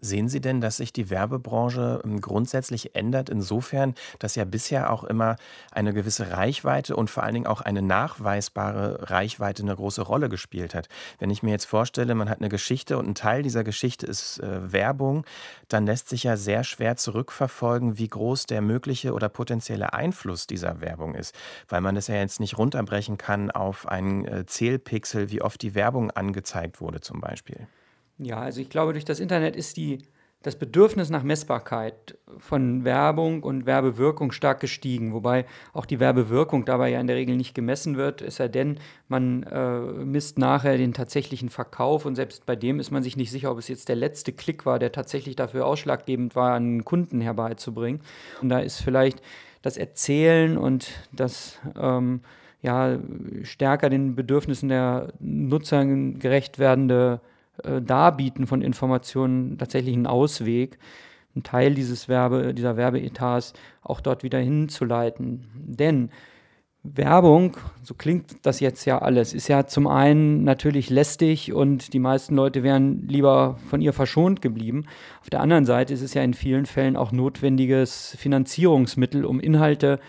Sehen 0.03 0.27
Sie 0.27 0.41
denn, 0.41 0.59
dass 0.59 0.75
sich 0.77 0.91
die 0.91 1.09
Werbebranche 1.09 2.01
ähm, 2.03 2.19
grundsätzlich 2.19 2.93
ändert, 2.93 3.29
insofern, 3.29 3.95
dass 4.19 4.35
ja 4.35 4.43
bisher 4.43 4.91
auch 4.91 5.05
immer 5.05 5.37
eine 5.71 5.93
gewisse 5.93 6.31
Reichweite 6.31 6.97
und 6.97 7.09
vor 7.09 7.23
allen 7.23 7.35
Dingen 7.35 7.47
auch 7.47 7.61
eine 7.61 7.81
nachweisbare 7.81 9.09
Reichweite 9.09 9.63
eine 9.63 9.77
große 9.77 10.01
Rolle 10.01 10.27
gespielt 10.27 10.75
hat? 10.75 10.89
Wenn 11.19 11.29
ich 11.29 11.41
mir 11.41 11.51
jetzt 11.51 11.63
vorstelle, 11.63 12.15
man 12.15 12.29
hat 12.29 12.39
eine 12.39 12.49
Geschichte 12.49 12.97
und 12.97 13.07
ein 13.07 13.15
Teil 13.15 13.43
dieser 13.43 13.63
Geschichte 13.63 14.05
ist 14.05 14.39
äh, 14.39 14.73
Werbung, 14.73 15.23
dann 15.69 15.85
lässt 15.85 16.09
sich 16.09 16.23
ja 16.23 16.35
sehr 16.35 16.65
schwer 16.65 16.97
zurückverfolgen, 16.97 17.97
wie 17.97 18.09
groß 18.09 18.45
der 18.45 18.61
mögliche 18.61 19.13
oder 19.13 19.29
potenzielle 19.29 19.93
Einfluss 19.93 20.47
dieser 20.47 20.81
Werbung 20.81 21.15
ist, 21.15 21.33
weil 21.69 21.79
man 21.79 21.95
das 21.95 22.07
ja 22.07 22.15
jetzt 22.15 22.41
nicht 22.41 22.57
runterbrechen 22.57 23.17
kann 23.17 23.51
auf 23.51 23.87
einen 23.87 24.25
äh, 24.25 24.45
Zählpixel, 24.45 25.31
wie 25.31 25.41
oft 25.41 25.61
die 25.61 25.75
Werbung 25.75 26.11
angezeigt 26.11 26.81
wurde 26.81 26.99
zum 26.99 27.21
Beispiel. 27.21 27.67
Ja, 28.17 28.39
also 28.39 28.61
ich 28.61 28.69
glaube, 28.69 28.93
durch 28.93 29.05
das 29.05 29.19
Internet 29.19 29.55
ist 29.55 29.77
die, 29.77 29.99
das 30.43 30.57
Bedürfnis 30.57 31.09
nach 31.09 31.23
Messbarkeit 31.23 32.17
von 32.37 32.83
Werbung 32.83 33.43
und 33.43 33.65
Werbewirkung 33.65 34.31
stark 34.31 34.59
gestiegen, 34.59 35.13
wobei 35.13 35.45
auch 35.71 35.85
die 35.85 35.99
Werbewirkung 35.99 36.65
dabei 36.65 36.89
ja 36.89 36.99
in 36.99 37.07
der 37.07 37.15
Regel 37.15 37.37
nicht 37.37 37.55
gemessen 37.55 37.95
wird, 37.97 38.21
es 38.21 38.35
sei 38.35 38.49
denn, 38.49 38.77
man 39.07 39.43
äh, 39.43 39.79
misst 39.79 40.37
nachher 40.37 40.77
den 40.77 40.93
tatsächlichen 40.93 41.49
Verkauf 41.49 42.05
und 42.05 42.15
selbst 42.15 42.45
bei 42.45 42.55
dem 42.55 42.79
ist 42.79 42.91
man 42.91 43.03
sich 43.03 43.17
nicht 43.17 43.31
sicher, 43.31 43.51
ob 43.51 43.57
es 43.57 43.67
jetzt 43.67 43.89
der 43.89 43.95
letzte 43.95 44.33
Klick 44.33 44.65
war, 44.65 44.79
der 44.79 44.91
tatsächlich 44.91 45.35
dafür 45.35 45.65
ausschlaggebend 45.65 46.35
war, 46.35 46.53
einen 46.55 46.83
Kunden 46.85 47.21
herbeizubringen. 47.21 48.01
Und 48.41 48.49
da 48.49 48.59
ist 48.59 48.81
vielleicht 48.81 49.21
das 49.61 49.77
Erzählen 49.77 50.57
und 50.57 50.91
das 51.13 51.57
ähm, 51.79 52.21
ja, 52.61 52.97
stärker 53.43 53.89
den 53.89 54.15
Bedürfnissen 54.15 54.69
der 54.69 55.13
Nutzer 55.19 55.85
gerecht 55.85 56.59
werdende 56.59 57.21
äh, 57.63 57.81
Darbieten 57.81 58.47
von 58.47 58.61
Informationen 58.61 59.57
tatsächlich 59.57 59.95
einen 59.95 60.07
Ausweg, 60.07 60.79
einen 61.35 61.43
Teil 61.43 61.73
dieses 61.73 62.07
Werbe, 62.07 62.53
dieser 62.53 62.77
Werbeetats 62.77 63.53
auch 63.81 64.01
dort 64.01 64.23
wieder 64.23 64.39
hinzuleiten. 64.39 65.47
Denn 65.55 66.09
Werbung, 66.83 67.55
so 67.81 67.93
klingt 67.93 68.45
das 68.45 68.59
jetzt 68.59 68.83
ja 68.83 69.01
alles, 69.01 69.33
ist 69.33 69.47
ja 69.47 69.65
zum 69.65 69.87
einen 69.87 70.43
natürlich 70.43 70.89
lästig 70.89 71.53
und 71.53 71.93
die 71.93 71.99
meisten 71.99 72.35
Leute 72.35 72.61
wären 72.61 73.07
lieber 73.07 73.57
von 73.69 73.81
ihr 73.81 73.93
verschont 73.93 74.41
geblieben. 74.41 74.85
Auf 75.21 75.29
der 75.29 75.39
anderen 75.39 75.65
Seite 75.65 75.93
ist 75.93 76.01
es 76.01 76.13
ja 76.13 76.21
in 76.23 76.33
vielen 76.33 76.65
Fällen 76.65 76.97
auch 76.97 77.13
notwendiges 77.13 78.17
Finanzierungsmittel, 78.19 79.23
um 79.23 79.39
Inhalte 79.39 80.01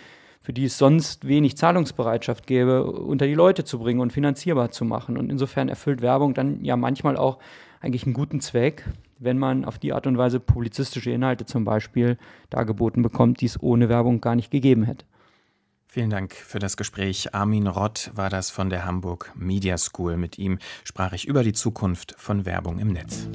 für 0.44 0.52
die 0.52 0.66
es 0.66 0.76
sonst 0.76 1.26
wenig 1.26 1.56
Zahlungsbereitschaft 1.56 2.46
gäbe, 2.46 2.84
unter 2.84 3.26
die 3.26 3.34
Leute 3.34 3.64
zu 3.64 3.78
bringen 3.78 4.00
und 4.00 4.12
finanzierbar 4.12 4.70
zu 4.70 4.84
machen. 4.84 5.16
Und 5.16 5.30
insofern 5.30 5.70
erfüllt 5.70 6.02
Werbung 6.02 6.34
dann 6.34 6.62
ja 6.62 6.76
manchmal 6.76 7.16
auch 7.16 7.38
eigentlich 7.80 8.04
einen 8.04 8.12
guten 8.12 8.40
Zweck, 8.40 8.84
wenn 9.18 9.38
man 9.38 9.64
auf 9.64 9.78
die 9.78 9.94
Art 9.94 10.06
und 10.06 10.18
Weise 10.18 10.40
publizistische 10.40 11.10
Inhalte 11.10 11.46
zum 11.46 11.64
Beispiel 11.64 12.18
dargeboten 12.50 13.02
bekommt, 13.02 13.40
die 13.40 13.46
es 13.46 13.60
ohne 13.62 13.88
Werbung 13.88 14.20
gar 14.20 14.34
nicht 14.34 14.50
gegeben 14.50 14.84
hätte. 14.84 15.06
Vielen 15.86 16.10
Dank 16.10 16.34
für 16.34 16.58
das 16.58 16.76
Gespräch. 16.76 17.34
Armin 17.34 17.66
Rott 17.66 18.10
war 18.14 18.28
das 18.28 18.50
von 18.50 18.68
der 18.68 18.84
Hamburg 18.84 19.32
Media 19.34 19.78
School. 19.78 20.18
Mit 20.18 20.38
ihm 20.38 20.58
sprach 20.82 21.14
ich 21.14 21.26
über 21.26 21.42
die 21.42 21.54
Zukunft 21.54 22.14
von 22.18 22.44
Werbung 22.44 22.78
im 22.78 22.88
Netz. 22.88 23.28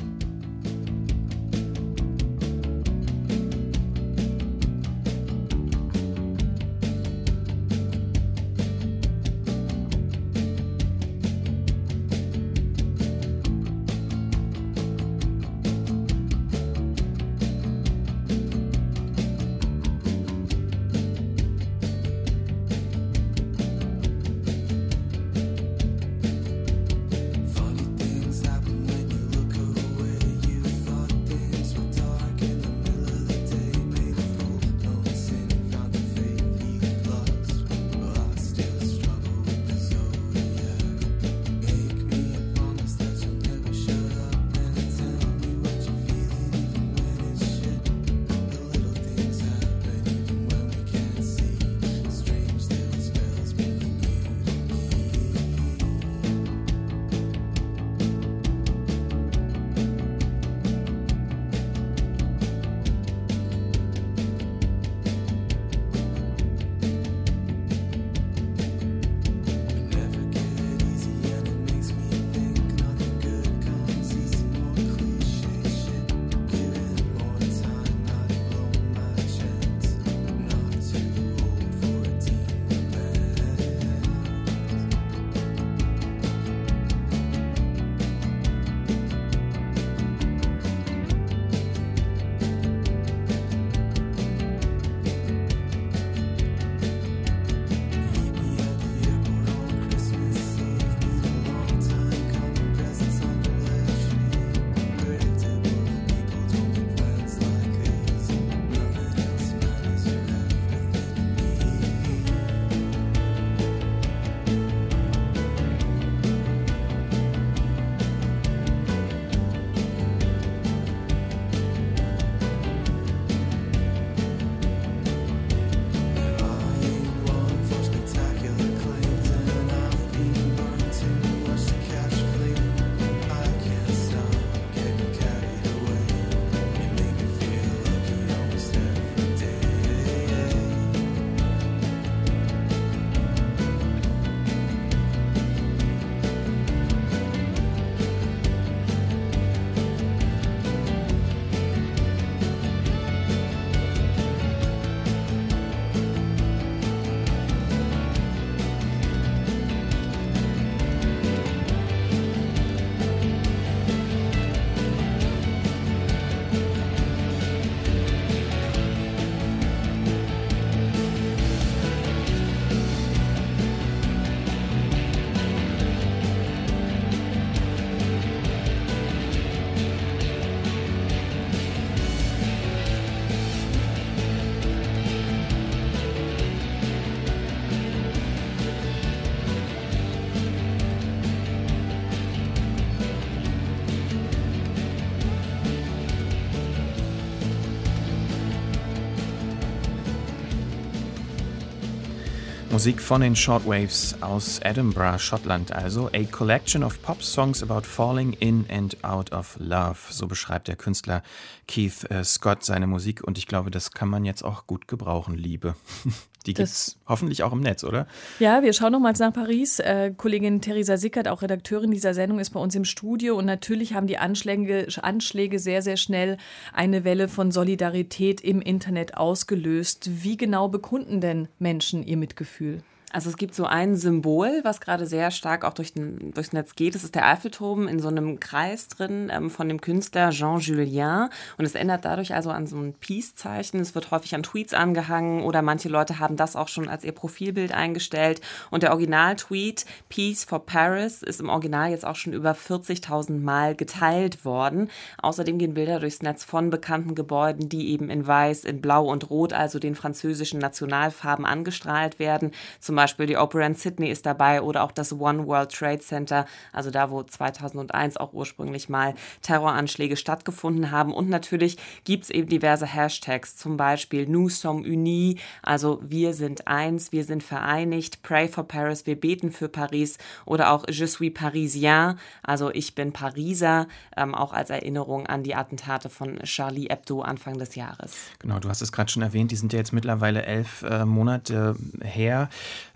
Musik 202.80 203.01
von 203.01 203.19
den 203.19 203.36
Shortwaves 203.36 204.15
aus 204.21 204.59
Edinburgh, 204.59 205.19
Schottland 205.19 205.73
also. 205.73 206.09
A 206.13 206.23
collection 206.23 206.82
of 206.82 207.01
pop 207.01 207.21
songs 207.21 207.61
about 207.61 207.82
falling 207.82 208.32
in 208.39 208.65
and 208.69 208.95
out 209.03 209.34
of 209.34 209.57
love. 209.59 209.97
So 210.09 210.27
beschreibt 210.27 210.69
der 210.69 210.77
Künstler 210.77 211.21
Keith 211.67 212.09
äh, 212.09 212.23
Scott 212.23 212.63
seine 212.63 212.88
Musik 212.88 213.21
und 213.21 213.38
ich 213.38 213.47
glaube, 213.47 213.69
das 213.69 213.91
kann 213.91 214.07
man 214.07 214.23
jetzt 214.23 214.45
auch 214.45 214.65
gut 214.65 214.88
gebrauchen, 214.88 215.36
Liebe. 215.36 215.75
Die 216.45 216.53
gibt 216.53 216.69
es 216.69 216.97
hoffentlich 217.07 217.43
auch 217.43 217.51
im 217.51 217.59
Netz, 217.59 217.83
oder? 217.83 218.07
Ja, 218.39 218.63
wir 218.63 218.71
schauen 218.73 218.93
nochmals 218.93 219.19
nach 219.19 219.33
Paris. 219.33 219.79
Äh, 219.79 220.13
Kollegin 220.15 220.61
Theresa 220.61 220.97
Sickert, 220.97 221.27
auch 221.27 221.41
Redakteurin 221.41 221.91
dieser 221.91 222.13
Sendung, 222.13 222.39
ist 222.39 222.51
bei 222.51 222.59
uns 222.59 222.75
im 222.75 222.85
Studio. 222.85 223.37
Und 223.37 223.45
natürlich 223.45 223.93
haben 223.93 224.07
die 224.07 224.17
Anschläge, 224.17 224.87
Anschläge 225.01 225.59
sehr, 225.59 225.81
sehr 225.81 225.97
schnell 225.97 226.37
eine 226.73 227.03
Welle 227.03 227.27
von 227.27 227.51
Solidarität 227.51 228.41
im 228.41 228.61
Internet 228.61 229.17
ausgelöst. 229.17 230.09
Wie 230.23 230.37
genau 230.37 230.69
bekunden 230.69 231.19
denn 231.19 231.49
Menschen 231.59 232.03
ihr 232.05 232.17
Mitgefühl? 232.17 232.83
Also 233.12 233.30
es 233.30 233.38
gibt 233.38 233.55
so 233.55 233.66
ein 233.66 233.95
Symbol, 233.95 234.60
was 234.64 234.82
gerade 234.82 235.07
sehr 235.07 235.32
stark 235.32 235.66
auch 235.66 235.74
durch 235.74 235.93
den, 235.93 236.32
durchs 236.34 236.53
Netz 236.53 236.76
geht. 236.76 236.93
Das 236.93 237.03
ist 237.03 237.16
der 237.16 237.28
Eiffelturm 237.28 237.88
in 237.88 237.99
so 237.99 238.07
einem 238.07 238.39
Kreis 238.39 238.88
drin 238.88 239.32
ähm, 239.34 239.49
von 239.49 239.68
dem 239.68 239.82
Künstler 239.82 240.30
Jean 240.30 240.60
Julien. 240.60 241.30
Und 241.57 241.66
es 241.66 241.74
ändert 241.74 242.05
dadurch 242.05 242.36
also 242.36 242.51
an 242.51 242.68
so 242.68 242.78
ein 242.78 242.93
Peace-Zeichen. 242.93 243.80
Es 243.80 243.95
wird 243.95 244.12
häufig 244.12 244.36
an 244.36 244.43
Tweets 244.43 244.76
angehangen 244.76 245.41
oder 245.41 245.64
manche 245.64 245.89
Leute 245.89 246.20
haben 246.20 246.36
das 246.36 246.55
auch 246.55 246.68
schon 246.68 246.88
als 246.88 247.03
ihr 247.03 247.12
Profilbild 247.12 247.72
eingestellt. 247.72 248.41
Und 248.70 248.84
der 248.84 248.91
Original-Tweet 248.91 249.86
Peace 250.10 250.43
for 250.43 250.64
Paris 250.66 251.24
ist 251.24 251.39
im 251.39 251.49
Original 251.49 251.89
jetzt 251.89 252.05
auch 252.05 252.16
schon 252.16 252.34
über 252.34 252.51
40.000 252.51 253.39
Mal 253.39 253.76
geteilt 253.76 254.45
worden. 254.45 254.89
Außerdem 255.20 255.57
gehen 255.57 255.74
Bilder 255.74 255.99
durchs 255.99 256.22
Netz 256.22 256.43
von 256.43 256.70
bekannten 256.70 257.16
Gebäuden, 257.16 257.70
die 257.70 257.89
eben 257.89 258.12
in 258.12 258.28
Weiß, 258.28 258.66
in 258.66 258.82
Blau 258.82 259.10
und 259.10 259.32
Rot, 259.32 259.53
also 259.53 259.80
den 259.80 259.95
französischen 259.95 260.60
Nationalfarben 260.60 261.45
angestrahlt 261.45 262.20
werden. 262.20 262.51
Zum 262.80 262.99
Beispiel 263.00 263.28
die 263.28 263.38
Opera 263.38 263.66
in 263.66 263.76
Sydney 263.76 264.10
ist 264.10 264.26
dabei 264.26 264.62
oder 264.62 264.84
auch 264.84 264.91
das 264.91 265.14
One 265.14 265.47
World 265.47 265.72
Trade 265.72 266.00
Center, 266.00 266.45
also 266.74 266.91
da, 266.91 267.10
wo 267.10 267.24
2001 267.24 268.18
auch 268.18 268.34
ursprünglich 268.34 268.89
mal 268.89 269.16
Terroranschläge 269.41 270.18
stattgefunden 270.18 270.91
haben. 270.91 271.14
Und 271.14 271.30
natürlich 271.30 271.78
gibt 272.04 272.26
es 272.26 272.30
eben 272.30 272.50
diverse 272.50 272.86
Hashtags, 272.86 273.56
zum 273.56 273.78
Beispiel 273.78 274.28
Nous 274.28 274.60
sommes 274.60 274.86
unis, 274.86 275.39
also 275.62 276.02
wir 276.04 276.34
sind 276.34 276.68
eins, 276.68 277.14
wir 277.14 277.24
sind 277.24 277.41
vereinigt, 277.41 278.22
Pray 278.22 278.50
for 278.50 278.68
Paris, 278.68 279.06
wir 279.06 279.18
beten 279.18 279.52
für 279.52 279.70
Paris 279.70 280.18
oder 280.45 280.72
auch 280.72 280.86
Je 280.89 281.06
suis 281.06 281.34
Parisien, 281.34 282.20
also 282.43 282.70
ich 282.70 282.95
bin 282.95 283.14
Pariser, 283.14 283.88
ähm, 284.18 284.36
auch 284.36 284.52
als 284.52 284.70
Erinnerung 284.72 285.26
an 285.28 285.43
die 285.43 285.56
Attentate 285.56 286.10
von 286.10 286.39
Charlie 286.43 286.88
Hebdo 286.89 287.22
Anfang 287.22 287.58
des 287.58 287.76
Jahres. 287.76 288.18
Genau, 288.39 288.60
du 288.60 288.68
hast 288.68 288.82
es 288.82 288.91
gerade 288.91 289.10
schon 289.10 289.24
erwähnt, 289.24 289.52
die 289.52 289.56
sind 289.56 289.72
ja 289.72 289.80
jetzt 289.80 289.93
mittlerweile 289.93 290.43
elf 290.43 290.84
äh, 290.84 291.06
Monate 291.06 291.76
her. 292.04 292.50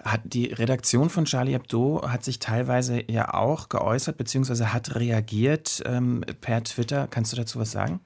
Hat 0.03 0.21
die 0.25 0.47
Redaktion 0.47 1.09
von 1.09 1.25
Charlie 1.25 1.53
Hebdo 1.53 2.01
hat 2.07 2.23
sich 2.23 2.39
teilweise 2.39 3.03
ja 3.09 3.33
auch 3.33 3.69
geäußert 3.69 4.17
bzw. 4.17 4.65
hat 4.65 4.95
reagiert 4.95 5.81
ähm, 5.85 6.25
per 6.41 6.63
Twitter. 6.63 7.07
Kannst 7.07 7.31
du 7.31 7.37
dazu 7.37 7.59
was 7.59 7.71
sagen? 7.71 8.01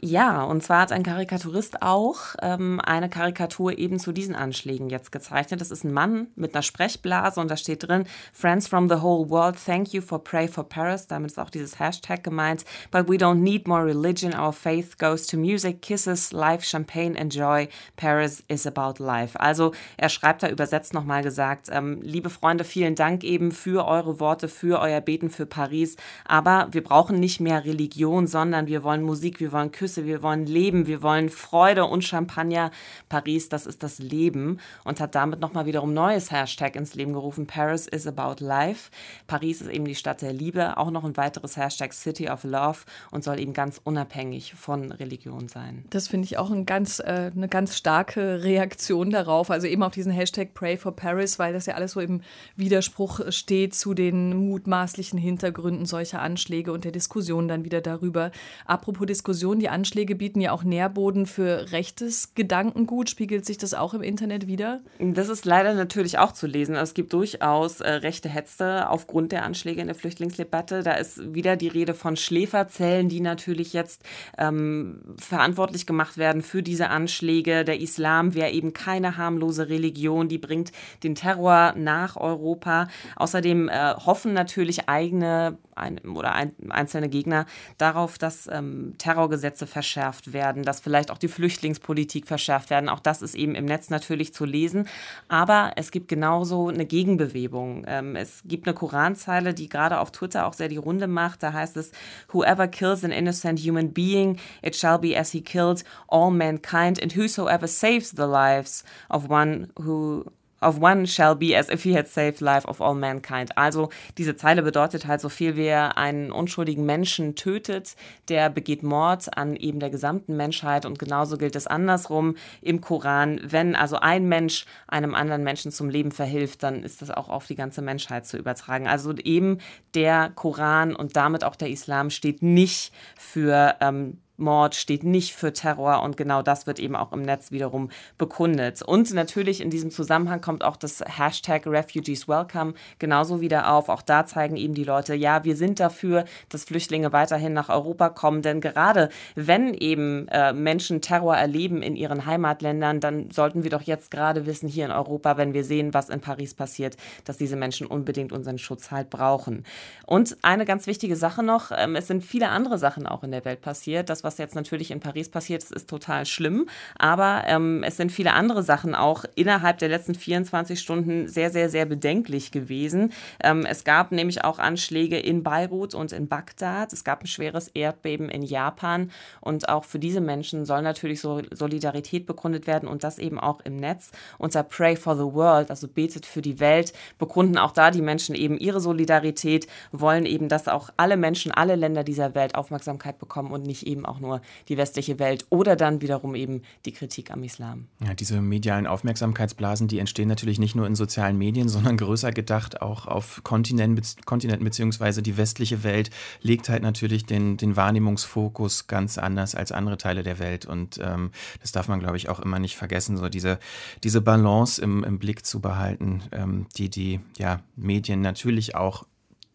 Ja, 0.00 0.42
und 0.42 0.62
zwar 0.62 0.80
hat 0.80 0.92
ein 0.92 1.04
Karikaturist 1.04 1.80
auch 1.80 2.18
ähm, 2.42 2.80
eine 2.84 3.08
Karikatur 3.08 3.78
eben 3.78 3.98
zu 3.98 4.12
diesen 4.12 4.34
Anschlägen 4.34 4.90
jetzt 4.90 5.12
gezeichnet. 5.12 5.60
Das 5.60 5.70
ist 5.70 5.84
ein 5.84 5.92
Mann 5.92 6.26
mit 6.34 6.54
einer 6.54 6.62
Sprechblase 6.62 7.40
und 7.40 7.50
da 7.50 7.56
steht 7.56 7.88
drin, 7.88 8.04
Friends 8.32 8.66
from 8.66 8.88
the 8.88 8.96
whole 8.96 9.30
world, 9.30 9.56
thank 9.64 9.92
you 9.92 10.02
for 10.02 10.22
Pray 10.22 10.48
for 10.48 10.68
Paris. 10.68 11.06
Damit 11.06 11.30
ist 11.30 11.38
auch 11.38 11.48
dieses 11.48 11.78
Hashtag 11.78 12.24
gemeint. 12.24 12.64
But 12.90 13.08
we 13.08 13.14
don't 13.14 13.36
need 13.36 13.68
more 13.68 13.84
religion. 13.84 14.34
Our 14.34 14.52
faith 14.52 14.98
goes 14.98 15.26
to 15.28 15.38
music, 15.38 15.80
kisses, 15.80 16.32
life, 16.32 16.66
champagne 16.66 17.16
and 17.18 17.32
joy. 17.32 17.68
Paris 17.96 18.42
is 18.48 18.66
about 18.66 19.02
life. 19.02 19.38
Also 19.40 19.72
er 19.96 20.08
schreibt 20.08 20.42
da 20.42 20.50
übersetzt 20.50 20.92
nochmal 20.92 21.22
gesagt, 21.22 21.68
ähm, 21.70 22.02
liebe 22.02 22.30
Freunde, 22.30 22.64
vielen 22.64 22.96
Dank 22.96 23.22
eben 23.22 23.52
für 23.52 23.86
eure 23.86 24.18
Worte, 24.18 24.48
für 24.48 24.80
euer 24.80 25.00
Beten 25.00 25.30
für 25.30 25.46
Paris. 25.46 25.96
Aber 26.26 26.68
wir 26.72 26.82
brauchen 26.82 27.20
nicht 27.20 27.40
mehr 27.40 27.64
Religion, 27.64 28.26
sondern 28.26 28.66
wir 28.66 28.82
wollen 28.82 29.02
Musik, 29.02 29.40
wir 29.40 29.52
wollen 29.52 29.72
Küsse 29.84 30.06
wir 30.06 30.22
wollen 30.22 30.46
Leben, 30.46 30.86
wir 30.86 31.02
wollen 31.02 31.28
Freude 31.28 31.84
und 31.84 32.02
Champagner. 32.02 32.70
Paris, 33.10 33.50
das 33.50 33.66
ist 33.66 33.82
das 33.82 33.98
Leben 33.98 34.58
und 34.84 34.98
hat 34.98 35.14
damit 35.14 35.40
nochmal 35.40 35.66
wiederum 35.66 35.92
neues 35.92 36.30
Hashtag 36.30 36.74
ins 36.74 36.94
Leben 36.94 37.12
gerufen. 37.12 37.46
Paris 37.46 37.86
is 37.86 38.06
about 38.06 38.42
life. 38.42 38.90
Paris 39.26 39.60
ist 39.60 39.68
eben 39.68 39.84
die 39.84 39.94
Stadt 39.94 40.22
der 40.22 40.32
Liebe. 40.32 40.78
Auch 40.78 40.90
noch 40.90 41.04
ein 41.04 41.18
weiteres 41.18 41.58
Hashtag 41.58 41.92
City 41.92 42.30
of 42.30 42.44
Love 42.44 42.78
und 43.10 43.24
soll 43.24 43.38
eben 43.38 43.52
ganz 43.52 43.78
unabhängig 43.84 44.54
von 44.54 44.90
Religion 44.90 45.48
sein. 45.48 45.84
Das 45.90 46.08
finde 46.08 46.24
ich 46.24 46.38
auch 46.38 46.50
ein 46.50 46.64
ganz, 46.64 47.00
äh, 47.00 47.30
eine 47.36 47.48
ganz 47.48 47.76
starke 47.76 48.42
Reaktion 48.42 49.10
darauf. 49.10 49.50
Also 49.50 49.66
eben 49.66 49.82
auf 49.82 49.92
diesen 49.92 50.12
Hashtag 50.12 50.54
Pray 50.54 50.78
for 50.78 50.96
Paris, 50.96 51.38
weil 51.38 51.52
das 51.52 51.66
ja 51.66 51.74
alles 51.74 51.92
so 51.92 52.00
im 52.00 52.22
Widerspruch 52.56 53.20
steht 53.28 53.74
zu 53.74 53.92
den 53.92 54.34
mutmaßlichen 54.48 55.18
Hintergründen 55.18 55.84
solcher 55.84 56.22
Anschläge 56.22 56.72
und 56.72 56.84
der 56.84 56.92
Diskussion 56.92 57.48
dann 57.48 57.66
wieder 57.66 57.82
darüber. 57.82 58.30
Apropos 58.64 59.06
Diskussion, 59.06 59.58
die 59.58 59.73
Anschläge 59.74 60.14
bieten 60.14 60.40
ja 60.40 60.52
auch 60.52 60.62
Nährboden 60.62 61.26
für 61.26 61.72
rechtes 61.72 62.34
Gedankengut. 62.34 63.10
Spiegelt 63.10 63.44
sich 63.44 63.58
das 63.58 63.74
auch 63.74 63.92
im 63.92 64.02
Internet 64.02 64.46
wieder? 64.46 64.80
Das 64.98 65.28
ist 65.28 65.44
leider 65.44 65.74
natürlich 65.74 66.18
auch 66.18 66.32
zu 66.32 66.46
lesen. 66.46 66.74
Es 66.76 66.94
gibt 66.94 67.12
durchaus 67.12 67.80
äh, 67.80 67.90
rechte 67.90 68.28
Hetze 68.28 68.88
aufgrund 68.88 69.32
der 69.32 69.44
Anschläge 69.44 69.80
in 69.80 69.88
der 69.88 69.96
Flüchtlingsdebatte. 69.96 70.82
Da 70.82 70.92
ist 70.92 71.34
wieder 71.34 71.56
die 71.56 71.68
Rede 71.68 71.92
von 71.92 72.16
Schläferzellen, 72.16 73.08
die 73.08 73.20
natürlich 73.20 73.72
jetzt 73.72 74.02
ähm, 74.38 75.00
verantwortlich 75.18 75.86
gemacht 75.86 76.16
werden 76.16 76.40
für 76.40 76.62
diese 76.62 76.88
Anschläge. 76.88 77.64
Der 77.64 77.80
Islam 77.80 78.34
wäre 78.34 78.50
eben 78.50 78.72
keine 78.72 79.16
harmlose 79.16 79.68
Religion, 79.68 80.28
die 80.28 80.38
bringt 80.38 80.72
den 81.02 81.14
Terror 81.14 81.74
nach 81.76 82.16
Europa. 82.16 82.88
Außerdem 83.16 83.68
äh, 83.68 83.94
hoffen 83.94 84.32
natürlich 84.32 84.88
eigene 84.88 85.58
ein, 85.76 85.98
oder 86.00 86.32
ein, 86.34 86.52
einzelne 86.70 87.08
Gegner 87.08 87.46
darauf, 87.78 88.18
dass 88.18 88.48
ähm, 88.50 88.94
Terrorgesetze 88.98 89.63
verschärft 89.66 90.32
werden, 90.32 90.62
dass 90.62 90.80
vielleicht 90.80 91.10
auch 91.10 91.18
die 91.18 91.28
Flüchtlingspolitik 91.28 92.26
verschärft 92.26 92.70
werden. 92.70 92.88
Auch 92.88 93.00
das 93.00 93.22
ist 93.22 93.34
eben 93.34 93.54
im 93.54 93.64
Netz 93.64 93.90
natürlich 93.90 94.34
zu 94.34 94.44
lesen. 94.44 94.88
Aber 95.28 95.72
es 95.76 95.90
gibt 95.90 96.08
genauso 96.08 96.68
eine 96.68 96.86
Gegenbewegung. 96.86 97.84
Ähm, 97.86 98.16
es 98.16 98.42
gibt 98.44 98.66
eine 98.66 98.74
Koranzeile, 98.74 99.54
die 99.54 99.68
gerade 99.68 100.00
auf 100.00 100.10
Twitter 100.10 100.46
auch 100.46 100.54
sehr 100.54 100.68
die 100.68 100.76
Runde 100.76 101.06
macht. 101.06 101.42
Da 101.42 101.52
heißt 101.52 101.76
es, 101.76 101.92
Whoever 102.32 102.68
kills 102.68 103.04
an 103.04 103.10
innocent 103.10 103.60
human 103.60 103.92
being, 103.92 104.38
it 104.62 104.76
shall 104.76 104.98
be 104.98 105.18
as 105.18 105.30
he 105.30 105.40
killed 105.40 105.84
all 106.08 106.30
mankind, 106.30 107.02
and 107.02 107.16
whosoever 107.16 107.66
saves 107.66 108.10
the 108.10 108.22
lives 108.22 108.84
of 109.08 109.30
one 109.30 109.68
who 109.78 110.24
of 110.64 110.80
one 110.80 111.06
shall 111.06 111.34
be 111.34 111.56
as 111.56 111.68
if 111.68 111.82
he 111.84 111.94
had 111.94 112.08
saved 112.08 112.40
life 112.40 112.66
of 112.66 112.80
all 112.80 112.94
mankind. 112.94 113.56
Also 113.56 113.90
diese 114.18 114.36
Zeile 114.36 114.62
bedeutet 114.62 115.06
halt 115.06 115.20
so 115.20 115.28
viel, 115.28 115.56
wer 115.56 115.96
einen 115.98 116.32
unschuldigen 116.32 116.84
Menschen 116.84 117.36
tötet, 117.36 117.96
der 118.28 118.50
begeht 118.50 118.82
Mord 118.82 119.36
an 119.36 119.56
eben 119.56 119.80
der 119.80 119.90
gesamten 119.90 120.36
Menschheit 120.36 120.86
und 120.86 120.98
genauso 120.98 121.36
gilt 121.36 121.56
es 121.56 121.66
andersrum 121.66 122.36
im 122.62 122.80
Koran. 122.80 123.40
Wenn 123.44 123.76
also 123.76 123.96
ein 123.96 124.28
Mensch 124.28 124.66
einem 124.88 125.14
anderen 125.14 125.44
Menschen 125.44 125.70
zum 125.70 125.88
Leben 125.88 126.10
verhilft, 126.10 126.62
dann 126.62 126.82
ist 126.82 127.02
das 127.02 127.10
auch 127.10 127.28
auf 127.28 127.46
die 127.46 127.56
ganze 127.56 127.82
Menschheit 127.82 128.26
zu 128.26 128.36
übertragen. 128.36 128.88
Also 128.88 129.12
eben 129.12 129.58
der 129.94 130.30
Koran 130.34 130.96
und 130.96 131.16
damit 131.16 131.44
auch 131.44 131.56
der 131.56 131.70
Islam 131.70 132.10
steht 132.10 132.42
nicht 132.42 132.92
für 133.16 133.76
ähm, 133.80 134.18
Mord 134.36 134.74
steht 134.74 135.04
nicht 135.04 135.34
für 135.34 135.52
Terror 135.52 136.02
und 136.02 136.16
genau 136.16 136.42
das 136.42 136.66
wird 136.66 136.78
eben 136.78 136.96
auch 136.96 137.12
im 137.12 137.22
Netz 137.22 137.52
wiederum 137.52 137.90
bekundet. 138.18 138.82
Und 138.82 139.12
natürlich 139.14 139.60
in 139.60 139.70
diesem 139.70 139.90
Zusammenhang 139.90 140.40
kommt 140.40 140.64
auch 140.64 140.76
das 140.76 141.02
Hashtag 141.06 141.66
Refugees 141.66 142.26
Welcome 142.26 142.74
genauso 142.98 143.40
wieder 143.40 143.70
auf. 143.70 143.88
Auch 143.88 144.02
da 144.02 144.26
zeigen 144.26 144.56
eben 144.56 144.74
die 144.74 144.84
Leute, 144.84 145.14
ja, 145.14 145.44
wir 145.44 145.56
sind 145.56 145.78
dafür, 145.78 146.24
dass 146.48 146.64
Flüchtlinge 146.64 147.12
weiterhin 147.12 147.52
nach 147.52 147.68
Europa 147.68 148.08
kommen, 148.08 148.42
denn 148.42 148.60
gerade 148.60 149.08
wenn 149.36 149.72
eben 149.74 150.26
äh, 150.28 150.52
Menschen 150.52 151.00
Terror 151.00 151.36
erleben 151.36 151.82
in 151.82 151.94
ihren 151.94 152.26
Heimatländern, 152.26 153.00
dann 153.00 153.30
sollten 153.30 153.62
wir 153.62 153.70
doch 153.70 153.82
jetzt 153.82 154.10
gerade 154.10 154.46
wissen 154.46 154.68
hier 154.68 154.86
in 154.86 154.90
Europa, 154.90 155.36
wenn 155.36 155.54
wir 155.54 155.62
sehen, 155.64 155.94
was 155.94 156.08
in 156.08 156.20
Paris 156.20 156.54
passiert, 156.54 156.96
dass 157.24 157.36
diese 157.36 157.56
Menschen 157.56 157.86
unbedingt 157.86 158.32
unseren 158.32 158.58
Schutz 158.58 158.90
halt 158.90 159.10
brauchen. 159.10 159.64
Und 160.06 160.36
eine 160.42 160.64
ganz 160.64 160.86
wichtige 160.88 161.14
Sache 161.14 161.42
noch, 161.42 161.70
ähm, 161.76 161.94
es 161.94 162.08
sind 162.08 162.24
viele 162.24 162.48
andere 162.48 162.78
Sachen 162.78 163.06
auch 163.06 163.22
in 163.22 163.30
der 163.30 163.44
Welt 163.44 163.60
passiert. 163.60 164.10
Das 164.10 164.23
was 164.24 164.38
jetzt 164.38 164.54
natürlich 164.54 164.90
in 164.90 165.00
Paris 165.00 165.28
passiert 165.28 165.62
ist, 165.62 165.72
ist 165.72 165.88
total 165.88 166.26
schlimm. 166.26 166.68
Aber 166.98 167.44
ähm, 167.46 167.82
es 167.84 167.96
sind 167.96 168.10
viele 168.10 168.32
andere 168.32 168.62
Sachen 168.62 168.94
auch 168.94 169.24
innerhalb 169.34 169.78
der 169.78 169.88
letzten 169.88 170.14
24 170.14 170.80
Stunden 170.80 171.28
sehr, 171.28 171.50
sehr, 171.50 171.68
sehr 171.68 171.86
bedenklich 171.86 172.50
gewesen. 172.50 173.12
Ähm, 173.42 173.66
es 173.66 173.84
gab 173.84 174.12
nämlich 174.12 174.44
auch 174.44 174.58
Anschläge 174.58 175.18
in 175.18 175.42
Beirut 175.42 175.94
und 175.94 176.12
in 176.12 176.28
Bagdad. 176.28 176.92
Es 176.92 177.04
gab 177.04 177.22
ein 177.22 177.26
schweres 177.26 177.68
Erdbeben 177.68 178.28
in 178.28 178.42
Japan. 178.42 179.10
Und 179.40 179.68
auch 179.68 179.84
für 179.84 179.98
diese 179.98 180.20
Menschen 180.20 180.64
soll 180.64 180.82
natürlich 180.82 181.20
so 181.20 181.42
Solidarität 181.52 182.26
begründet 182.26 182.66
werden 182.66 182.88
und 182.88 183.04
das 183.04 183.18
eben 183.18 183.38
auch 183.38 183.60
im 183.60 183.76
Netz. 183.76 184.10
Unter 184.38 184.62
Pray 184.62 184.96
for 184.96 185.16
the 185.16 185.34
World, 185.34 185.70
also 185.70 185.88
betet 185.88 186.26
für 186.26 186.42
die 186.42 186.60
Welt, 186.60 186.92
bekunden 187.18 187.58
auch 187.58 187.72
da 187.72 187.90
die 187.90 188.02
Menschen 188.02 188.34
eben 188.34 188.58
ihre 188.58 188.80
Solidarität, 188.80 189.66
wollen 189.92 190.26
eben, 190.26 190.48
dass 190.48 190.68
auch 190.68 190.90
alle 190.96 191.16
Menschen, 191.16 191.52
alle 191.52 191.76
Länder 191.76 192.04
dieser 192.04 192.34
Welt 192.34 192.54
Aufmerksamkeit 192.54 193.18
bekommen 193.18 193.52
und 193.52 193.66
nicht 193.66 193.86
eben 193.86 194.06
auch 194.06 194.13
auch 194.14 194.20
nur 194.20 194.40
die 194.68 194.76
westliche 194.76 195.18
Welt 195.18 195.46
oder 195.50 195.76
dann 195.76 196.00
wiederum 196.00 196.34
eben 196.34 196.62
die 196.84 196.92
Kritik 196.92 197.30
am 197.30 197.42
Islam. 197.42 197.88
Ja, 198.04 198.14
diese 198.14 198.40
medialen 198.40 198.86
Aufmerksamkeitsblasen, 198.86 199.88
die 199.88 199.98
entstehen 199.98 200.28
natürlich 200.28 200.58
nicht 200.58 200.74
nur 200.74 200.86
in 200.86 200.94
sozialen 200.94 201.36
Medien, 201.36 201.68
sondern 201.68 201.96
größer 201.96 202.32
gedacht 202.32 202.80
auch 202.80 203.06
auf 203.06 203.42
Kontinenten 203.42 204.02
Kontinent 204.24 204.62
beziehungsweise 204.62 205.22
die 205.22 205.36
westliche 205.36 205.82
Welt 205.82 206.10
legt 206.40 206.68
halt 206.68 206.82
natürlich 206.82 207.24
den, 207.24 207.56
den 207.56 207.76
Wahrnehmungsfokus 207.76 208.86
ganz 208.86 209.18
anders 209.18 209.54
als 209.54 209.72
andere 209.72 209.98
Teile 209.98 210.22
der 210.22 210.38
Welt 210.38 210.66
und 210.66 210.98
ähm, 211.02 211.30
das 211.60 211.72
darf 211.72 211.88
man, 211.88 212.00
glaube 212.00 212.16
ich, 212.16 212.28
auch 212.28 212.40
immer 212.40 212.58
nicht 212.58 212.76
vergessen, 212.76 213.16
so 213.16 213.28
diese, 213.28 213.58
diese 214.02 214.20
Balance 214.20 214.80
im, 214.80 215.04
im 215.04 215.18
Blick 215.18 215.44
zu 215.44 215.60
behalten, 215.60 216.22
ähm, 216.32 216.66
die 216.76 216.88
die 216.88 217.20
ja, 217.38 217.60
Medien 217.76 218.20
natürlich 218.20 218.74
auch 218.74 219.04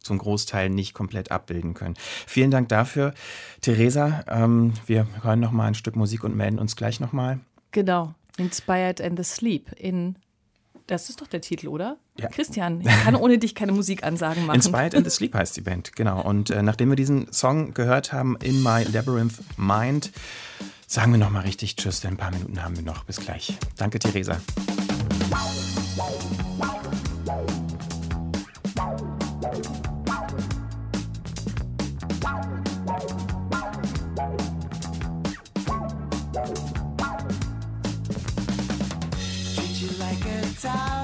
zum 0.02 0.18
Großteil 0.18 0.70
nicht 0.70 0.94
komplett 0.94 1.32
abbilden 1.32 1.74
können. 1.74 1.96
Vielen 2.26 2.52
Dank 2.52 2.70
dafür, 2.70 3.14
Theresa. 3.62 4.24
Ähm, 4.28 4.74
wir 4.86 5.08
hören 5.22 5.40
noch 5.40 5.52
mal 5.52 5.68
ein 5.68 5.76
Stück 5.76 5.96
Musik 5.96 6.24
und 6.24 6.36
melden 6.36 6.60
uns 6.60 6.76
gleich 6.76 7.00
noch 7.00 7.14
mal. 7.14 7.40
Genau, 7.72 8.14
Inspired 8.38 9.02
and 9.02 9.18
the 9.18 9.24
Sleep 9.24 9.72
in 9.78 10.16
das 10.90 11.10
ist 11.10 11.22
doch 11.22 11.28
der 11.28 11.42
Titel, 11.42 11.68
oder? 11.68 11.98
Ja. 12.18 12.30
Christian, 12.30 12.82
ich 12.82 12.88
kann 12.88 13.16
ohne 13.16 13.38
dich 13.38 13.54
keine 13.54 13.72
Musikansagen 13.72 14.46
machen. 14.46 14.56
Inspired 14.56 14.96
and 14.96 15.06
the 15.06 15.12
Sleep 15.12 15.36
heißt 15.36 15.56
die 15.56 15.62
Band, 15.62 15.96
genau. 15.96 16.22
Und 16.22 16.50
äh, 16.50 16.64
nachdem 16.64 16.90
wir 16.90 16.96
diesen 16.96 17.32
Song 17.32 17.76
gehört 17.76 18.12
haben, 18.12 18.36
In 18.42 18.64
My 18.64 18.84
Labyrinth 18.84 19.36
Mind, 19.58 20.12
sagen 20.88 21.12
wir 21.12 21.20
noch 21.20 21.30
mal 21.30 21.42
richtig 21.42 21.76
Tschüss, 21.76 22.02
denn 22.02 22.14
ein 22.14 22.18
paar 22.18 22.32
Minuten 22.32 22.64
haben 22.64 22.76
wir 22.76 22.84
noch. 22.84 23.04
Bis 23.04 23.20
gleich. 23.20 23.56
Danke, 23.78 24.00
Theresa. 24.00 24.42
time. 40.60 40.99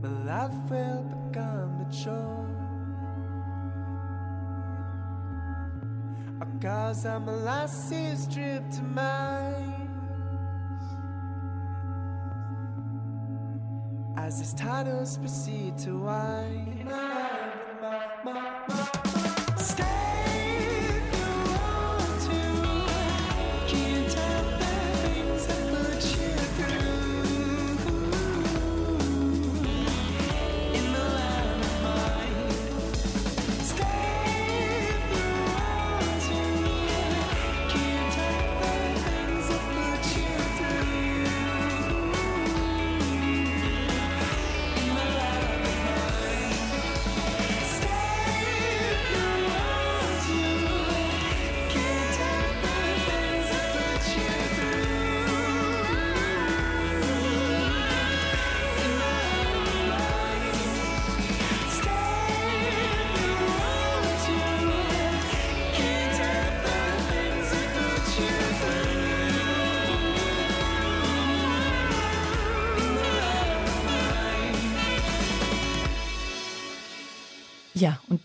My 0.00 0.08
life 0.08 0.70
will 0.70 1.02
become 1.02 1.80
a 1.80 1.92
chore. 1.92 2.46
Our 6.40 6.60
cars 6.60 7.04
are 7.04 7.20
molasses 7.20 8.24
stripped 8.24 8.72
to 8.76 8.82
mine 8.82 9.88
As 14.28 14.40
these 14.40 14.52
titles 14.52 15.16
proceed 15.16 15.78
to 15.78 15.96
wine. 15.96 17.07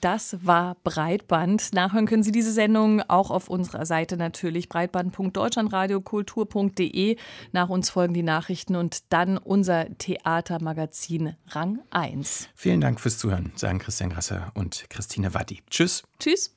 Das 0.03 0.37
war 0.45 0.75
Breitband. 0.83 1.73
Nachhören 1.73 2.05
können 2.05 2.21
Sie 2.23 2.31
diese 2.31 2.51
Sendung 2.51 3.01
auch 3.07 3.31
auf 3.31 3.49
unserer 3.49 3.85
Seite 3.85 4.17
natürlich 4.17 4.67
breitband.deutschlandradiokultur.de. 4.67 7.15
Nach 7.53 7.69
uns 7.69 7.89
folgen 7.89 8.13
die 8.13 8.23
Nachrichten 8.23 8.75
und 8.75 9.13
dann 9.13 9.37
unser 9.37 9.97
Theatermagazin 9.97 11.37
Rang 11.47 11.79
1. 11.91 12.49
Vielen 12.53 12.81
Dank 12.81 12.99
fürs 12.99 13.17
Zuhören, 13.17 13.53
sagen 13.55 13.79
Christian 13.79 14.09
Grasser 14.09 14.51
und 14.55 14.89
Christine 14.89 15.33
Waddi. 15.33 15.61
Tschüss. 15.69 16.03
Tschüss. 16.19 16.53